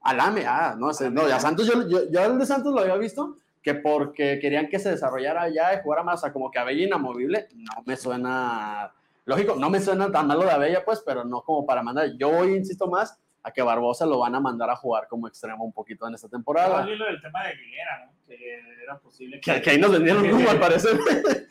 [0.00, 2.96] Alame, ah, no sé, no, ya Santos, yo, yo, yo el de Santos lo había
[2.96, 6.58] visto, que porque querían que se desarrollara allá y jugara más, o sea, como que
[6.58, 8.92] Abella inamovible, no me suena,
[9.24, 12.10] lógico, no me suena tan malo de Abella, pues, pero no como para mandar.
[12.18, 15.64] Yo hoy insisto más a que Barbosa lo van a mandar a jugar como extremo
[15.64, 16.78] un poquito en esta temporada.
[16.78, 18.12] También lo del tema de Aguilera, ¿no?
[18.26, 20.98] Que era posible Que, que ahí nos vendieron un humo, al parecer.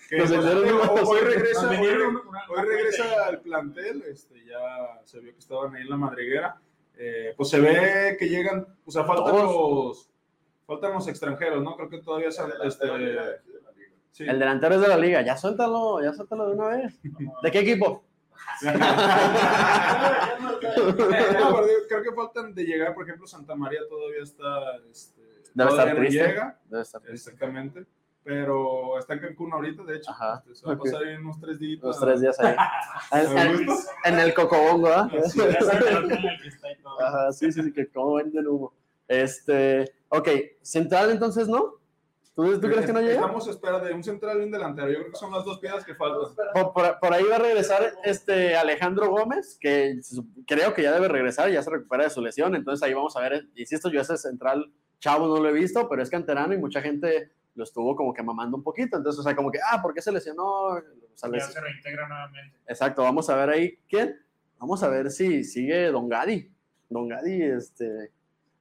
[0.10, 5.20] que, Nos vendieron hoy, unos- hoy regresa, hoy, hoy regresa al plantel, este, ya se
[5.22, 6.58] vio que estaban ahí en la madriguera.
[7.00, 10.10] Eh, pues se ve que llegan, o sea, faltan los,
[10.68, 11.76] faltan los extranjeros, ¿no?
[11.76, 12.86] Creo que todavía son, este,
[14.12, 14.26] sí.
[14.28, 17.00] El delantero es de la liga, ya suéltalo, ya suéltalo de una vez.
[17.42, 18.04] ¿De qué equipo?
[18.62, 18.72] No,
[21.88, 25.22] creo que faltan de llegar, por ejemplo, Santa María todavía está, este,
[25.54, 26.28] Debe todavía estar no triste.
[26.28, 27.30] llega, Debe estar triste.
[27.30, 27.86] exactamente,
[28.24, 31.40] pero está en Cancún ahorita, de hecho, Ajá, este, se va a pasar ahí unos
[31.40, 31.82] tres días.
[31.84, 32.56] Los tres días ahí.
[33.12, 33.68] En, ¿A en-
[34.06, 35.10] en el cocobongo, ¿ah?
[35.12, 35.24] En
[37.34, 38.74] sí, sí, sí, que cómo venden humo.
[39.08, 40.30] Este, ok,
[40.62, 41.76] central entonces no.
[42.36, 43.14] ¿Tú, tú crees que no llega?
[43.16, 44.90] Estamos a espera de un central y un delantero.
[44.92, 46.36] Yo creo que son las dos piezas que faltan.
[46.54, 50.00] Por, por- por ahí va a regresar este Alejandro Gómez, que
[50.46, 52.54] creo que ya debe regresar, ya se recupera de su lesión.
[52.56, 56.04] Entonces ahí vamos a ver, insisto, yo ese central chavo no lo he visto, pero
[56.04, 58.98] es canterano y mucha gente lo estuvo como que mamando un poquito.
[58.98, 60.46] Entonces, o sea, como que, ah, ¿por qué se lesionó?
[60.46, 60.82] O
[61.16, 62.56] sea, Ya les- se reintegra nuevamente.
[62.68, 64.16] Exacto, vamos a ver ahí quién.
[64.60, 66.52] Vamos a ver si sigue Don Gadi.
[66.88, 68.12] Don Gadi, este.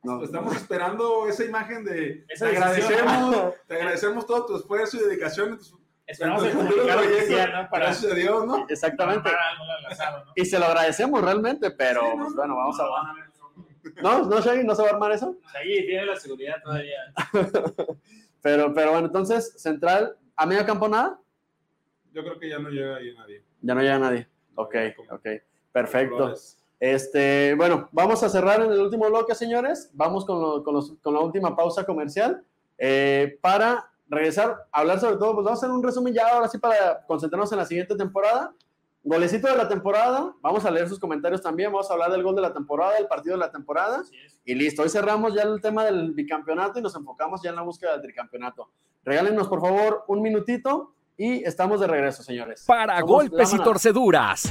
[0.07, 2.25] No, Estamos esperando esa imagen de.
[2.29, 5.59] Esa te agradecemos, te agradecemos todo tu esfuerzo y dedicación.
[6.07, 7.69] Esperamos el comunicado oficial, ¿no?
[7.69, 8.67] Para, Gracias a Dios, ¿no?
[8.69, 9.29] Exactamente.
[10.37, 12.93] Y se lo agradecemos realmente, pero Sí, no, pues, no, bueno, vamos a No, ver.
[12.93, 14.41] van a ver, no.
[14.41, 15.37] Shaggy, no se va a armar eso.
[15.43, 16.99] Pues ahí tiene la seguridad todavía.
[18.43, 21.19] Pero, pero bueno, entonces, central, a medio campo nada.
[22.13, 23.43] Yo creo que ya no llega ahí nadie.
[23.61, 24.29] Ya no llega nadie.
[24.55, 24.77] Ok,
[25.11, 25.27] ok.
[25.73, 26.17] Perfecto.
[26.17, 26.65] Flores.
[26.79, 29.91] Este, bueno, vamos a cerrar en el último bloque, señores.
[29.95, 32.43] Vamos con, lo- con los- con la última pausa comercial
[32.79, 35.35] eh, para regresar a hablar sobre todo.
[35.35, 38.53] Pues vamos a hacer un resumen ya ahora sí para concentrarnos en la siguiente temporada.
[39.03, 40.35] Golecito de la temporada.
[40.43, 41.73] Vamos a leer sus comentarios también.
[41.73, 44.03] Vamos a hablar del gol de la temporada, del partido de la temporada.
[44.45, 47.63] Y listo, hoy cerramos ya el tema del bicampeonato y nos enfocamos ya en la
[47.63, 48.69] búsqueda del tricampeonato.
[49.05, 52.65] Regálenos, por favor, un minutito y estamos de regreso, señores.
[52.67, 54.43] Para Somos golpes y torceduras.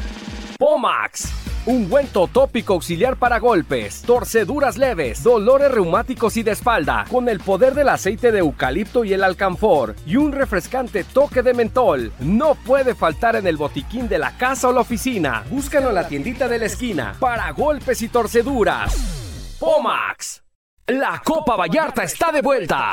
[0.57, 1.54] Pomax.
[1.65, 7.39] Un buen tópico auxiliar para golpes, torceduras leves, dolores reumáticos y de espalda, con el
[7.39, 12.11] poder del aceite de eucalipto y el alcanfor, y un refrescante toque de mentol.
[12.19, 15.43] No puede faltar en el botiquín de la casa o la oficina.
[15.49, 17.15] Búscalo en la tiendita de la esquina.
[17.19, 19.57] Para golpes y torceduras.
[19.59, 20.44] Pomax.
[20.87, 22.91] La Copa Vallarta está de vuelta.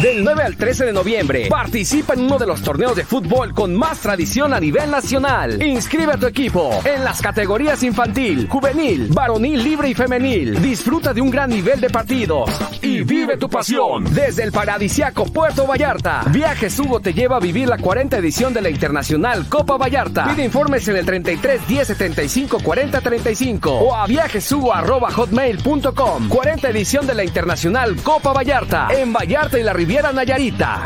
[0.00, 3.74] Del 9 al 13 de noviembre, participa en uno de los torneos de fútbol con
[3.74, 5.62] más tradición a nivel nacional.
[5.62, 10.62] Inscribe a tu equipo en las categorías infantil, juvenil, varonil, libre y femenil.
[10.62, 12.48] Disfruta de un gran nivel de partidos
[12.80, 16.22] y vive tu pasión desde el paradisiaco Puerto Vallarta.
[16.30, 20.28] Viajes Hugo te lleva a vivir la 40 edición de la Internacional Copa Vallarta.
[20.28, 26.28] Pide informes en el 33 10 75 40 35 o a viajeshugo@hotmail.com.
[26.28, 30.84] 40 edición de la Internacional Copa Vallarta en Vallarta y la Riviera Nayarita.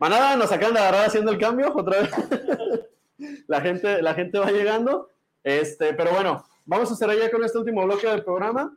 [0.00, 2.10] Manada, nos acaban de agarrar haciendo el cambio otra vez.
[3.46, 5.10] la, gente, la gente va llegando.
[5.44, 8.74] Este, pero bueno, vamos a cerrar ya con este último bloque del programa.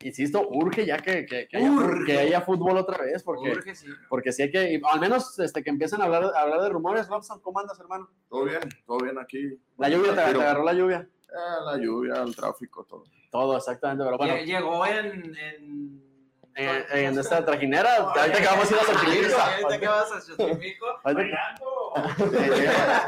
[0.00, 2.04] Insisto, urge ya que, que, que haya, Urge.
[2.04, 3.86] que haya fútbol otra vez, porque, Urge, sí.
[4.10, 7.08] porque sí hay que, al menos este, que empiecen a hablar, a hablar de rumores.
[7.08, 8.10] Robson, ¿cómo andas, hermano?
[8.28, 9.58] Todo bien, todo bien aquí.
[9.78, 11.08] La lluvia, te, agarró la lluvia.
[11.28, 13.04] Eh, la lluvia, el tráfico, todo.
[13.30, 14.34] Todo, exactamente, pero bueno.
[14.34, 15.36] Lle- Llegó en.
[15.36, 16.02] en...
[16.58, 19.36] En, en esta trajinera, ahorita que vamos a ir a Xochimilco.
[19.38, 20.86] Ahorita que vas a Xochimilco.
[21.04, 21.92] Ahorita que- Bailando.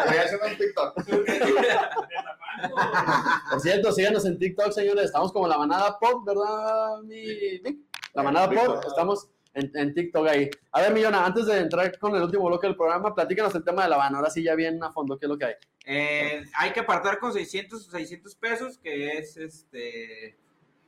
[0.06, 0.94] Voy haciendo un TikTok.
[3.50, 5.06] Por cierto, síganos en TikTok, señores.
[5.06, 7.78] Estamos como la manada pop, ¿verdad, mi Vic?
[8.14, 9.28] La manada pop, estamos
[9.58, 10.50] en, en TikTok ahí.
[10.72, 13.84] A ver, Millona, antes de entrar con el último bloque del programa, platícanos el tema
[13.84, 14.14] de la van.
[14.14, 15.54] Ahora sí, ya bien a fondo, ¿qué es lo que hay?
[15.86, 20.36] Eh, hay que apartar con 600 o 600 pesos, que es este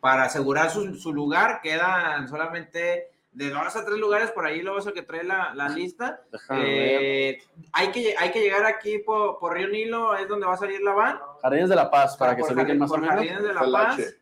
[0.01, 1.61] para asegurar su, su lugar.
[1.63, 5.55] Quedan solamente de dos a tres lugares, por ahí luego es el que trae la,
[5.55, 6.23] la lista.
[6.51, 7.39] Eh,
[7.73, 10.81] hay, que, hay que llegar aquí por, por Río Nilo, es donde va a salir
[10.81, 11.19] la van.
[11.43, 13.17] Jardines de la Paz, para que por se ubiquen más o menos.
[13.17, 14.17] Jardines de la Paz.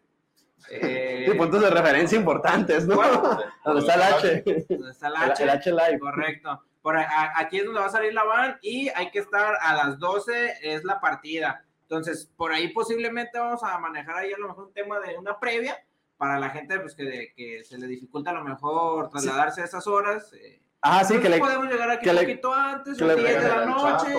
[0.71, 2.97] Eh, Sí, puntos de referencia importantes, ¿no?
[2.97, 4.43] Bueno, Donde está el H.
[4.69, 5.43] donde está el El, H.
[5.43, 5.99] el H Live.
[5.99, 6.63] Correcto.
[6.83, 9.99] Por aquí es donde va a salir la van y hay que estar a las
[9.99, 11.65] 12, es la partida.
[11.83, 15.39] Entonces, por ahí posiblemente vamos a manejar ahí a lo mejor un tema de una
[15.39, 15.77] previa
[16.17, 19.87] para la gente pues, que, que se le dificulta a lo mejor trasladarse a esas
[19.87, 20.33] horas.
[20.35, 20.61] eh.
[20.81, 21.39] Ajá, sí, que le.
[21.39, 23.83] podemos llegar aquí un le- poquito antes, le 10 de la el noche.
[24.07, 24.19] chato.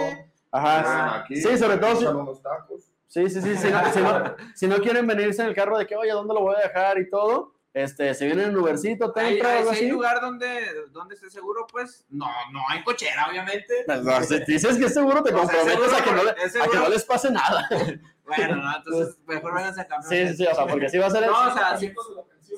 [0.52, 1.16] Ajá.
[1.20, 2.89] Aquí, Sí, sobre todo unos tacos.
[3.10, 3.58] Sí, sí, sí.
[3.58, 6.34] Si no, si, no, si no quieren venirse en el carro de que, oye, ¿dónde
[6.34, 7.56] lo voy a dejar y todo?
[7.74, 11.30] Este, se vienen en Ubercito, Hay, Tempra, hay- algo si hay lugar donde, donde esté
[11.30, 13.86] seguro, pues no, no hay cochera, obviamente.
[13.88, 16.44] No, si dices que es seguro, te comprometes seguro, a, que no le- es a
[16.44, 16.80] que seguro.
[16.82, 17.68] no les pase nada.
[18.30, 20.08] Bueno, no, entonces mejor váyanse a cambiar.
[20.14, 21.92] Sí, sí, sí, o sea, porque si va a ser el- No, o sea, si,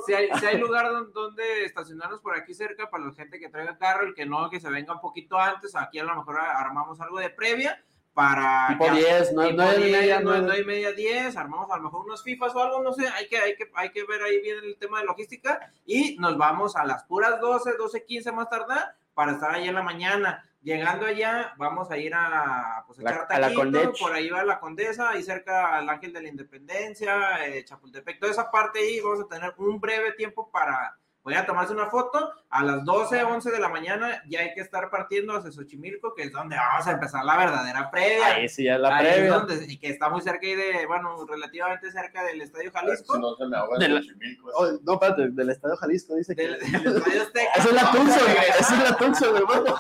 [0.06, 3.47] si hay, si hay lugar don- donde estacionarnos por aquí cerca para la gente que
[3.47, 6.39] traiga carro, el que no, que se venga un poquito antes, aquí a lo mejor
[6.41, 7.82] armamos algo de previa
[8.14, 8.68] para...
[8.70, 11.72] tipo que- 10, no, tipo no, 10, media, nueve- no, nueve y media, 10, armamos
[11.72, 14.03] a lo mejor unos FIFAs o algo, no sé, hay que, hay que, hay que
[14.05, 18.05] ver ahí bien el tema de logística y nos vamos a las puras 12, 12,
[18.05, 20.45] 15 más tardar para estar allá en la mañana.
[20.64, 23.97] Llegando allá, vamos a ir a, pues, a La- echar a la Condech.
[23.99, 28.32] por ahí va la Condesa, ahí cerca al Ángel de la Independencia, eh, Chapultepec, toda
[28.32, 32.32] esa parte ahí, vamos a tener un breve tiempo para, voy a tomarse una foto,
[32.49, 36.24] a las 12, 11 de la mañana ya hay que estar partiendo hacia Xochimilco, que
[36.24, 38.26] es donde vamos a empezar la verdadera previa.
[38.36, 39.32] Ahí sí, ya la Ahí es previa.
[39.34, 43.22] donde- y que está muy cerca ahí de, bueno, relativamente cerca del Estadio Jalisco, Si
[43.22, 44.51] no se me ahoga De el la- Xochimilco.
[44.55, 46.41] Oh, no, espérate, del Estadio Jalisco dice que.
[46.47, 47.51] del, del Estadio Azteca.
[47.55, 49.78] Esa es la Tucson, esa es la hermano.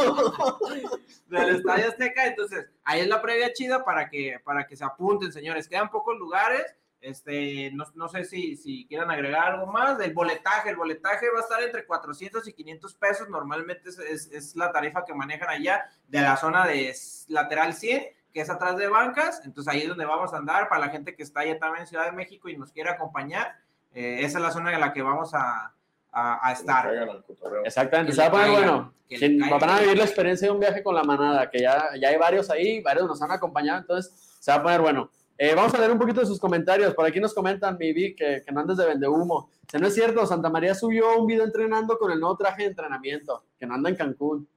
[1.27, 5.31] del Estadio Azteca, entonces ahí es la previa chida para que, para que se apunten,
[5.31, 5.67] señores.
[5.67, 6.65] Quedan pocos lugares.
[7.01, 9.99] Este, no, no sé si, si quieran agregar algo más.
[9.99, 13.27] El boletaje, el boletaje va a estar entre 400 y 500 pesos.
[13.29, 16.95] Normalmente es, es- es la tarifa que manejan allá de la zona de
[17.27, 19.41] lateral 100, que es atrás de bancas.
[19.45, 21.87] Entonces ahí es donde vamos a andar para la gente que está allá también en
[21.87, 23.55] Ciudad de México y nos quiere acompañar.
[23.93, 25.73] eh, esa es la zona en la que vamos a,
[26.13, 26.85] a- a estar.
[27.65, 28.93] Exactamente, Que se va a poner caigan, bueno.
[29.59, 32.17] van a vivir la experiencia de un viaje con la manada, que ya, ya hay
[32.17, 35.09] varios ahí, varios nos han acompañado, entonces se va a poner bueno.
[35.43, 36.93] Eh, vamos a leer un poquito de sus comentarios.
[36.93, 39.49] Por aquí nos comentan, mi Vic, que, que no andes de vende humo.
[39.71, 42.67] Si no es cierto, Santa María subió un video entrenando con el nuevo traje de
[42.69, 44.47] entrenamiento, que no anda en Cancún.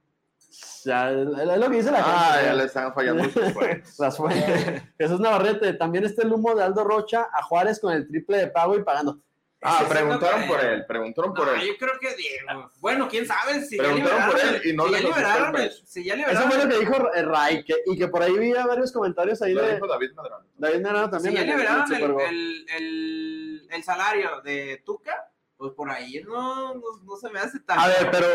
[0.83, 2.45] Ya, es es lo que dice la Ah, gente.
[2.45, 3.97] ya le están fallando fuentes.
[3.99, 4.83] Las fuentes.
[4.99, 8.47] Jesús Navarrete, también está el humo de Aldo Rocha a Juárez con el triple de
[8.49, 9.17] pago y pagando.
[9.61, 11.67] Ah, preguntaron por él, preguntaron por No, él.
[11.67, 12.71] yo creo que Diego.
[12.79, 15.55] Bueno, quién sabe si ya Preguntaron liberaron, por él y no si le ya liberaron,
[15.55, 18.21] el- si ya Eso liberaron, fue lo que dijo eh, Ray, que, y que por
[18.21, 20.45] ahí vi varios comentarios ahí Lo de dijo David Medrano.
[20.57, 21.33] David Medrano si también.
[21.35, 26.75] ya en el liberaron el, el, el, el salario de Tuca, pues por ahí no,
[26.75, 27.79] no, no se me hace tan.
[27.79, 28.27] A ver, pero,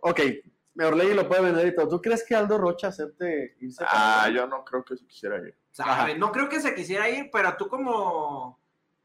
[0.00, 0.20] ok,
[0.80, 1.86] Orlegui lo puede vender y todo.
[1.88, 3.84] ¿Tú crees que Aldo Rocha acepte irse?
[3.86, 5.54] Ah, yo no creo que se quisiera ir.
[5.70, 8.58] Sabe, No creo que se quisiera ir, pero tú como,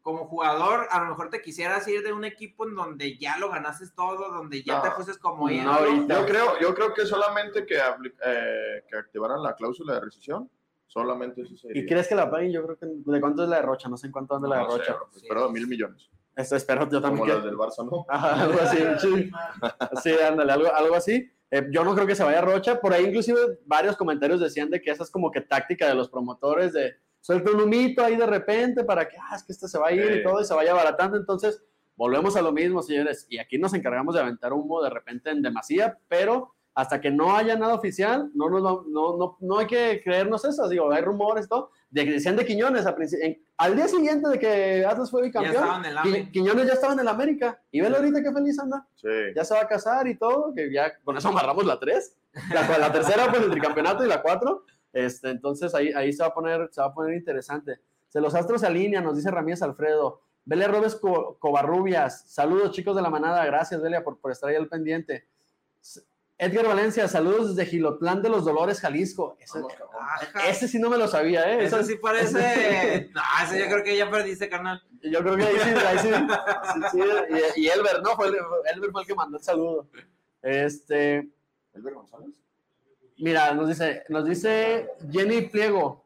[0.08, 3.50] como jugador, a lo mejor te quisieras ir de un equipo en donde ya lo
[3.50, 4.82] ganaste todo, donde ya No.
[4.84, 5.70] te fuiste como No, ídolo.
[5.74, 6.22] ahorita.
[6.22, 10.50] Yo creo, yo creo que solamente que, eh, que activaran la cláusula de rescisión,
[10.86, 11.82] solamente eso sería.
[11.82, 12.54] ¿Y crees que la paguen?
[12.54, 12.86] Yo creo que.
[12.90, 13.90] ¿De cuánto es la de Rocha?
[13.90, 14.94] No sé en cuánto anda la de No sé, Rocha.
[14.94, 16.10] bro, espero mil millones.
[16.38, 17.18] Esto espero yo también.
[17.20, 18.06] Como que- las del Barça, ¿no?
[18.10, 19.30] Ajá, algo así, sí.
[20.04, 21.30] Sí, ándale, algo, algo así.
[21.52, 22.80] Eh, yo no creo que se vaya Rocha.
[22.80, 26.08] Por ahí, inclusive, varios comentarios decían de que esa es como que táctica de los
[26.10, 26.96] promotores de
[27.28, 29.92] suelta un humito ahí de repente para que, ah, es que este se va a
[29.92, 31.18] ir y todo y se vaya abaratando.
[31.18, 31.62] Entonces,
[31.98, 33.26] volvemos a lo mismo, señores.
[33.30, 37.36] Y aquí nos encargamos de aventar humo de repente en demasía, pero hasta que no
[37.36, 40.70] haya nada oficial, no, nos va- no, no, no hay que creernos eso.
[40.70, 44.30] Digo, hay rumores, todo, de que decían de Quiñones a princi- en- al día siguiente
[44.30, 45.56] de que Atlas fue Ya bicampeón.
[45.56, 46.32] estaban en el Qui-.
[46.32, 47.60] Quiñones ya estaba en el América.
[47.72, 49.08] Y velo ahorita qué feliz anda Sí.
[49.36, 52.16] ya se va a casar y todo, que ya con eso amarramos la 3.
[52.54, 54.64] La, la tercera, pues el tricampeonato y la 4.
[54.94, 57.80] Este, entonces ahí, ahí se, va a poner, se va a poner interesante.
[58.08, 60.22] Se los astros se alinean, nos dice Ramírez Alfredo.
[60.46, 62.24] Belia Robes Co- Covarrubias.
[62.32, 63.44] Saludos, chicos de la manada.
[63.46, 65.28] Gracias, Belia, por, por estar ahí al pendiente.
[66.40, 69.36] Edgar Valencia, saludos desde Gilotlán de los Dolores, Jalisco.
[69.40, 69.60] Ese.
[70.00, 70.48] Ajá.
[70.50, 71.66] ese sí no me lo sabía, ¿eh?
[71.66, 73.10] Eso Ese- sí parece.
[73.14, 74.82] No, ese yo creo que ya perdiste, carnal.
[75.02, 76.10] Yo creo que ahí sí, ahí sí.
[76.74, 77.00] sí, sí,
[77.58, 78.16] y, y Elber, ¿no?
[78.16, 78.36] Fue el,
[78.74, 79.88] Elber fue el que mandó el saludo.
[80.44, 81.28] Este,
[81.74, 82.36] ¿Elber González?
[83.20, 86.06] Mira, nos dice, nos dice Jenny Pliego.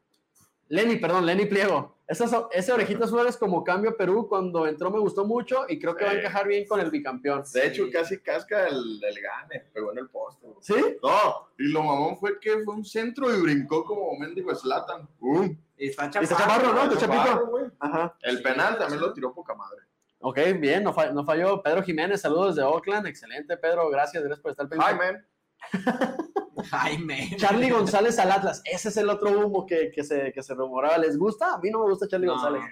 [0.68, 1.96] Lenny, perdón, Lenny Pliego.
[2.08, 5.94] Esas, ese Orejitas Flores como cambio a Perú cuando entró me gustó mucho y creo
[5.96, 7.42] que va a encajar bien con el bicampeón.
[7.54, 10.46] De hecho, casi casca el, el gane, pegó en el poste.
[10.60, 10.74] ¿Sí?
[11.02, 15.08] No, y lo mamón fue que fue un centro y brincó como mendigo Slatan.
[15.18, 15.56] ¡Bum!
[15.78, 16.62] Y está Y está chaparro.
[16.68, 16.82] chaparro, ¿no?
[16.92, 17.76] Está Chaparro, chapito.
[17.78, 18.16] Ajá.
[18.22, 19.80] El penal también lo tiró poca madre.
[20.20, 21.62] Ok, bien, no, fa- no falló.
[21.62, 23.06] Pedro Jiménez, saludos desde Oakland.
[23.06, 23.88] Excelente, Pedro.
[23.90, 25.26] Gracias, gracias por estar Hi, pendiente.
[25.72, 26.24] man.
[27.04, 27.36] Man.
[27.36, 28.62] Charlie González al Atlas.
[28.64, 30.98] Ese es el otro humo que, que, se, que se rumoraba.
[30.98, 31.54] ¿Les gusta?
[31.54, 32.32] A mí no me gusta Charlie No.
[32.34, 32.62] González.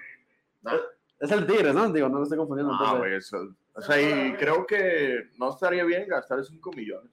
[0.61, 0.71] No,
[1.19, 1.91] Es el Tigres, ¿no?
[1.91, 2.73] Digo, no lo estoy confundiendo.
[2.73, 3.37] no, güey, eso.
[3.73, 7.11] O sea, y creo que no estaría bien gastar 5 millones.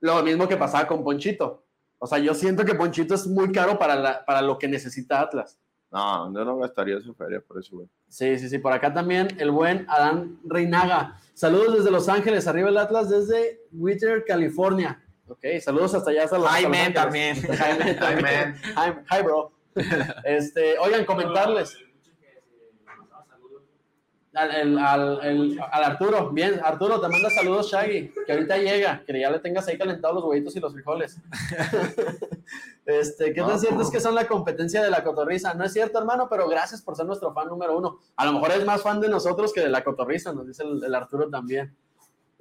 [0.00, 1.64] Lo mismo que pasaba con Ponchito.
[1.98, 5.20] O sea, yo siento que Ponchito es muy caro para, la- para lo que necesita
[5.20, 5.58] Atlas.
[5.92, 7.88] No, yo no gastaría esa feria por eso, güey.
[8.08, 8.58] Sí, sí, sí.
[8.58, 11.20] Por acá también el buen Adán Reinaga.
[11.34, 15.02] Saludos desde Los Ángeles, arriba el Atlas desde Whittier, California.
[15.30, 16.94] Ok, saludos hasta allá, hasta Jaime Ángeles.
[16.94, 17.42] también.
[17.56, 18.54] Jaime también.
[18.74, 19.52] Jaime, hi, bro.
[20.24, 21.76] Este, oigan, comentarles.
[24.32, 29.02] Al, el- al- el- al Arturo, bien, Arturo, te manda saludos, Shaggy, que ahorita llega,
[29.04, 31.18] que ya le tengas ahí calentados los huevitos y los frijoles.
[32.86, 35.54] este, ¿qué tan Ah, cierto es que son la competencia de la cotorriza?
[35.54, 37.98] No es cierto, hermano, pero gracias por ser nuestro fan número uno.
[38.16, 40.82] A lo mejor es más fan de nosotros que de la cotorriza, nos dice el,
[40.84, 41.76] el Arturo también.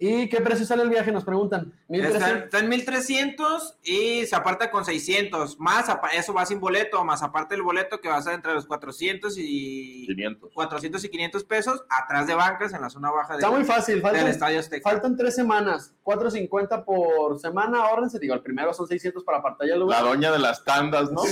[0.01, 1.11] ¿Y qué precio sale el viaje?
[1.11, 1.73] Nos preguntan.
[1.89, 2.43] Está, 1300.
[2.45, 5.59] está en 1300 y se aparta con 600.
[5.59, 8.65] Más, eso va sin boleto, más aparte el boleto que va a ser entre los
[8.65, 10.51] 400 y 500.
[10.53, 13.95] 400 y 500 pesos atrás de bancas en la zona baja de- Está muy fácil,
[13.95, 14.89] del faltan, Estadio Azteca.
[14.89, 19.73] faltan tres semanas, 4.50 por semana, ahorrense, digo, el primero son 600 para apartar ya
[19.73, 20.03] el La lugar.
[20.03, 21.23] doña de las tandas, ¿no?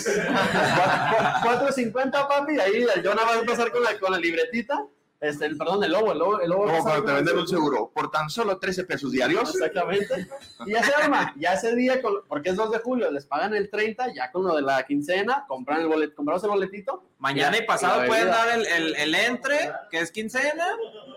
[1.44, 4.84] 4.50, papi, ahí yo nada más voy a pasar con la, con la libretita,
[5.20, 7.92] este, el, perdón, el lobo, el lobo, el lobo Como cuando te venden un seguro.
[7.94, 9.50] Por tan solo 13 pesos diarios.
[9.56, 10.28] Exactamente.
[10.66, 13.54] Y ya se arma, ya ese día, con- porque es 2 de julio, les pagan
[13.56, 17.58] el 30, ya con lo de la quincena, compran el boleto, compramos el boletito, Mañana
[17.58, 20.68] Y pasado pueden dar el, el, el entre, que es quincena,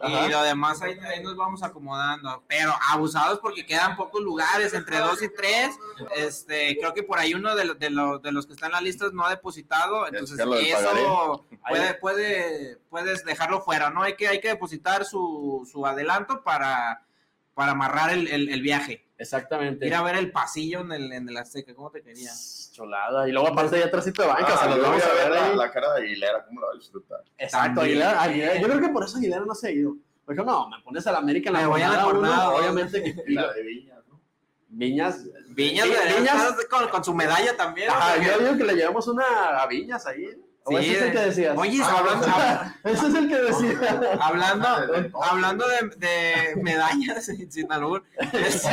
[0.01, 0.27] Ajá.
[0.27, 2.43] y lo demás ahí, ahí nos vamos acomodando.
[2.49, 5.77] Pero abusados porque quedan pocos lugares, entre dos y tres.
[6.17, 8.81] Este, creo que por ahí uno de, de, lo- de los que están en la
[8.81, 10.39] lista no ha depositado, entonces
[10.71, 14.03] eso puede, puede, puedes dejarlo fuera, ¿no?
[14.03, 17.05] Hay que, hay que depositar su, su adelanto para,
[17.53, 19.05] para amarrar el, el- el viaje.
[19.21, 19.87] Exactamente.
[19.87, 22.31] Ir a ver el pasillo en el, en el Azteca, ¿cómo te quería?
[22.73, 23.29] Chulada.
[23.29, 25.45] Y luego aparte ya atrásito de banca, Ah, se los yo vamos a ver la,
[25.47, 25.57] ahí.
[25.57, 27.21] la cara de Aguilera, cómo la va a disfrutar.
[27.37, 27.83] Exacto.
[27.83, 28.57] Aguilera, Aguilera.
[28.61, 29.95] Yo creo que por eso Aguilera no se ha ido.
[30.25, 32.49] Por ejemplo, no, me pones a la América en la Me voy a la jornada
[32.49, 34.21] uno, obviamente que Y la de Viñas, ¿no?
[34.69, 35.25] Viñas.
[35.51, 36.57] Viñas, Viñas.
[36.71, 37.91] con, con su medalla también.
[37.91, 40.25] Ajá, yo digo que le llevamos una a Viñas ahí.
[40.67, 41.59] Sí, ese es el que decías.
[41.59, 44.19] Oye, Ah, hablando, hab- ese es el que decía.
[44.21, 48.69] hablando, Ah, hablando de, de medallas sin, albur, este,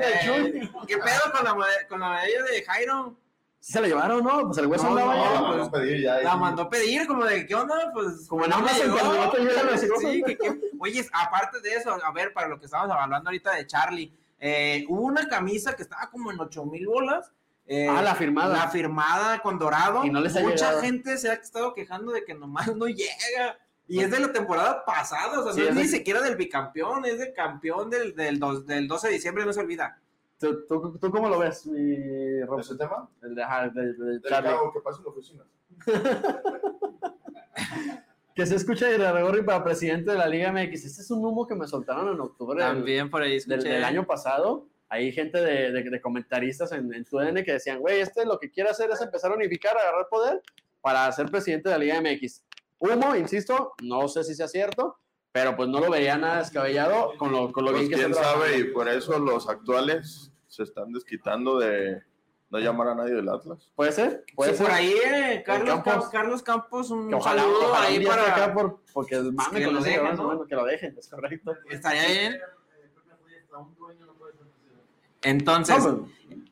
[0.00, 1.54] eh, ¿qué pedo con la,
[1.88, 3.16] con la medalla de Jairo?
[3.60, 4.46] ¿Sí se la llevaron, ¿no?
[4.46, 5.30] Pues el hueso No, andaba no, ya.
[5.30, 6.20] la pues, mandó a pedir ya.
[6.22, 7.90] La mandó pedir, como de, ¿qué onda?
[7.94, 10.00] Pues, Como en no me Amazon, llegó.
[10.00, 13.52] Sí, que- que- Oye, aparte de eso, a ver, para lo que estábamos hablando ahorita
[13.52, 17.30] de Charlie, eh, hubo una camisa que estaba como en 8 mil bolas.
[17.66, 18.56] Eh, Ah, la firmada.
[18.56, 20.04] La firmada con dorado.
[20.04, 23.58] Y no les ha Mucha gente se ha estado quejando de que nomás no llega.
[23.88, 27.04] Y es de la temporada pasada, o sea, Sí, no es ni siquiera del bicampeón,
[27.04, 29.98] es del campeón del, del, dos- del 12 de diciembre, no se olvida.
[30.38, 32.60] ¿Tú, tú, tú cómo lo ves, mi Rob?
[32.60, 33.08] ¿Ese tema?
[33.22, 34.50] El de, ajá, de- de Del Charlie.
[34.50, 35.44] cabo que pasa en la oficina.
[38.34, 40.86] Que se escucha de Gregorri para presidente de la Liga MX.
[40.86, 44.06] Este es un humo que me soltaron en octubre del, por ahí del, del año
[44.06, 44.66] pasado.
[44.92, 48.50] Hay gente de, de- de comentaristas en, en TUDN que decían, güey, este lo que
[48.50, 50.42] quiere hacer es empezar a unificar, agarrar poder
[50.82, 52.44] para ser presidente de la Liga MX.
[52.78, 54.98] Humo, insisto, no sé si sea cierto,
[55.32, 58.10] pero pues no lo veía nada descabellado con lo, con lo Pues bien que quién
[58.10, 62.02] está sabe, y por eso los actuales se están desquitando de
[62.50, 63.72] no llamar a nadie del Atlas.
[63.74, 64.26] ¿Puede ser?
[64.34, 64.66] ¿Puede Sí, ser?
[64.66, 66.08] por ahí, eh, Carlos, Campos.
[66.10, 68.30] Carlos Campos, un Que ojalá, saludo ojalá ahí para...
[68.34, 70.26] acá por- porque el mame que con lo dejen, ¿no?
[70.26, 71.54] bueno, que lo dejen, es correcto.
[71.70, 72.38] Estaría bien.
[75.22, 75.94] Entonces, pues,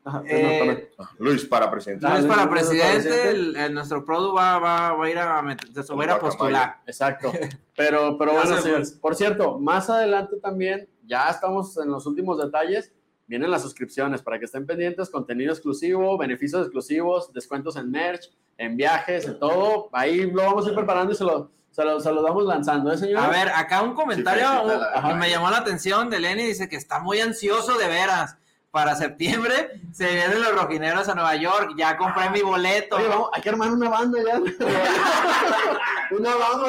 [0.05, 0.91] ajá, eh.
[0.99, 2.07] Ah, Luis para presidente.
[2.07, 5.43] Ah, Luis Luis para presidente, el, el- nuestro produ va, va, va a ir a,
[5.83, 6.81] se va a ir a postular.
[6.87, 7.33] Exacto.
[7.77, 8.91] Pero, pero bueno, se señores.
[8.93, 12.93] Por cierto, más adelante también, ya estamos en los últimos detalles.
[13.27, 18.77] Vienen las suscripciones para que estén pendientes, contenido exclusivo, beneficios exclusivos, descuentos en merch, en
[18.77, 19.89] viajes, en todo.
[19.93, 22.93] Ahí lo vamos a ir preparando y se lo, se lo, se lo vamos lanzando,
[22.93, 23.21] ¿eh, señor?
[23.21, 26.77] A ver, acá un comentario Sí, felicita me llamó la atención de Lenny, dice que
[26.77, 28.37] está muy ansioso de veras.
[28.71, 32.97] Para septiembre se vienen los rojineros a Nueva York, ya compré mi boleto.
[32.97, 34.39] Oye, vamos, hay que armar una banda ya.
[36.17, 36.69] una banda,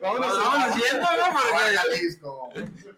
[0.00, 2.40] Vámonos, vamos haciendo, ¿no?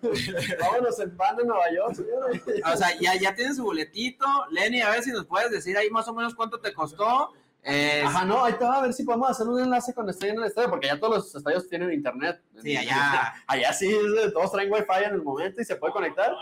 [0.01, 2.43] Porque- vámonos en banda a Nueva York, señores.
[2.73, 4.25] O sea, ya, ya tienen su boletito.
[4.51, 7.33] Lenny, a ver si nos puedes decir ahí más o menos cuánto te costó.
[7.65, 10.35] Eh, Ajá, no, ahí te va a ver si podemos hacer un enlace con Estrella
[10.35, 12.41] en el estadio, porque ya todos los estadios tienen internet.
[12.63, 13.35] Sí, allá.
[13.47, 16.33] Allá sí, de- todos traen wifi en el momento y se puede conectar.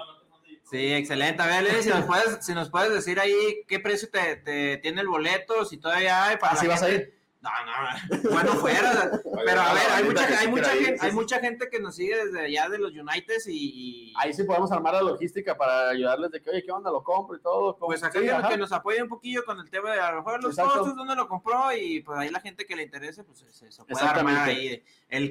[0.73, 1.43] Sí, excelente.
[1.43, 5.03] A ver, si nos puedes, si nos puedes decir ahí qué precio te, te tiene
[5.03, 7.23] el boleto, si todavía hay para Así la vas a ir.
[7.43, 9.11] No, no, bueno fuera.
[9.45, 12.41] Pero a ver, hay mucha, hay mucha gente, hay mucha gente que nos sigue desde
[12.47, 13.53] allá de los Uniteds y,
[14.11, 16.91] y Ahí sí podemos armar la logística para ayudarles de que, oye, ¿qué onda?
[16.91, 17.77] Lo compro y todo.
[17.77, 20.43] Pues acá Sí, que, nos apoye un poquillo con el tema de a lo mejor
[20.43, 20.79] los Exacto.
[20.79, 23.85] costos, dónde lo compró y pues ahí la gente que le interese, pues se, se
[23.85, 24.83] puede armar ahí.
[25.09, 25.25] El,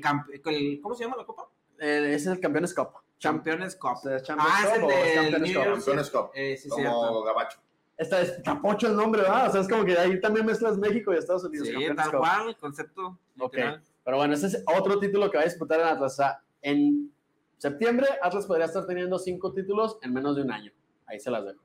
[0.46, 1.48] el- ¿Cómo se llama la copa?
[1.80, 2.90] Eh, ese es el Campeones Cup.
[3.22, 3.98] Champions Cup.
[4.10, 5.64] ¿Es Champions Ah, es el de Campeones New Cup?
[5.66, 5.76] York.
[5.78, 6.32] Campeones Cup.
[6.34, 7.24] Eh, sí, Como cierto.
[7.24, 7.60] Gabacho.
[7.98, 9.48] Esta es Capocho el nombre, ¿verdad?
[9.50, 11.68] O sea, es como que ahí también mezclas México y Estados Unidos.
[11.68, 12.20] Sí, tal Cup.
[12.20, 13.20] cual, el concepto.
[13.40, 13.54] Ok.
[13.54, 13.84] literal.
[14.04, 16.14] Pero bueno, ese es otro título que va a disputar en Atlas.
[16.14, 17.12] O sea, en
[17.58, 20.72] septiembre, Atlas podría estar teniendo cinco títulos en menos de un año.
[21.06, 21.60] Ahí se las dejo.
[21.62, 21.64] A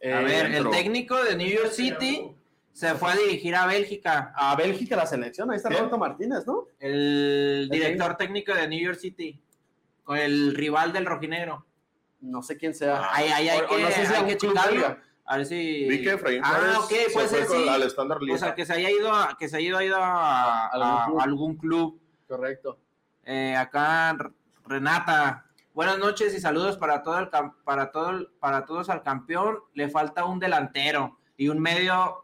[0.00, 2.32] Eh, ver, el técnico de New York City
[2.72, 4.32] se fue a dirigir a Bélgica.
[4.36, 5.82] A Bélgica la selección, ahí está Bien.
[5.82, 6.66] Roberto Martínez, ¿no?
[6.80, 9.40] El director técnico de New York City.
[10.06, 11.66] Con el rival del rojinegro.
[12.20, 13.08] No sé quién sea.
[13.12, 14.96] Ahí, ahí hay O- o que, no sé si hay que checarlo.
[15.26, 15.84] A ver si.
[15.88, 17.68] Vi que Efraín Ah, Flores ok, se puede fue ser, con- sí.
[17.68, 20.88] al estándar O sea, que se haya ido a, que se haya ido, a, Algún
[20.88, 21.20] a- club.
[21.20, 22.00] a algún club.
[22.26, 22.78] Correcto.
[23.24, 24.16] Eh, acá
[24.64, 25.42] Renata.
[25.74, 29.58] Buenas noches y saludos para todo el cam- para todo el- para todos al campeón.
[29.74, 32.22] Le falta un delantero y un medio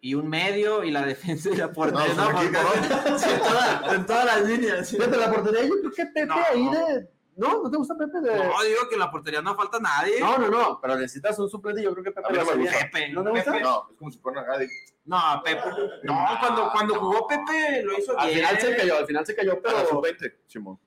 [0.00, 2.14] y un medio y la defensa y la portería.
[2.14, 3.18] No, No, pues no.
[3.18, 4.86] sí, en, toda- en todas las líneas.
[4.88, 4.98] sí.
[4.98, 6.34] La portería, yo creo que Pepe No.
[6.34, 7.13] ahí de.
[7.36, 7.62] ¿No?
[7.62, 8.36] ¿No te gusta Pepe de.?
[8.36, 10.20] No, digo que en la portería no falta nadie.
[10.20, 11.82] No, no, no, pero necesitas un suplente.
[11.82, 12.70] Yo creo que Pepe A mí lo no.
[12.70, 13.52] Pepe, ¿No te gusta?
[13.52, 13.64] Pepe.
[13.64, 14.66] No, es como si fuera una Gadi.
[15.06, 15.62] No, Pepe.
[16.04, 18.40] No, cuando, cuando jugó Pepe lo hizo Al bien.
[18.40, 19.88] final se cayó, al final se cayó, Pero pero.
[19.88, 20.78] sub-20, Simón.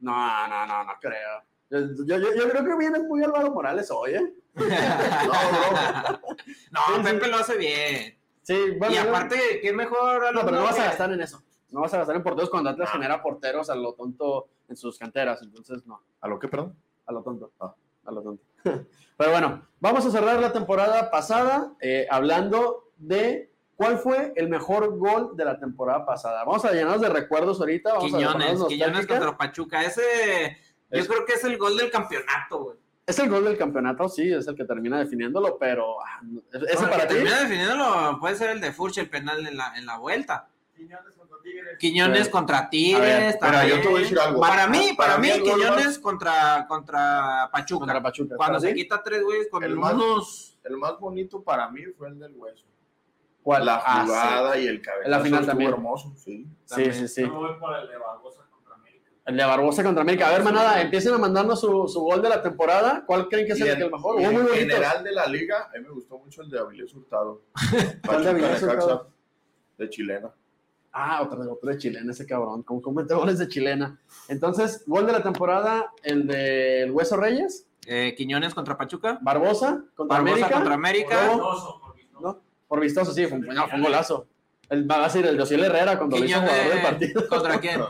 [0.00, 1.42] No, no, no, no creo.
[1.70, 4.34] Yo, yo, yo, yo creo que viene muy Álvaro Morales hoy, ¿eh?
[4.54, 6.20] No.
[6.70, 7.02] No, sí.
[7.02, 8.18] Pepe lo hace bien.
[8.42, 8.94] Sí, bueno.
[8.94, 10.32] y aparte, ¿qué mejor?
[10.34, 11.42] No, pero no vas a gastar en eso.
[11.70, 14.98] No vas a gastar en porteros cuando Atlas genera porteros a lo tonto en sus
[14.98, 15.40] canteras.
[15.42, 16.76] Entonces, no, ¿A lo que, perdón?
[17.06, 17.52] a lo tonto.
[17.60, 17.74] Ah.
[18.06, 18.42] A lo tonto.
[19.16, 24.98] Pero bueno, vamos a cerrar la temporada pasada eh, hablando de cuál fue el mejor
[24.98, 26.44] gol de la temporada pasada.
[26.44, 27.94] Vamos a llenarnos de recuerdos ahorita.
[27.94, 29.82] Vamos Quiñones, Quiñones contra Pachuca.
[29.84, 30.56] Ese,
[30.90, 32.76] yo Es- creo que es el gol del campeonato, güey.
[33.06, 36.22] Es el gol del campeonato, sí, es el que termina definiéndolo, pero ah,
[36.54, 37.14] ese Bueno, para que ti.
[37.16, 40.48] termina definiéndolo, puede ser el de Furch, el penal en la, en la vuelta.
[41.78, 42.30] Quiñones Sí.
[42.30, 43.36] contra Tigres.
[43.36, 43.76] Mira, también.
[43.76, 44.40] yo te voy a decir algo.
[44.40, 47.80] Para mí, para, mí, el Quiñones más- contra, contra Pachuca.
[47.80, 48.36] Contra Pachuca.
[48.36, 50.58] Cuando ¿Para se quita tres güeyes con El más- unos.
[50.64, 52.64] El más bonito para mí fue el del hueso.
[53.42, 53.66] ¿Cuál?
[53.66, 54.06] La Ah, sí.
[54.08, 55.10] jugada y el cabezazo.
[55.10, 55.70] La final también.
[55.72, 56.46] hermoso, sí.
[56.64, 57.20] Sí, sí, sí.
[57.22, 59.10] Yo me voy por el de Barbosa contra América.
[59.26, 60.28] El de Barbosa contra América.
[60.28, 63.04] A ver, manada, empiecen a mandarnos su, su gol de la temporada.
[63.06, 64.18] ¿Cuál creen que es el, el mejor?
[64.18, 64.56] y Hubo muy en bonitos.
[64.58, 67.42] general de la liga, a mí me gustó mucho el de Avilés Hurtado.
[68.06, 69.10] ¿Cuál de Avilés Hurtado?
[69.76, 70.32] De chilena.
[70.96, 72.62] Ah, otro, otro de chilena, ese cabrón.
[72.62, 73.98] Como comete goles de chilena.
[74.28, 79.18] Entonces, gol de la temporada, el del Hueso Reyes, eh, Quiñones contra Pachuca.
[79.20, 80.54] Barbosa contra Barbosa América.
[80.54, 81.24] contra América.
[81.26, 82.20] Luego, Vistoso, por vistoso.
[82.22, 82.40] ¿no?
[82.68, 84.26] Por vistoso, sí, fue, un- no, fue un golazo.
[84.70, 87.28] El, va a ser el de Ociel Herrera cuando lo hizo Quiñones jugador del partido.
[87.28, 87.80] contra quién?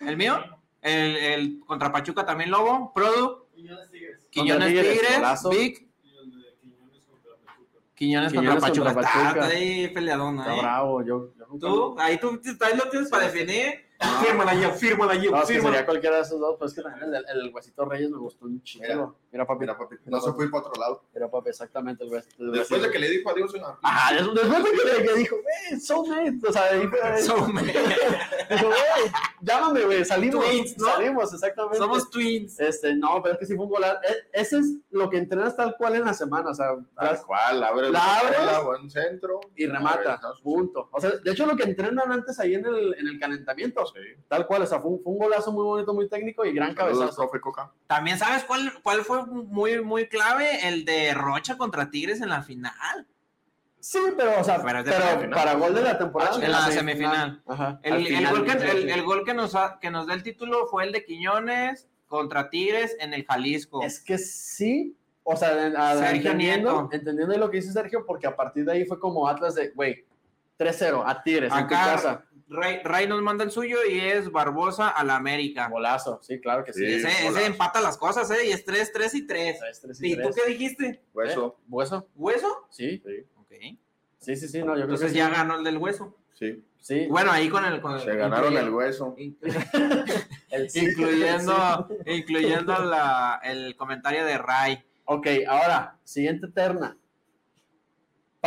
[0.00, 0.38] ¿El mío?
[0.82, 2.92] El, el contra Pachuca también Lobo.
[2.94, 3.46] Produ.
[3.54, 5.16] Quiñones Tigres, Tigres.
[5.16, 5.50] golazo.
[5.50, 5.86] Vic.
[6.02, 7.78] Y el de Quiñones contra Pachuca.
[7.98, 8.94] Quiñones, Quiñones contra Pachuca.
[8.94, 9.44] contra Está- Pachuca.
[9.46, 10.60] Está ahí peleadona, Está ¿eh?
[10.60, 11.30] bravo, yo.
[11.36, 13.87] yo nunca- Tú, ahí tú, tú ahí lo tienes para definir.
[14.24, 15.70] Fírmala yo, fírmala yo, No, fírmala.
[15.76, 18.46] sería cualquiera de esos dos, pero es que también el, el, Huesito Reyes me gustó
[18.46, 18.84] un chingo.
[18.86, 19.46] Mira, Mira.
[19.46, 21.02] papi, Mira, papi, no se fue para otro lado.
[21.12, 22.44] Mira, papi, exactamente el Huesito.
[22.44, 23.76] el Después de que le dijo adiós en la...
[23.82, 27.62] Ajá, des- después de que, le- que dijo, güey, soulmate, o sea, ahí fue- Somos-
[27.62, 30.86] dijo, güey, llámame, güey, salimos, Twins, ¿no?
[30.86, 31.78] salimos, exactamente.
[31.78, 32.60] Somos twins.
[32.60, 33.98] Este, no, pero es que sí fue un golazo.
[34.08, 37.64] E- Ese es lo que entrenas tal cual en la semana, o sea, Tal cual,
[37.64, 39.40] abre La abres la buen centro.
[39.56, 40.88] y remata, punto.
[40.92, 44.22] O sea, de hecho lo que entrenan antes ahí en el, en el calentamiento, Sí.
[44.28, 46.74] tal cual, o sea, fue un, fue un golazo muy bonito, muy técnico y gran
[46.74, 47.22] Saludos, cabezazo.
[47.22, 47.72] profe Coca.
[47.86, 52.42] También sabes cuál, cuál fue muy, muy clave, el de Rocha contra Tigres en la
[52.42, 53.06] final.
[53.80, 56.32] Sí, pero, o sea, Pero pero, para gol de la temporada.
[56.34, 57.42] Ah, en la semifinal.
[57.46, 57.78] Ajá.
[57.84, 58.90] El, gol, que, el, sí.
[58.90, 62.50] el gol que, nos, ha- que nos da el título fue el de Quiñones contra
[62.50, 63.82] Tigres en el Jalisco.
[63.82, 65.52] Es que sí, o sea,
[66.10, 66.88] entendiendo,
[67.38, 70.04] lo que dice Sergio, porque a partir de ahí fue como Atlas de, güey,
[70.58, 72.24] 3-0 a Tigres en tu Acá casa.
[72.48, 75.68] Ray, Ray nos manda el suyo y es Barbosa a la América.
[75.68, 77.00] Golazo, sí, claro que sí.
[77.00, 77.06] Sí.
[77.06, 78.46] Ese, empata las cosas, ¿eh?
[78.46, 79.58] Y es 3, 3 y 3.
[79.60, 81.02] Tres, tres y ¿Y tú qué dijiste?
[81.12, 81.58] Hueso.
[81.58, 81.64] ¿Eh?
[81.68, 82.08] ¿Hueso?
[82.14, 82.66] ¿Hueso?
[82.70, 83.02] Sí,
[83.36, 83.52] Ok.
[84.18, 85.32] sí, sí, sí, no, yo creo Entonces que ya sí.
[85.32, 86.16] ganó el del hueso.
[86.34, 86.64] Sí.
[86.80, 87.80] Sí, Bueno, ahí con el.
[87.80, 89.14] Con Se ganaron el hueso.
[90.50, 92.12] el sí, Incluyendo, sí.
[92.12, 94.84] incluyendo la, el comentario de Ray.
[95.04, 96.96] Ok, ahora, siguiente terna.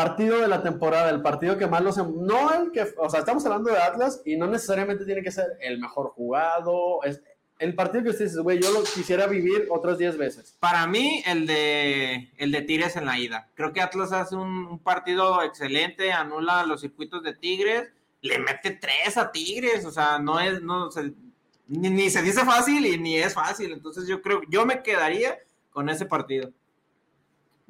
[0.03, 1.97] Partido de la temporada, el partido que más los...
[1.97, 2.85] No el que...
[2.97, 7.03] O sea, estamos hablando de Atlas y no necesariamente tiene que ser el mejor jugado.
[7.03, 7.21] Es
[7.59, 10.55] el partido que usted dice, güey, yo lo quisiera vivir otras 10 veces.
[10.59, 13.49] Para mí, el de, el de Tigres en la ida.
[13.53, 17.89] Creo que Atlas hace un, un partido excelente, anula los circuitos de Tigres,
[18.21, 21.13] le mete tres a Tigres, o sea, no es, no se-
[21.67, 23.71] ni, ni se dice fácil y ni es fácil.
[23.71, 25.37] Entonces yo creo, yo me quedaría
[25.69, 26.51] con ese partido.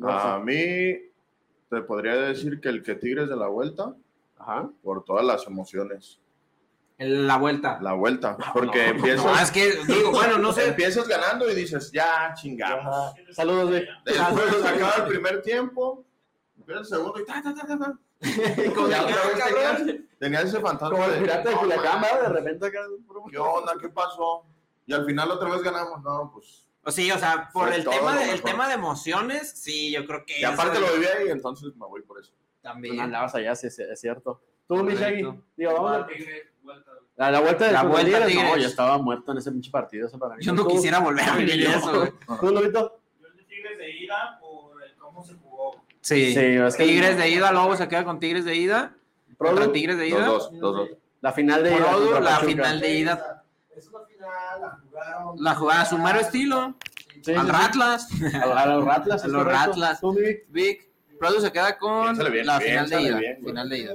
[0.04, 1.11] A mí
[1.72, 3.96] te podría decir que el que Tigres de la vuelta,
[4.38, 4.70] Ajá.
[4.84, 6.20] por todas las emociones.
[7.00, 7.80] La vuelta.
[7.82, 8.38] La vuelta.
[8.54, 10.68] Porque No, empiezas, es que digo, bueno, no sé.
[10.68, 13.14] empiezas ganando y dices, ya chingamos.
[13.32, 13.88] Saludos, güey.
[14.06, 16.06] Después acaba el primer tiempo,
[16.60, 18.00] empieza el segundo y ta, ta, ta, ta, ta.
[18.90, 22.02] Ya tenías, tenías ese fantasma Como el de, pirata de "No, Culiacán.
[22.22, 22.80] De repente acá...
[23.32, 23.74] ¿Qué onda?
[23.82, 24.46] ¿Qué pasó?
[24.86, 26.04] Y al final otra vez ganamos.
[26.04, 26.68] No, pues.
[26.84, 30.06] O sí, o sea, por Fue el tema, de, el tema de emociones, sí, yo
[30.06, 32.34] creo que Y aparte lo viví ahí, entonces me voy por eso.
[32.62, 33.00] también.
[33.00, 34.42] Andabas allá, sí, sí, es cierto.
[34.68, 35.28] Tú, mi Shaggy,
[35.58, 36.08] digo, vamos.
[37.18, 40.08] La, la vuelta de La vuelta Tigres, No, yo estaba muerto en ese pinche partido.
[40.08, 40.44] Eso para mí.
[40.44, 42.12] Yo no Tú- quisiera volver a vivir eso, güey.
[42.40, 43.00] ¿Tú, Lobito?
[43.20, 45.84] Yo el de Tigres de ida por el cómo se jugó.
[46.00, 46.34] Sí.
[46.34, 48.96] Sí, es que- Tigres de ida, Lobo se queda con Tigres de ida.
[49.38, 50.26] Contra Tigres de ida.
[50.26, 50.90] Dos, los dos.
[51.20, 53.44] La final de ida la final de ida.
[53.76, 55.36] Es una la jugaron.
[55.44, 56.76] La jugada a su mero estilo.
[57.24, 57.52] Sí, al sí, sí.
[57.52, 58.08] Ratlas.
[58.44, 59.24] A, a los Ratlas.
[59.24, 59.46] A los.
[59.46, 60.00] Ratlas.
[60.02, 60.46] Tú, Vic.
[60.50, 60.88] Vic.
[61.40, 63.18] Se queda con bien, la final de ida.
[63.18, 63.92] bien, final de ida.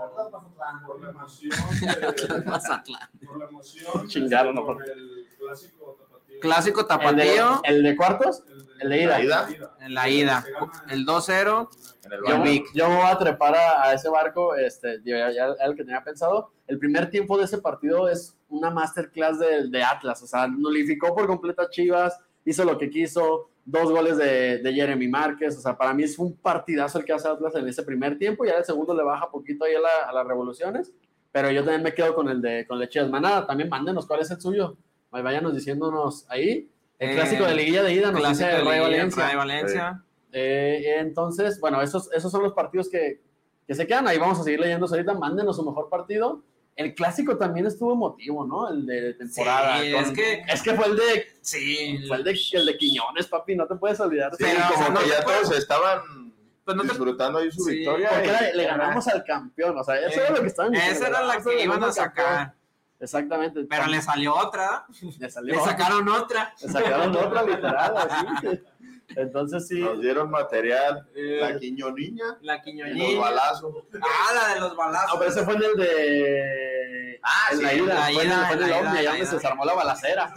[0.00, 0.86] Atlas Mazatlán.
[0.86, 1.50] Por la emoción.
[1.80, 3.08] de- Mazatlán.
[3.24, 4.08] Por la emoción.
[4.08, 6.40] Chingaron, no, por el clásico tapatío.
[6.40, 8.42] Clásico El de, tapatío el de cuartos.
[8.80, 9.18] el de ida.
[9.18, 9.48] ¿La ida?
[9.80, 10.44] en la ida.
[10.88, 11.68] El 2-0.
[12.04, 15.54] En el Yo, yo me voy a trepar a, a ese barco, este, yo ya,
[15.64, 16.50] el que tenía pensado.
[16.66, 21.14] El primer tiempo de ese partido es una masterclass de, de Atlas, o sea, nulificó
[21.14, 25.60] por completo a Chivas, hizo lo que quiso, dos goles de, de Jeremy Márquez, o
[25.60, 28.54] sea, para mí es un partidazo el que hace Atlas en ese primer tiempo, ya
[28.54, 30.92] el segundo le baja poquito ahí a, la- a las revoluciones,
[31.32, 33.08] pero yo también me quedo con el de, con el Chivas.
[33.08, 34.76] Manada, también mándenos cuál es el suyo,
[35.10, 36.68] váyanos diciéndonos ahí.
[36.98, 39.36] El Eh, clásico de liguilla de ida nos dice de Liguilla, Valencia.
[39.36, 40.04] Valencia.
[40.32, 43.20] Eh, entonces, bueno, esos, esos son los partidos que,
[43.66, 44.06] que se quedan.
[44.08, 45.14] Ahí vamos a seguir leyendo ahorita.
[45.14, 46.42] Mándenos su mejor partido.
[46.80, 48.68] El clásico también estuvo emotivo, ¿no?
[48.70, 49.80] El de temporada.
[49.80, 51.98] Sí, con- es que- es que fue el de, Sí.
[52.08, 53.54] fue el de, el de Quiñones, papi.
[53.54, 54.30] No te puedes olvidar.
[54.32, 56.32] Sí, Pero, como o sea, no que ya puedes- todos estaban
[56.64, 58.08] Pues no te- disfrutando ahí su Sí, victoria.
[58.10, 59.76] Porque y- era- le ganamos al campeón.
[59.78, 60.96] O sea, eso Eh, era lo que estaban diciendo.
[60.98, 62.54] Esa era la que iban a sacar.
[62.98, 63.64] Exactamente.
[63.68, 64.86] Pero le salió otra.
[65.18, 65.54] le salió.
[65.56, 66.54] Le sacaron otra.
[66.62, 67.94] le sacaron otra literal.
[67.96, 68.26] así.
[69.16, 69.80] Entonces sí.
[69.80, 71.06] Nos dieron material.
[71.14, 73.74] Eh, La quiñoniña La y los balazos.
[74.02, 75.12] Ah, la de los balazos.
[75.14, 77.20] No, pero ese fue en el de.
[77.22, 77.94] Ah, en la sí, ida.
[77.94, 79.26] la fue en el- ida, fue en el la donde ida.
[79.26, 80.32] se desarmó la balacera.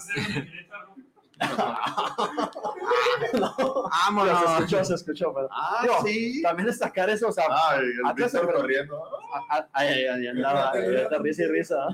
[3.34, 4.39] Vámonos.
[4.39, 5.34] Se escuchó, se escuchó.
[5.34, 6.41] pero- Ah, Digo, sí.
[6.41, 7.80] También destacar eso, o sea, Ay,
[8.17, 9.01] el se- corriendo.
[9.49, 11.88] ay, ay, ay, andaba, ay, risa y risa.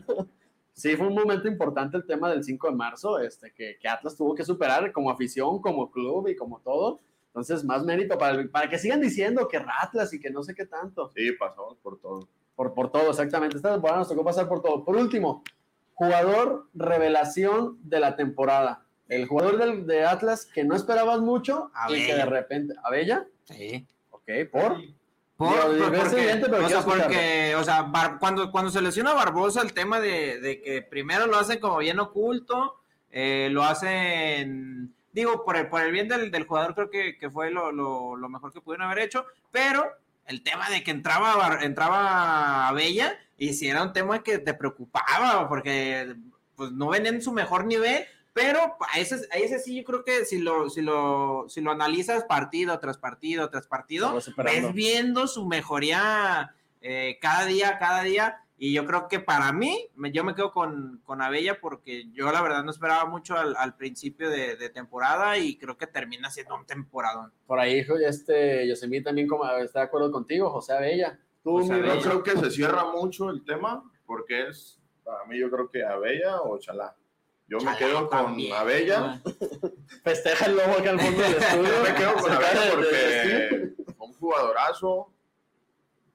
[0.80, 4.16] Sí, fue un momento importante el tema del 5 de marzo, este, que, que Atlas
[4.16, 7.02] tuvo que superar como afición, como club y como todo.
[7.28, 10.56] Entonces, más mérito para, el- para que sigan diciendo que Atlas y que no sé
[10.56, 11.10] qué tanto.
[11.10, 12.28] Sí, pasamos por todo.
[12.56, 13.58] Por, por todo, exactamente.
[13.58, 14.84] Esta temporada nos tocó pasar por todo.
[14.86, 15.44] Por último,
[15.94, 18.84] jugador revelación de la temporada.
[19.08, 22.74] El jugador del, de Atlas que no esperabas mucho y que de repente.
[22.84, 23.26] ¿Abella?
[23.44, 23.86] Sí.
[24.12, 24.78] Ok, por.
[25.40, 27.04] Por, Digo, por- es porque, evidente, pero o sea, quiero escucharlo.
[27.06, 31.28] porque, o sea, Bar- cuando, cuando se lesiona Barbosa, el tema de, de que primero
[31.28, 36.30] lo hacen como bien oculto, eh, lo hacen, digo, por el, por el bien del,
[36.30, 39.86] del jugador, creo que, que fue lo, lo- lo mejor que pudieron haber hecho, pero
[40.26, 44.54] el tema de que entraba, Bar- entraba Bella, y si era un tema que te
[44.54, 46.16] preocupaba, porque
[46.58, 50.04] pues no ven en su mejor nivel, pero a ese, a ese sí yo creo
[50.04, 55.28] que si lo, si lo, si lo analizas partido tras partido tras partido, ves viendo
[55.28, 58.40] su mejoría eh, cada día, cada día.
[58.62, 62.30] Y yo creo que para mí, me- yo me quedo con, con Abella porque yo
[62.30, 66.30] la verdad no esperaba mucho al, al principio de, de temporada y creo que termina
[66.30, 67.32] siendo un temporadón.
[67.48, 71.18] Por ahí, este, Yosemite también como, está de acuerdo contigo, José Abella.
[71.42, 71.96] Tú, José Abella.
[71.96, 75.86] Yo creo que se cierra mucho el tema porque es, para mí, yo creo que
[75.86, 76.94] Abella o Chalá.
[77.50, 79.22] Yo me quedo con también, Abella.
[80.04, 81.64] festeja el lobo acá al fondo del estudio.
[81.78, 85.12] Yo me quedo con Abella porque fue un jugadorazo.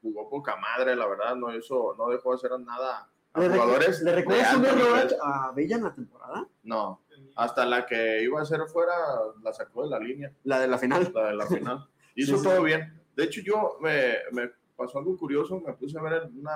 [0.00, 1.34] Jugó poca madre, la verdad.
[1.34, 4.02] No, hizo, no dejó de hacer nada a ¿Le, jugadores.
[4.02, 6.46] ¿Le recuerdas un error a Abella en la temporada?
[6.62, 7.00] No,
[7.36, 8.94] hasta la que iba a ser fuera
[9.42, 11.10] la sacó de la línea, La de la final.
[11.12, 11.88] la de la final.
[12.14, 12.48] Hizo Sí, sí.
[12.48, 13.00] todo bien.
[13.16, 16.52] De hecho, yo me, me pasó algo curioso, me puse a ver una,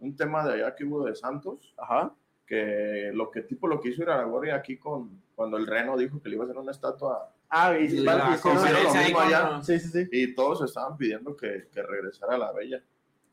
[0.00, 2.12] un tema de allá que hubo de Santos, Ajá.
[2.50, 6.28] Que lo que tipo lo que hizo Iraragorri aquí con cuando el Reno dijo que
[6.28, 9.60] le iba a hacer una estatua Ah, y, Y la y lo mismo allá.
[9.62, 10.08] Sí, sí, sí.
[10.12, 12.82] y todos estaban pidiendo que, que regresara la Bella.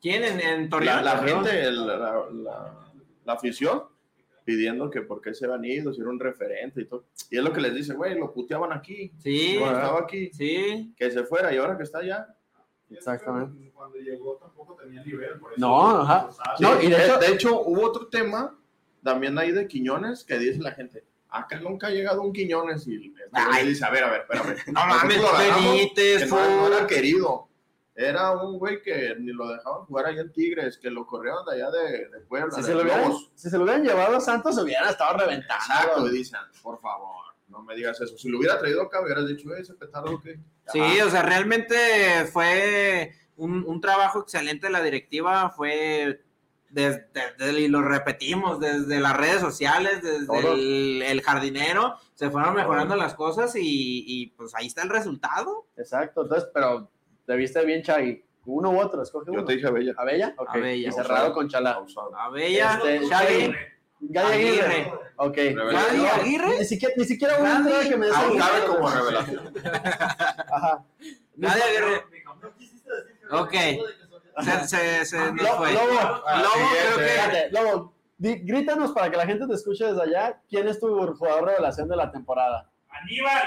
[0.00, 1.04] ¿Quién en, en La, Torreón?
[1.04, 1.44] la Torreón.
[1.44, 1.96] gente, el- la,
[2.32, 2.74] la-
[3.24, 3.82] la afición,
[4.44, 7.04] pidiendo que por qué se van ido, si era un referente y todo.
[7.30, 10.94] Y es lo que les dice, güey, lo puteaban aquí, Sí, cuando estaba aquí, sí.
[10.96, 12.34] que se fuera y ahora que está allá.
[12.90, 13.70] Exactamente.
[13.74, 15.38] Cuando llegó tampoco tenía nivel.
[15.38, 16.28] por eso No, ajá.
[16.60, 18.57] No, y de de, hecho- de hecho, hubo otro tema
[19.02, 23.14] también ahí de Quiñones que dice la gente, acá nunca ha llegado un Quiñones y
[23.16, 24.56] este dice, a ver, a ver, espérame.
[24.68, 27.48] No mames, Benítez, que no, no era querido.
[27.94, 31.56] Era un güey que ni lo dejaban jugar allá en Tigres, que lo corrieron de
[31.56, 34.20] allá de, de Puebla, Si de se, lo hubieran, si se lo hubieran llevado a
[34.20, 35.64] Santos, se hubieran estado reventando.
[35.64, 38.16] Exacto, y dicen, por favor, no me digas eso.
[38.16, 40.38] Si lo hubiera traído acá, hubieras dicho, "Eh, ese petardo que.
[40.68, 41.74] Sí, o sea, realmente
[42.32, 46.22] fue un, un trabajo excelente de la directiva, fue
[46.70, 47.06] desde,
[47.38, 52.94] desde- y lo repetimos, desde las redes sociales, desde el, el jardinero, se fueron mejorando
[52.96, 55.66] las cosas y, y, pues ahí está el resultado.
[55.76, 56.90] Exacto, entonces, pero
[57.26, 58.24] te viste bien, Chagui.
[58.46, 59.40] Uno u otro, escoge uno.
[59.40, 59.92] Yo te dije, Bella.
[59.98, 60.34] ¿Abella?
[60.38, 60.48] Ok.
[60.54, 60.88] Abella.
[60.88, 61.78] Y cerrado con Chalá.
[62.18, 63.54] Abella, Este, Gary
[64.00, 64.62] Aguirre.
[64.70, 64.92] Aguirre.
[65.16, 65.38] Ok.
[66.18, 66.58] Aguirre.
[66.60, 67.62] Ni siquiera, ni siquiera una Gary.
[67.64, 69.52] entrada que me cabe como revelación.
[70.50, 70.84] Ajá.
[71.36, 72.04] Nadie Aguirre.
[72.40, 73.52] No quisiste decir que Ok.
[74.46, 75.72] De que son- Se, se, se nos Lo- fue.
[75.72, 76.22] Lobo, Lobo,
[76.70, 77.06] creo que.
[77.06, 80.40] Espérate, Lobo, di- grítanos para que la gente te escuche desde allá.
[80.48, 82.70] ¿Quién es tu jugador revelación de la temporada?
[82.88, 83.42] Aníbal.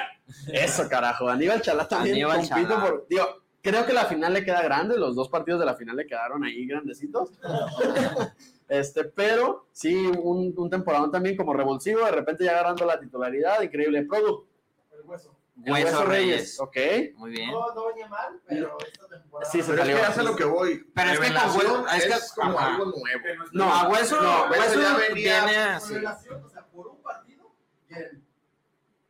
[0.53, 1.27] Eso, carajo.
[1.27, 2.79] Aníbal Chalá también Aníbal Chalá.
[2.81, 3.05] por.
[3.09, 3.25] Digo,
[3.61, 4.97] creo que la final le queda grande.
[4.97, 7.31] Los dos partidos de la final le quedaron ahí grandecitos.
[8.69, 12.05] este, pero sí, un, un temporadón también como revulsivo.
[12.05, 13.61] De repente ya agarrando la titularidad.
[13.61, 14.03] Increíble.
[14.03, 14.45] Produ.
[14.93, 15.35] El hueso.
[15.65, 16.59] Hueso Reyes.
[16.59, 16.77] Ok.
[17.15, 17.51] Muy bien.
[17.51, 19.51] No, no venía mal, pero esta temporada.
[19.51, 20.83] Sí, se Pero es que hace lo que voy.
[20.95, 22.67] Pero es que con Hueso- es que- es como ajá.
[22.75, 23.47] algo nuevo.
[23.53, 25.13] No, a Hueso, No, Hueso Hueso ya venía-
[25.45, 25.93] viene Con así.
[25.95, 27.51] relación, o sea, por un partido,
[27.87, 28.25] bien.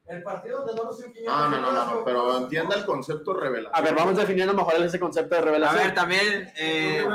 [0.08, 3.72] El partido de Doros y No, no, no, no, no, pero entienda el concepto revelación.
[3.74, 5.84] A ver, vamos definiendo mejor ese concepto de A revelación.
[5.86, 7.06] ver, también eh,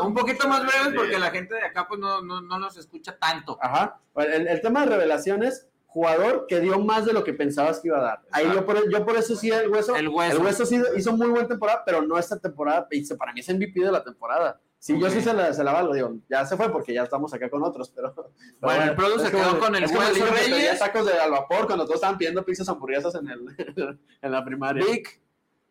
[0.00, 3.18] un poquito más breves porque la gente de acá pues no, no, no nos escucha
[3.18, 3.58] tanto.
[3.60, 4.00] Ajá.
[4.14, 5.66] Bueno, el, el tema de revelaciones,
[5.96, 8.20] jugador que dio más de lo que pensabas que iba a dar.
[8.30, 9.96] Ahí yo por, yo por eso sí el hueso.
[9.96, 10.36] El hueso.
[10.36, 12.86] El hueso sí hizo muy buena temporada, pero no esta temporada.
[13.18, 14.60] Para mí es MVP de la temporada.
[14.78, 17.32] Sí, yo sí se la, se la valgo, digo, ya se fue porque ya estamos
[17.32, 18.12] acá con otros, pero...
[18.14, 18.28] pero
[18.60, 20.78] Bueno, el Produ es se como- quedó con el Hueso Reyes.
[20.78, 24.84] tacos de al vapor cuando todos estaban pidiendo pizzas hamburguesas en, el, en la primaria.
[24.84, 25.18] Vic,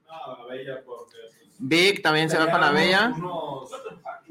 [0.07, 1.17] No, Bella, porque
[1.59, 3.13] Vic también se va con la Bella.
[3.15, 3.69] Unos-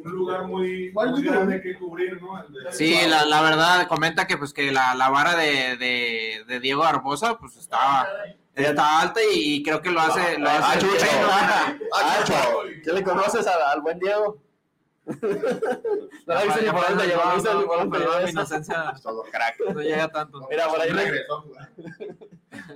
[0.04, 0.90] un lugar muy,
[1.22, 2.42] grande que cubrir, ¿no?
[2.48, 6.60] De- Sí, la, la verdad comenta que pues que la, la vara de, de, de
[6.60, 8.06] Diego Barbosa pues está,
[8.54, 11.00] está alta y, creo que lo hace, lo Ah, hace bueno.
[11.94, 12.34] Ah, Chucho.
[12.84, 14.38] ¿Qué le conoces al, al buen Diego?
[15.06, 18.30] no la viste ni por dónde no viste ni por dónde llegó Perdón, mi eso.
[18.30, 19.56] inocencia Todo crack.
[19.74, 20.46] no llega tanto.
[20.50, 21.68] Mira, por ahí, nos, Regresó a jugar.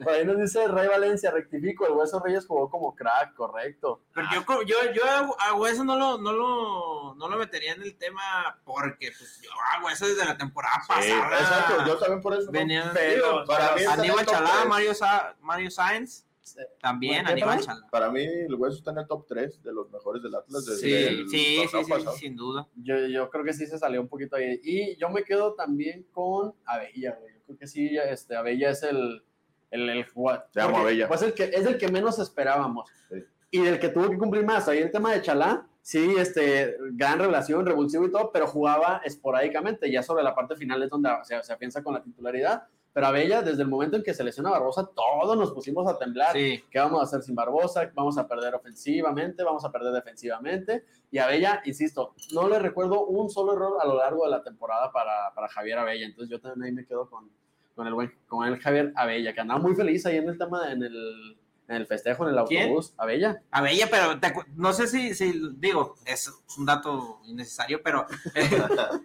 [0.05, 4.03] Por ahí nos dice Rey Valencia, rectifico, el Hueso Reyes jugó como crack, correcto.
[4.14, 5.03] Pero yo, yo, yo
[5.41, 9.51] a Hueso no lo, no, lo, no lo metería en el tema porque pues yo
[9.53, 12.47] a Hueso desde la temporada Sí, pasada exacto, yo también por eso.
[12.47, 12.53] ¿no?
[12.53, 14.64] venía Pero, Para mí Aníbal Chalá.
[14.66, 16.61] Mario, Sa- Mario Sáenz, Sí.
[16.81, 17.61] también ¿Qué, Aníbal?
[17.61, 17.87] Chalá.
[17.91, 20.64] Para mí, el hueso está en el top 3 de los mejores del Atlas.
[20.64, 22.66] desde Sí, el sí, sí, sí, sin duda.
[22.74, 24.59] Yo, yo creo que sí se salió un poquito ahí.
[24.64, 27.35] Y yo me quedo también con Abella, güey.
[27.35, 29.22] Yo creo que sí, este, Abella es el,
[29.70, 30.46] el, el jugador.
[30.52, 31.08] Te amo, Abella.
[31.08, 32.90] Pues el que, es el que menos esperábamos.
[33.08, 33.24] Sí.
[33.50, 34.68] Y del que tuvo que cumplir más.
[34.68, 39.90] Ahí el tema de Chalá, sí, este, gran revelación, revulsivo y todo, pero jugaba esporádicamente.
[39.90, 42.64] Ya sobre la parte final es donde se, se afianza con la titularidad.
[42.92, 46.32] Pero Abella, desde el momento en que se lesiona Barbosa, todos nos pusimos a temblar.
[46.32, 46.64] Sí.
[46.70, 47.90] ¿Qué vamos a hacer sin Barbosa?
[47.94, 50.84] Vamos a perder ofensivamente, vamos a perder defensivamente.
[51.10, 54.90] Y Abella, insisto, no le recuerdo un solo error a lo largo de la temporada
[54.90, 56.06] para, para Javier Abella.
[56.06, 57.30] Entonces yo también ahí me quedo con,
[57.79, 60.66] con, el, buen, con el Javier Abella, que andaba muy feliz ahí en el tema,
[60.66, 62.62] de- en el, en el festejo, en el ¿Quién?
[62.64, 62.93] autobús.
[62.99, 63.41] Abella.
[63.53, 68.05] A Bella, pero te no sé si, si, digo, es un dato innecesario, pero
[68.35, 68.51] eh,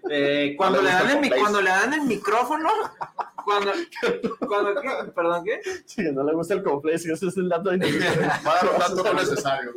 [0.10, 2.68] eh, cuando, le dan el, cuando le dan el micrófono,
[3.46, 3.74] cuando,
[4.48, 5.12] cuando ¿qué?
[5.14, 5.62] perdón, ¿qué?
[5.86, 7.78] Sí, que no le gusta el complex, ese es el dato de
[8.48, 9.76] Va a dar los datos no necesarios.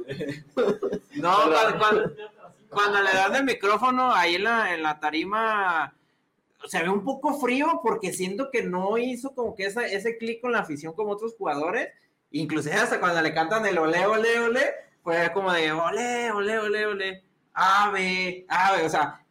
[1.16, 2.12] No, cuando, cuando-
[2.70, 5.92] cuando le dan el micrófono ahí en la, en la tarima,
[6.66, 10.40] se ve un poco frío porque siento que no hizo como que esa, ese clic
[10.40, 11.88] con la afición como otros jugadores,
[12.30, 14.62] inclusive hasta cuando le cantan el ole, ole, ole,
[15.02, 19.24] fue como de ole, ole, ole, ole, ave, ave, o sea,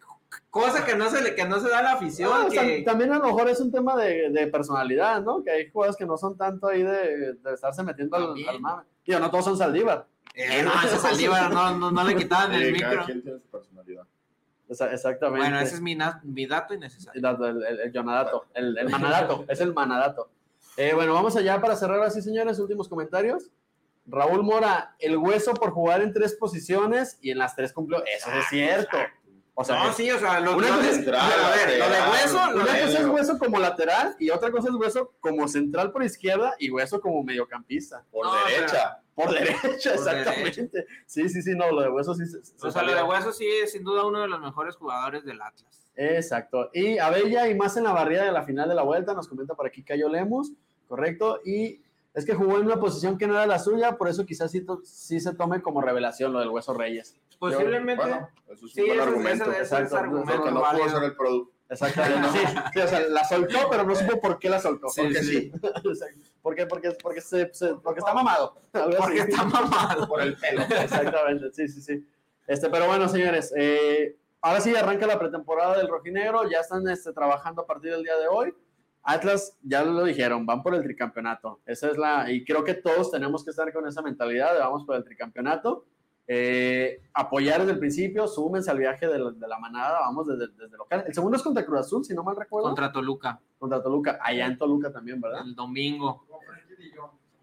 [0.49, 2.63] cosa que no se le, que no se da a la afición, Ah, o sea,
[2.63, 5.43] que, también a lo mejor es un tema de, de personalidad, ¿no?
[5.43, 8.49] Que hay jugadores que no son tanto ahí de, de estarse metiendo al, También.
[8.49, 8.83] al mame.
[9.05, 10.07] Digo, no todos son Saldívar.
[10.33, 13.05] eh, no, ese Saldívar no, no, no le quitaban el micro.
[13.05, 14.03] quien tiene su personalidad.
[14.03, 14.09] Esa-
[14.69, 15.39] exactamente.
[15.39, 17.21] Bueno, ese es mi, dato innecesario.
[17.21, 20.29] El, el, el, el, el manadato, es el manadato.
[20.77, 23.51] Eh, bueno, vamos allá para cerrar así, señores, últimos comentarios.
[24.07, 28.03] Raúl Mora, el hueso por jugar en tres posiciones y en las tres cumplió.
[28.05, 28.97] Eso es cierto.
[29.57, 31.89] O sea, No, sí, o sea, lo, Una lo cosa de, es- a ver, lo
[31.89, 35.47] de hueso, lo una cosa es hueso como lateral y otra cosa es hueso como
[35.47, 38.03] central por izquierda y hueso como mediocampista.
[38.11, 38.99] Por No, derecha.
[39.15, 40.85] Por derecha, Por exactamente.
[41.05, 43.31] Sí, sí, sí, no, lo de hueso sí se, se O sea, lo de Hueso
[43.31, 45.89] sí es sin duda uno de los mejores jugadores del Atlas.
[45.95, 46.69] Exacto.
[46.73, 49.53] Y Abella y más en la barrida de la final de la vuelta, nos comenta
[49.55, 50.51] por aquí Cayo Lemus,
[50.89, 51.39] correcto.
[51.45, 51.79] Y
[52.15, 55.19] es que jugó en una posición que no era la suya, por eso quizás sí,
[55.19, 57.15] se tome como revelación lo del Hueso Reyes.
[57.37, 58.01] Posiblemente.
[58.03, 59.43] Bueno, eso es Sí, un buen es- argumento.
[59.43, 59.97] eso es- Exacto.
[59.97, 60.85] argumento no válido.
[60.85, 61.51] pudo ser el producto.
[61.67, 62.29] Exactamente.
[62.39, 64.87] Sí, sí, o sea, la soltó, pero no supo por qué la soltó.
[64.89, 65.51] Sí, porque sí.
[66.41, 68.55] Porque, porque, porque, se, se- porque está mamado.
[68.71, 70.07] Porque está mamado.
[70.07, 70.61] Por el pelo.
[70.61, 72.07] Exactamente, sí, sí, sí.
[72.45, 77.11] Este, pero bueno, señores, eh, ahora sí arranca la pretemporada del rojinegro, ya están este,
[77.13, 78.53] trabajando a partir del día de hoy.
[79.05, 81.61] Atlas, ya lo dijeron, van por el tricampeonato.
[81.65, 84.83] Esa es la, y creo que todos tenemos que estar con esa mentalidad de vamos
[84.83, 85.85] por el tricampeonato.
[86.27, 90.47] Eh, apoyar desde el principio, súmense al viaje de la, de la manada, vamos desde,
[90.57, 91.03] desde local.
[91.05, 92.67] El segundo es contra Cruz Azul, si no mal recuerdo.
[92.67, 95.41] Contra, Contra Toluca, Toluca, allá en Toluca también, ¿verdad?
[95.45, 96.24] el domingo.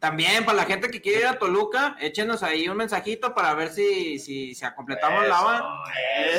[0.03, 3.69] También, para la gente que quiere ir a Toluca, échenos ahí un mensajito para ver
[3.71, 5.63] si, si, si completamos la van.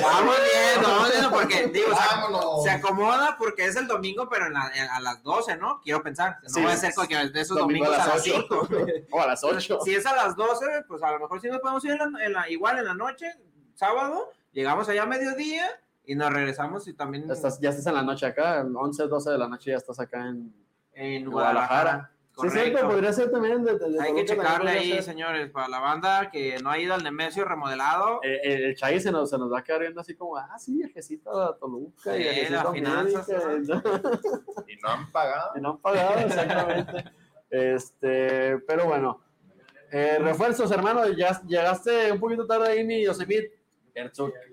[0.02, 2.64] Vamos viendo, vamos viendo, porque digo, o sea, Vámonos.
[2.64, 5.80] se acomoda porque es el domingo, pero en la- en- a las 12, ¿no?
[5.80, 6.40] Quiero pensar.
[6.44, 8.68] No Sí, va a ser que de esos domingo domingos a a las las 5.
[9.12, 9.80] O a las 8.
[9.86, 12.26] Si es a las 12, pues a lo mejor sí nos podemos ir en la,
[12.26, 13.32] en la- igual en la noche,
[13.76, 15.68] sábado, llegamos allá a mediodía
[16.06, 19.38] y nos regresamos y también Estás, ya estás en la noche acá, 11, 12 de
[19.38, 20.54] la noche ya estás acá en,
[20.92, 21.82] en Guadalajara.
[21.82, 22.10] Guadalajara.
[22.36, 22.78] Sí, es Correcto.
[22.80, 25.04] cierto, podría ser también de, de- de Hay que checarle ahí, ser.
[25.04, 28.22] señores, para la banda que no ha ido al Nemesio remodelado.
[28.24, 30.58] Eh, eh, el Chay se nos, se nos va a quedar viendo así como, ah,
[30.58, 33.82] sí, viajecito a Toluca y Sí, viajecito las a finanzas, América",
[34.68, 35.52] Y no han pagado.
[35.56, 37.04] y no han pagado, exactamente.
[37.52, 39.22] Este, pero bueno.
[39.92, 43.60] Eh, refuerzos, hermano, ya llegaste un poquito tarde ahí, mi Yosemite.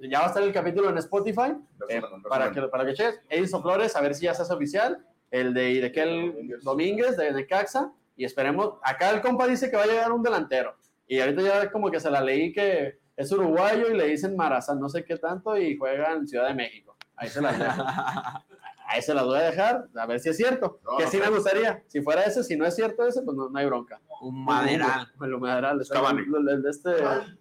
[0.02, 1.54] Ya va a estar el capítulo en Spotify
[1.88, 3.20] eh, para, que, para que cheques.
[3.30, 5.02] Edison Flores, a ver si ya se hace oficial.
[5.30, 7.92] El de Idequel Domínguez, de Necaxa.
[8.16, 8.74] Y esperemos.
[8.82, 10.76] Acá el compa dice que va a llegar un delantero.
[11.06, 14.80] Y ahorita ya como que se la leí que es uruguayo y le dicen Marazán,
[14.80, 16.96] no sé qué tanto, y juega en Ciudad de México.
[17.16, 17.84] Ahí se la dejo.
[18.86, 20.80] Ahí se las voy a dejar, a ver si es cierto.
[20.82, 21.82] No, que no sí me gustaría.
[21.86, 24.00] Si fuera ese, si no es cierto ese, pues no, no hay bronca.
[24.20, 25.12] Un maderal.
[25.20, 25.80] El maderal.
[25.80, 26.22] Es Cavani.
[26.22, 26.90] El de este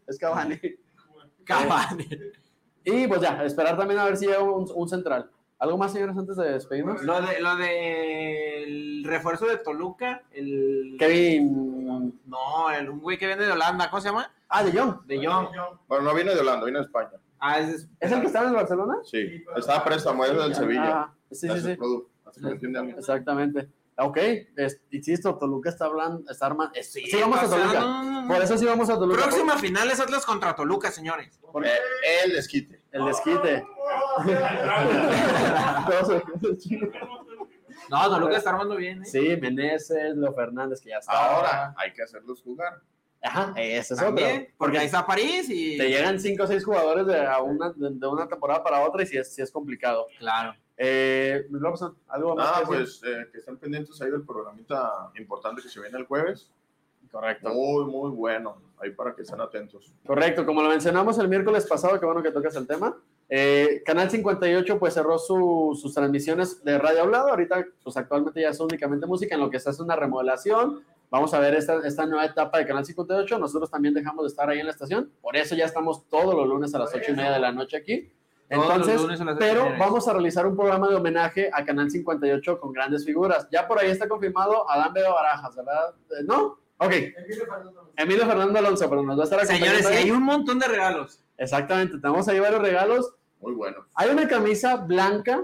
[0.05, 0.59] es Cavani.
[1.45, 2.07] Cavani.
[2.81, 5.29] Y pues ya, esperar también a ver si llega un, un central.
[5.59, 7.03] ¿Algo más, señores, antes de despedirnos?
[7.03, 12.19] Lo de lo de el refuerzo de Toluca, el Kevin.
[12.25, 14.31] no, el un güey que viene de Holanda, ¿cómo se llama?
[14.47, 15.05] Ah, de Jong.
[15.05, 15.47] De Jong.
[15.87, 17.11] Bueno, no viene de Holanda, viene de España.
[17.39, 18.95] Ah, es, ¿Es el que estaba en el Barcelona?
[19.03, 20.91] Sí, estaba préstamo, es del Sevilla.
[21.01, 21.77] Ah, sí, sí, sí.
[22.97, 23.69] Exactamente.
[23.97, 24.17] Ok,
[24.55, 26.73] es- insisto, Toluca está hablando, está armando.
[26.81, 27.79] Sí, Sí, vamos a Toluca.
[27.81, 28.27] no, no, no.
[28.33, 29.23] Por eso sí vamos a Toluca.
[29.23, 31.37] Próxima final es Atlas contra Toluca, señores.
[31.51, 31.69] Por- Eh,
[32.25, 32.78] el desquite.
[32.91, 33.63] El desquite.
[35.87, 36.23] Todos-
[37.89, 39.05] No, Toluca está armando bien, ¿eh?
[39.05, 41.11] sí, Meneses, Leo Fernández, que ya está.
[41.11, 42.81] Ahora hay que hacerlos jugar.
[43.21, 44.05] Ajá, ese es otro.
[44.15, 47.71] También, porque ahí está París y te llegan cinco o seis jugadores de, a una,
[47.75, 50.07] de, una temporada para otra y sí es, sí es complicado.
[50.19, 50.55] claro.
[50.81, 52.47] Eh, Robson, ¿algo más?
[52.53, 56.05] Ah, que pues eh, que estén pendientes ahí del programita importante que se viene el
[56.05, 56.49] jueves.
[57.11, 57.49] Correcto.
[57.49, 58.57] Muy, muy bueno.
[58.81, 59.91] Ahí para que estén atentos.
[60.07, 62.95] Correcto, como lo mencionamos el miércoles pasado, qué bueno que tocas el tema.
[63.31, 67.27] eh, Canal 58 pues cerró su- sus transmisiones de radio hablado.
[67.29, 70.81] Ahorita pues actualmente ya es únicamente música, en lo que se hace una remodelación.
[71.11, 73.37] Vamos a ver esta, esta nueva etapa de Canal 58.
[73.37, 75.11] Nosotros también dejamos de estar ahí en la estación.
[75.21, 77.75] Por eso ya estamos todos los lunes a las ocho y media de la noche
[77.77, 78.11] aquí.
[78.49, 80.95] Todos los Entonces, lunes a las ocho y pero vamos a realizar un programa de
[80.95, 83.47] homenaje a Canal 58 con grandes figuras.
[83.51, 85.93] Ya por ahí está confirmado Adán Bedo Barajas, ¿verdad?
[86.11, 86.57] Eh, ¿No?
[86.79, 86.93] Ok.
[87.97, 89.77] Emilio Fernando Alonso, pero nos va a estar acompañando.
[89.77, 90.05] Señores, ahí.
[90.05, 91.21] hay un montón de regalos.
[91.37, 93.13] Exactamente, tenemos ahí varios regalos.
[93.41, 93.85] Muy bueno.
[93.95, 95.43] Hay una camisa blanca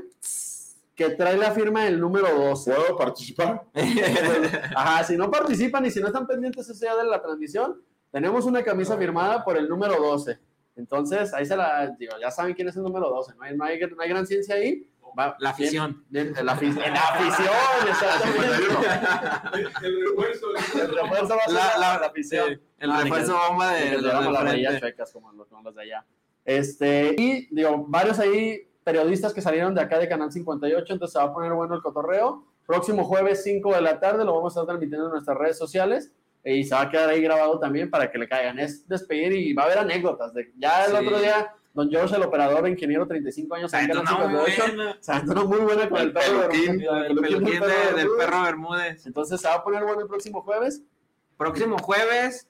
[0.96, 2.74] que trae la firma del número 12.
[2.74, 3.64] ¿Puedo participar?
[4.76, 7.82] Ajá, si no participan y si no están pendientes ese día de la transmisión,
[8.12, 10.40] tenemos una camisa firmada por el número 12.
[10.78, 13.64] Entonces, ahí se la digo, ya saben quién es el número 12, no hay, no
[13.64, 14.88] hay, no hay gran ciencia ahí.
[15.18, 16.04] Va- La afición.
[16.10, 17.48] bien, bien, la, afi- la afición,
[17.90, 19.88] exactamente.
[19.88, 20.48] El refuerzo.
[20.82, 22.48] El refuerzo va a ser La- la, la- afición.
[22.50, 24.80] sí, el Ah, refuerzo que- bomba de damos de las frente.
[24.80, 26.06] chuecas como los, como los de allá.
[26.44, 31.20] Este, y digo, varios ahí periodistas que salieron de acá de Canal 58, entonces se
[31.20, 32.46] va a poner bueno el cotorreo.
[32.68, 36.12] Próximo jueves 5 de la tarde lo vamos a estar transmitiendo en nuestras redes sociales
[36.44, 38.60] eh, y se va a quedar ahí grabado también para que le caigan.
[38.60, 40.34] Es despedir y va a haber anécdotas.
[40.34, 40.98] De, ya el Sí.
[41.06, 44.98] otro día, don George, el operador, ingeniero 35 años, Está Canal muy 58, buena.
[45.00, 46.82] se aventó una muy buena con el, El perro peluquín.
[46.82, 48.18] el El peluquín del perro del Bermúdez.
[48.26, 49.06] perro Bermúdez.
[49.06, 50.82] Entonces se va a poner bueno el próximo jueves.
[51.38, 52.48] Próximo jueves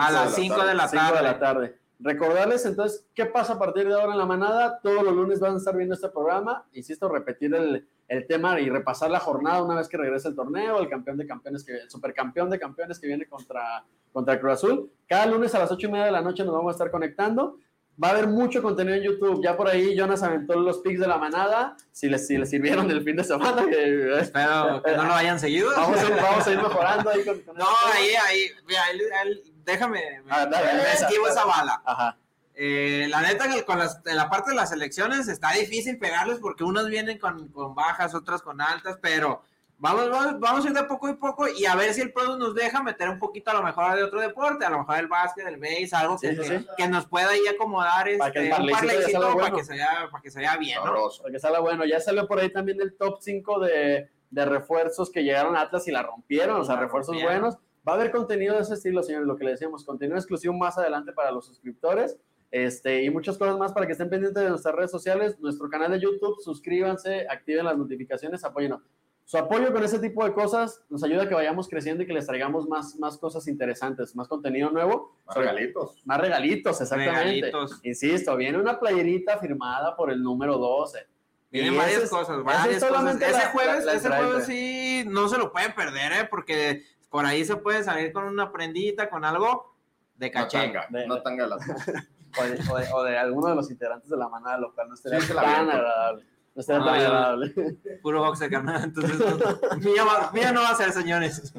[0.00, 0.68] a las de 5 tarde.
[0.70, 1.68] de la 5 de la tarde.
[1.68, 1.78] tarde.
[1.98, 4.80] Recordarles entonces qué pasa a partir de ahora en la manada.
[4.82, 6.64] Todos los lunes van a estar viendo este programa.
[6.72, 10.78] Insisto, repetir el, el tema y repasar la jornada una vez que regrese el torneo,
[10.80, 14.52] el campeón de campeones, que, el supercampeón de campeones que viene contra, contra el Cruz
[14.54, 14.90] Azul.
[15.06, 17.58] Cada lunes a las 8 y media de la noche nos vamos a estar conectando.
[18.02, 19.42] Va a haber mucho contenido en YouTube.
[19.42, 21.76] Ya por ahí Jonas aventó los pics de la manada.
[21.92, 25.40] Si les, si les sirvieron del fin de semana, que, Espero que no lo hayan
[25.40, 25.70] seguido.
[25.74, 27.64] vamos, a vamos a ir mejorando ahí con, con No,
[27.94, 30.92] ahí, ahí, mira, ahí- ahí- déjame, me, Ah, dale, me dale.
[30.92, 31.82] esquivo esa bala.
[31.86, 32.16] Ajá.
[32.54, 36.64] Eh, la neta, con las, en la parte de las elecciones está difícil pegarles porque
[36.64, 39.42] unos vienen con, con bajas, otras con altas, pero
[39.78, 42.38] vamos, vamos, vamos a ir de poco y poco y a ver si el producto
[42.38, 45.06] nos deja meter un poquito a lo mejor de otro deporte, a lo mejor el
[45.08, 48.62] básquet, el base, algo Sí, que, sí, que- nos pueda ahí acomodar Para que este,
[48.62, 49.56] un para bueno.
[49.56, 50.92] que se vea, para que se vea bien, ¿no?
[51.22, 51.84] Para que salga bueno.
[51.84, 55.86] Ya salió por ahí también el top 5 de, de refuerzos que llegaron a Atlas
[55.88, 57.40] y la rompieron, o sea, refuerzos rompieron.
[57.42, 57.58] buenos.
[57.88, 60.76] Va a haber contenido de ese estilo, señores, lo que le decíamos, contenido exclusivo más
[60.78, 62.16] adelante para los suscriptores.
[62.50, 65.90] Este, y muchas cosas más para que estén pendientes de nuestras redes sociales, nuestro canal
[65.92, 68.82] de YouTube, suscríbanse, activen las notificaciones, apóyenos.
[69.28, 72.12] Su apoyo con ese tipo de cosas nos ayuda a que vayamos creciendo y que
[72.12, 76.00] les traigamos más, más cosas interesantes, más contenido nuevo, Más regalitos.
[76.06, 77.18] más regalitos, exactamente.
[77.24, 77.80] Regalitos.
[77.82, 81.08] Insisto, viene una playerita firmada por el número 12.
[81.50, 82.88] Vienen Y varias ese es- cosas, ese varias cosas.
[82.88, 86.28] solamente Ese la- jueves, la- la ese jueves sí no se lo pueden perder, ¿eh?
[86.30, 89.74] Porque por ahí se puede salir con una prendita, con algo
[90.14, 90.58] de caché.
[90.58, 90.86] tanga.
[90.88, 91.60] De- Una tanga de las.
[92.38, 94.88] O de, o de- o de alguno de los integrantes de la manada, lo cual
[94.88, 96.24] no estaría Sí, tan agradable.
[96.56, 97.54] No estaría tan Ah, agradable.
[98.02, 98.82] Puro boxe, carnal.
[98.84, 99.18] Entonces,
[99.84, 101.52] mía, va- mía no va a ser, señores.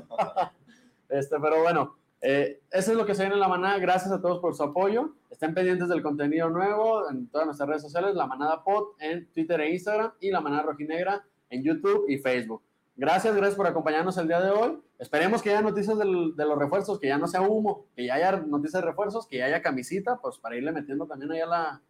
[1.10, 3.78] Este, pero bueno, eh, eso es lo que se viene en la manada.
[3.78, 5.14] Gracias a todos por su apoyo.
[5.30, 9.62] Estén pendientes del contenido nuevo en todas nuestras redes sociales, la manada pod en Twitter
[9.62, 12.62] e Instagram y la manada rojinegra en YouTube y Facebook.
[12.96, 14.82] Gracias, gracias por acompañarnos el día de hoy.
[15.00, 18.16] esperemos que haya noticias del- de los refuerzos, que ya no sea humo, que ya
[18.16, 21.46] haya noticias de refuerzos, que ya haya camisita, pues para irle metiendo también ahí a
[21.46, 21.82] la,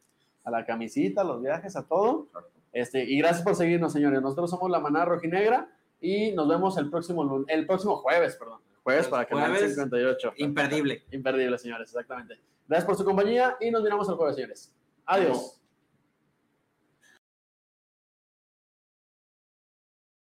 [0.43, 2.27] a la camisita, a los viajes, a todo.
[2.77, 4.21] Este, y gracias por seguirnos, señores.
[4.21, 5.67] Nosotros somos la manada rojinegra
[5.99, 8.59] y nos vemos el próximo, lun- el próximo jueves, perdón.
[8.83, 10.33] Jueves El para Canal jueves, 58.
[10.37, 11.03] Imperdible.
[11.11, 12.35] Imperdible, señores, exactamente.
[12.67, 14.75] Gracias por su compañía y nos miramos el jueves, señores.
[15.07, 15.56] Adiós.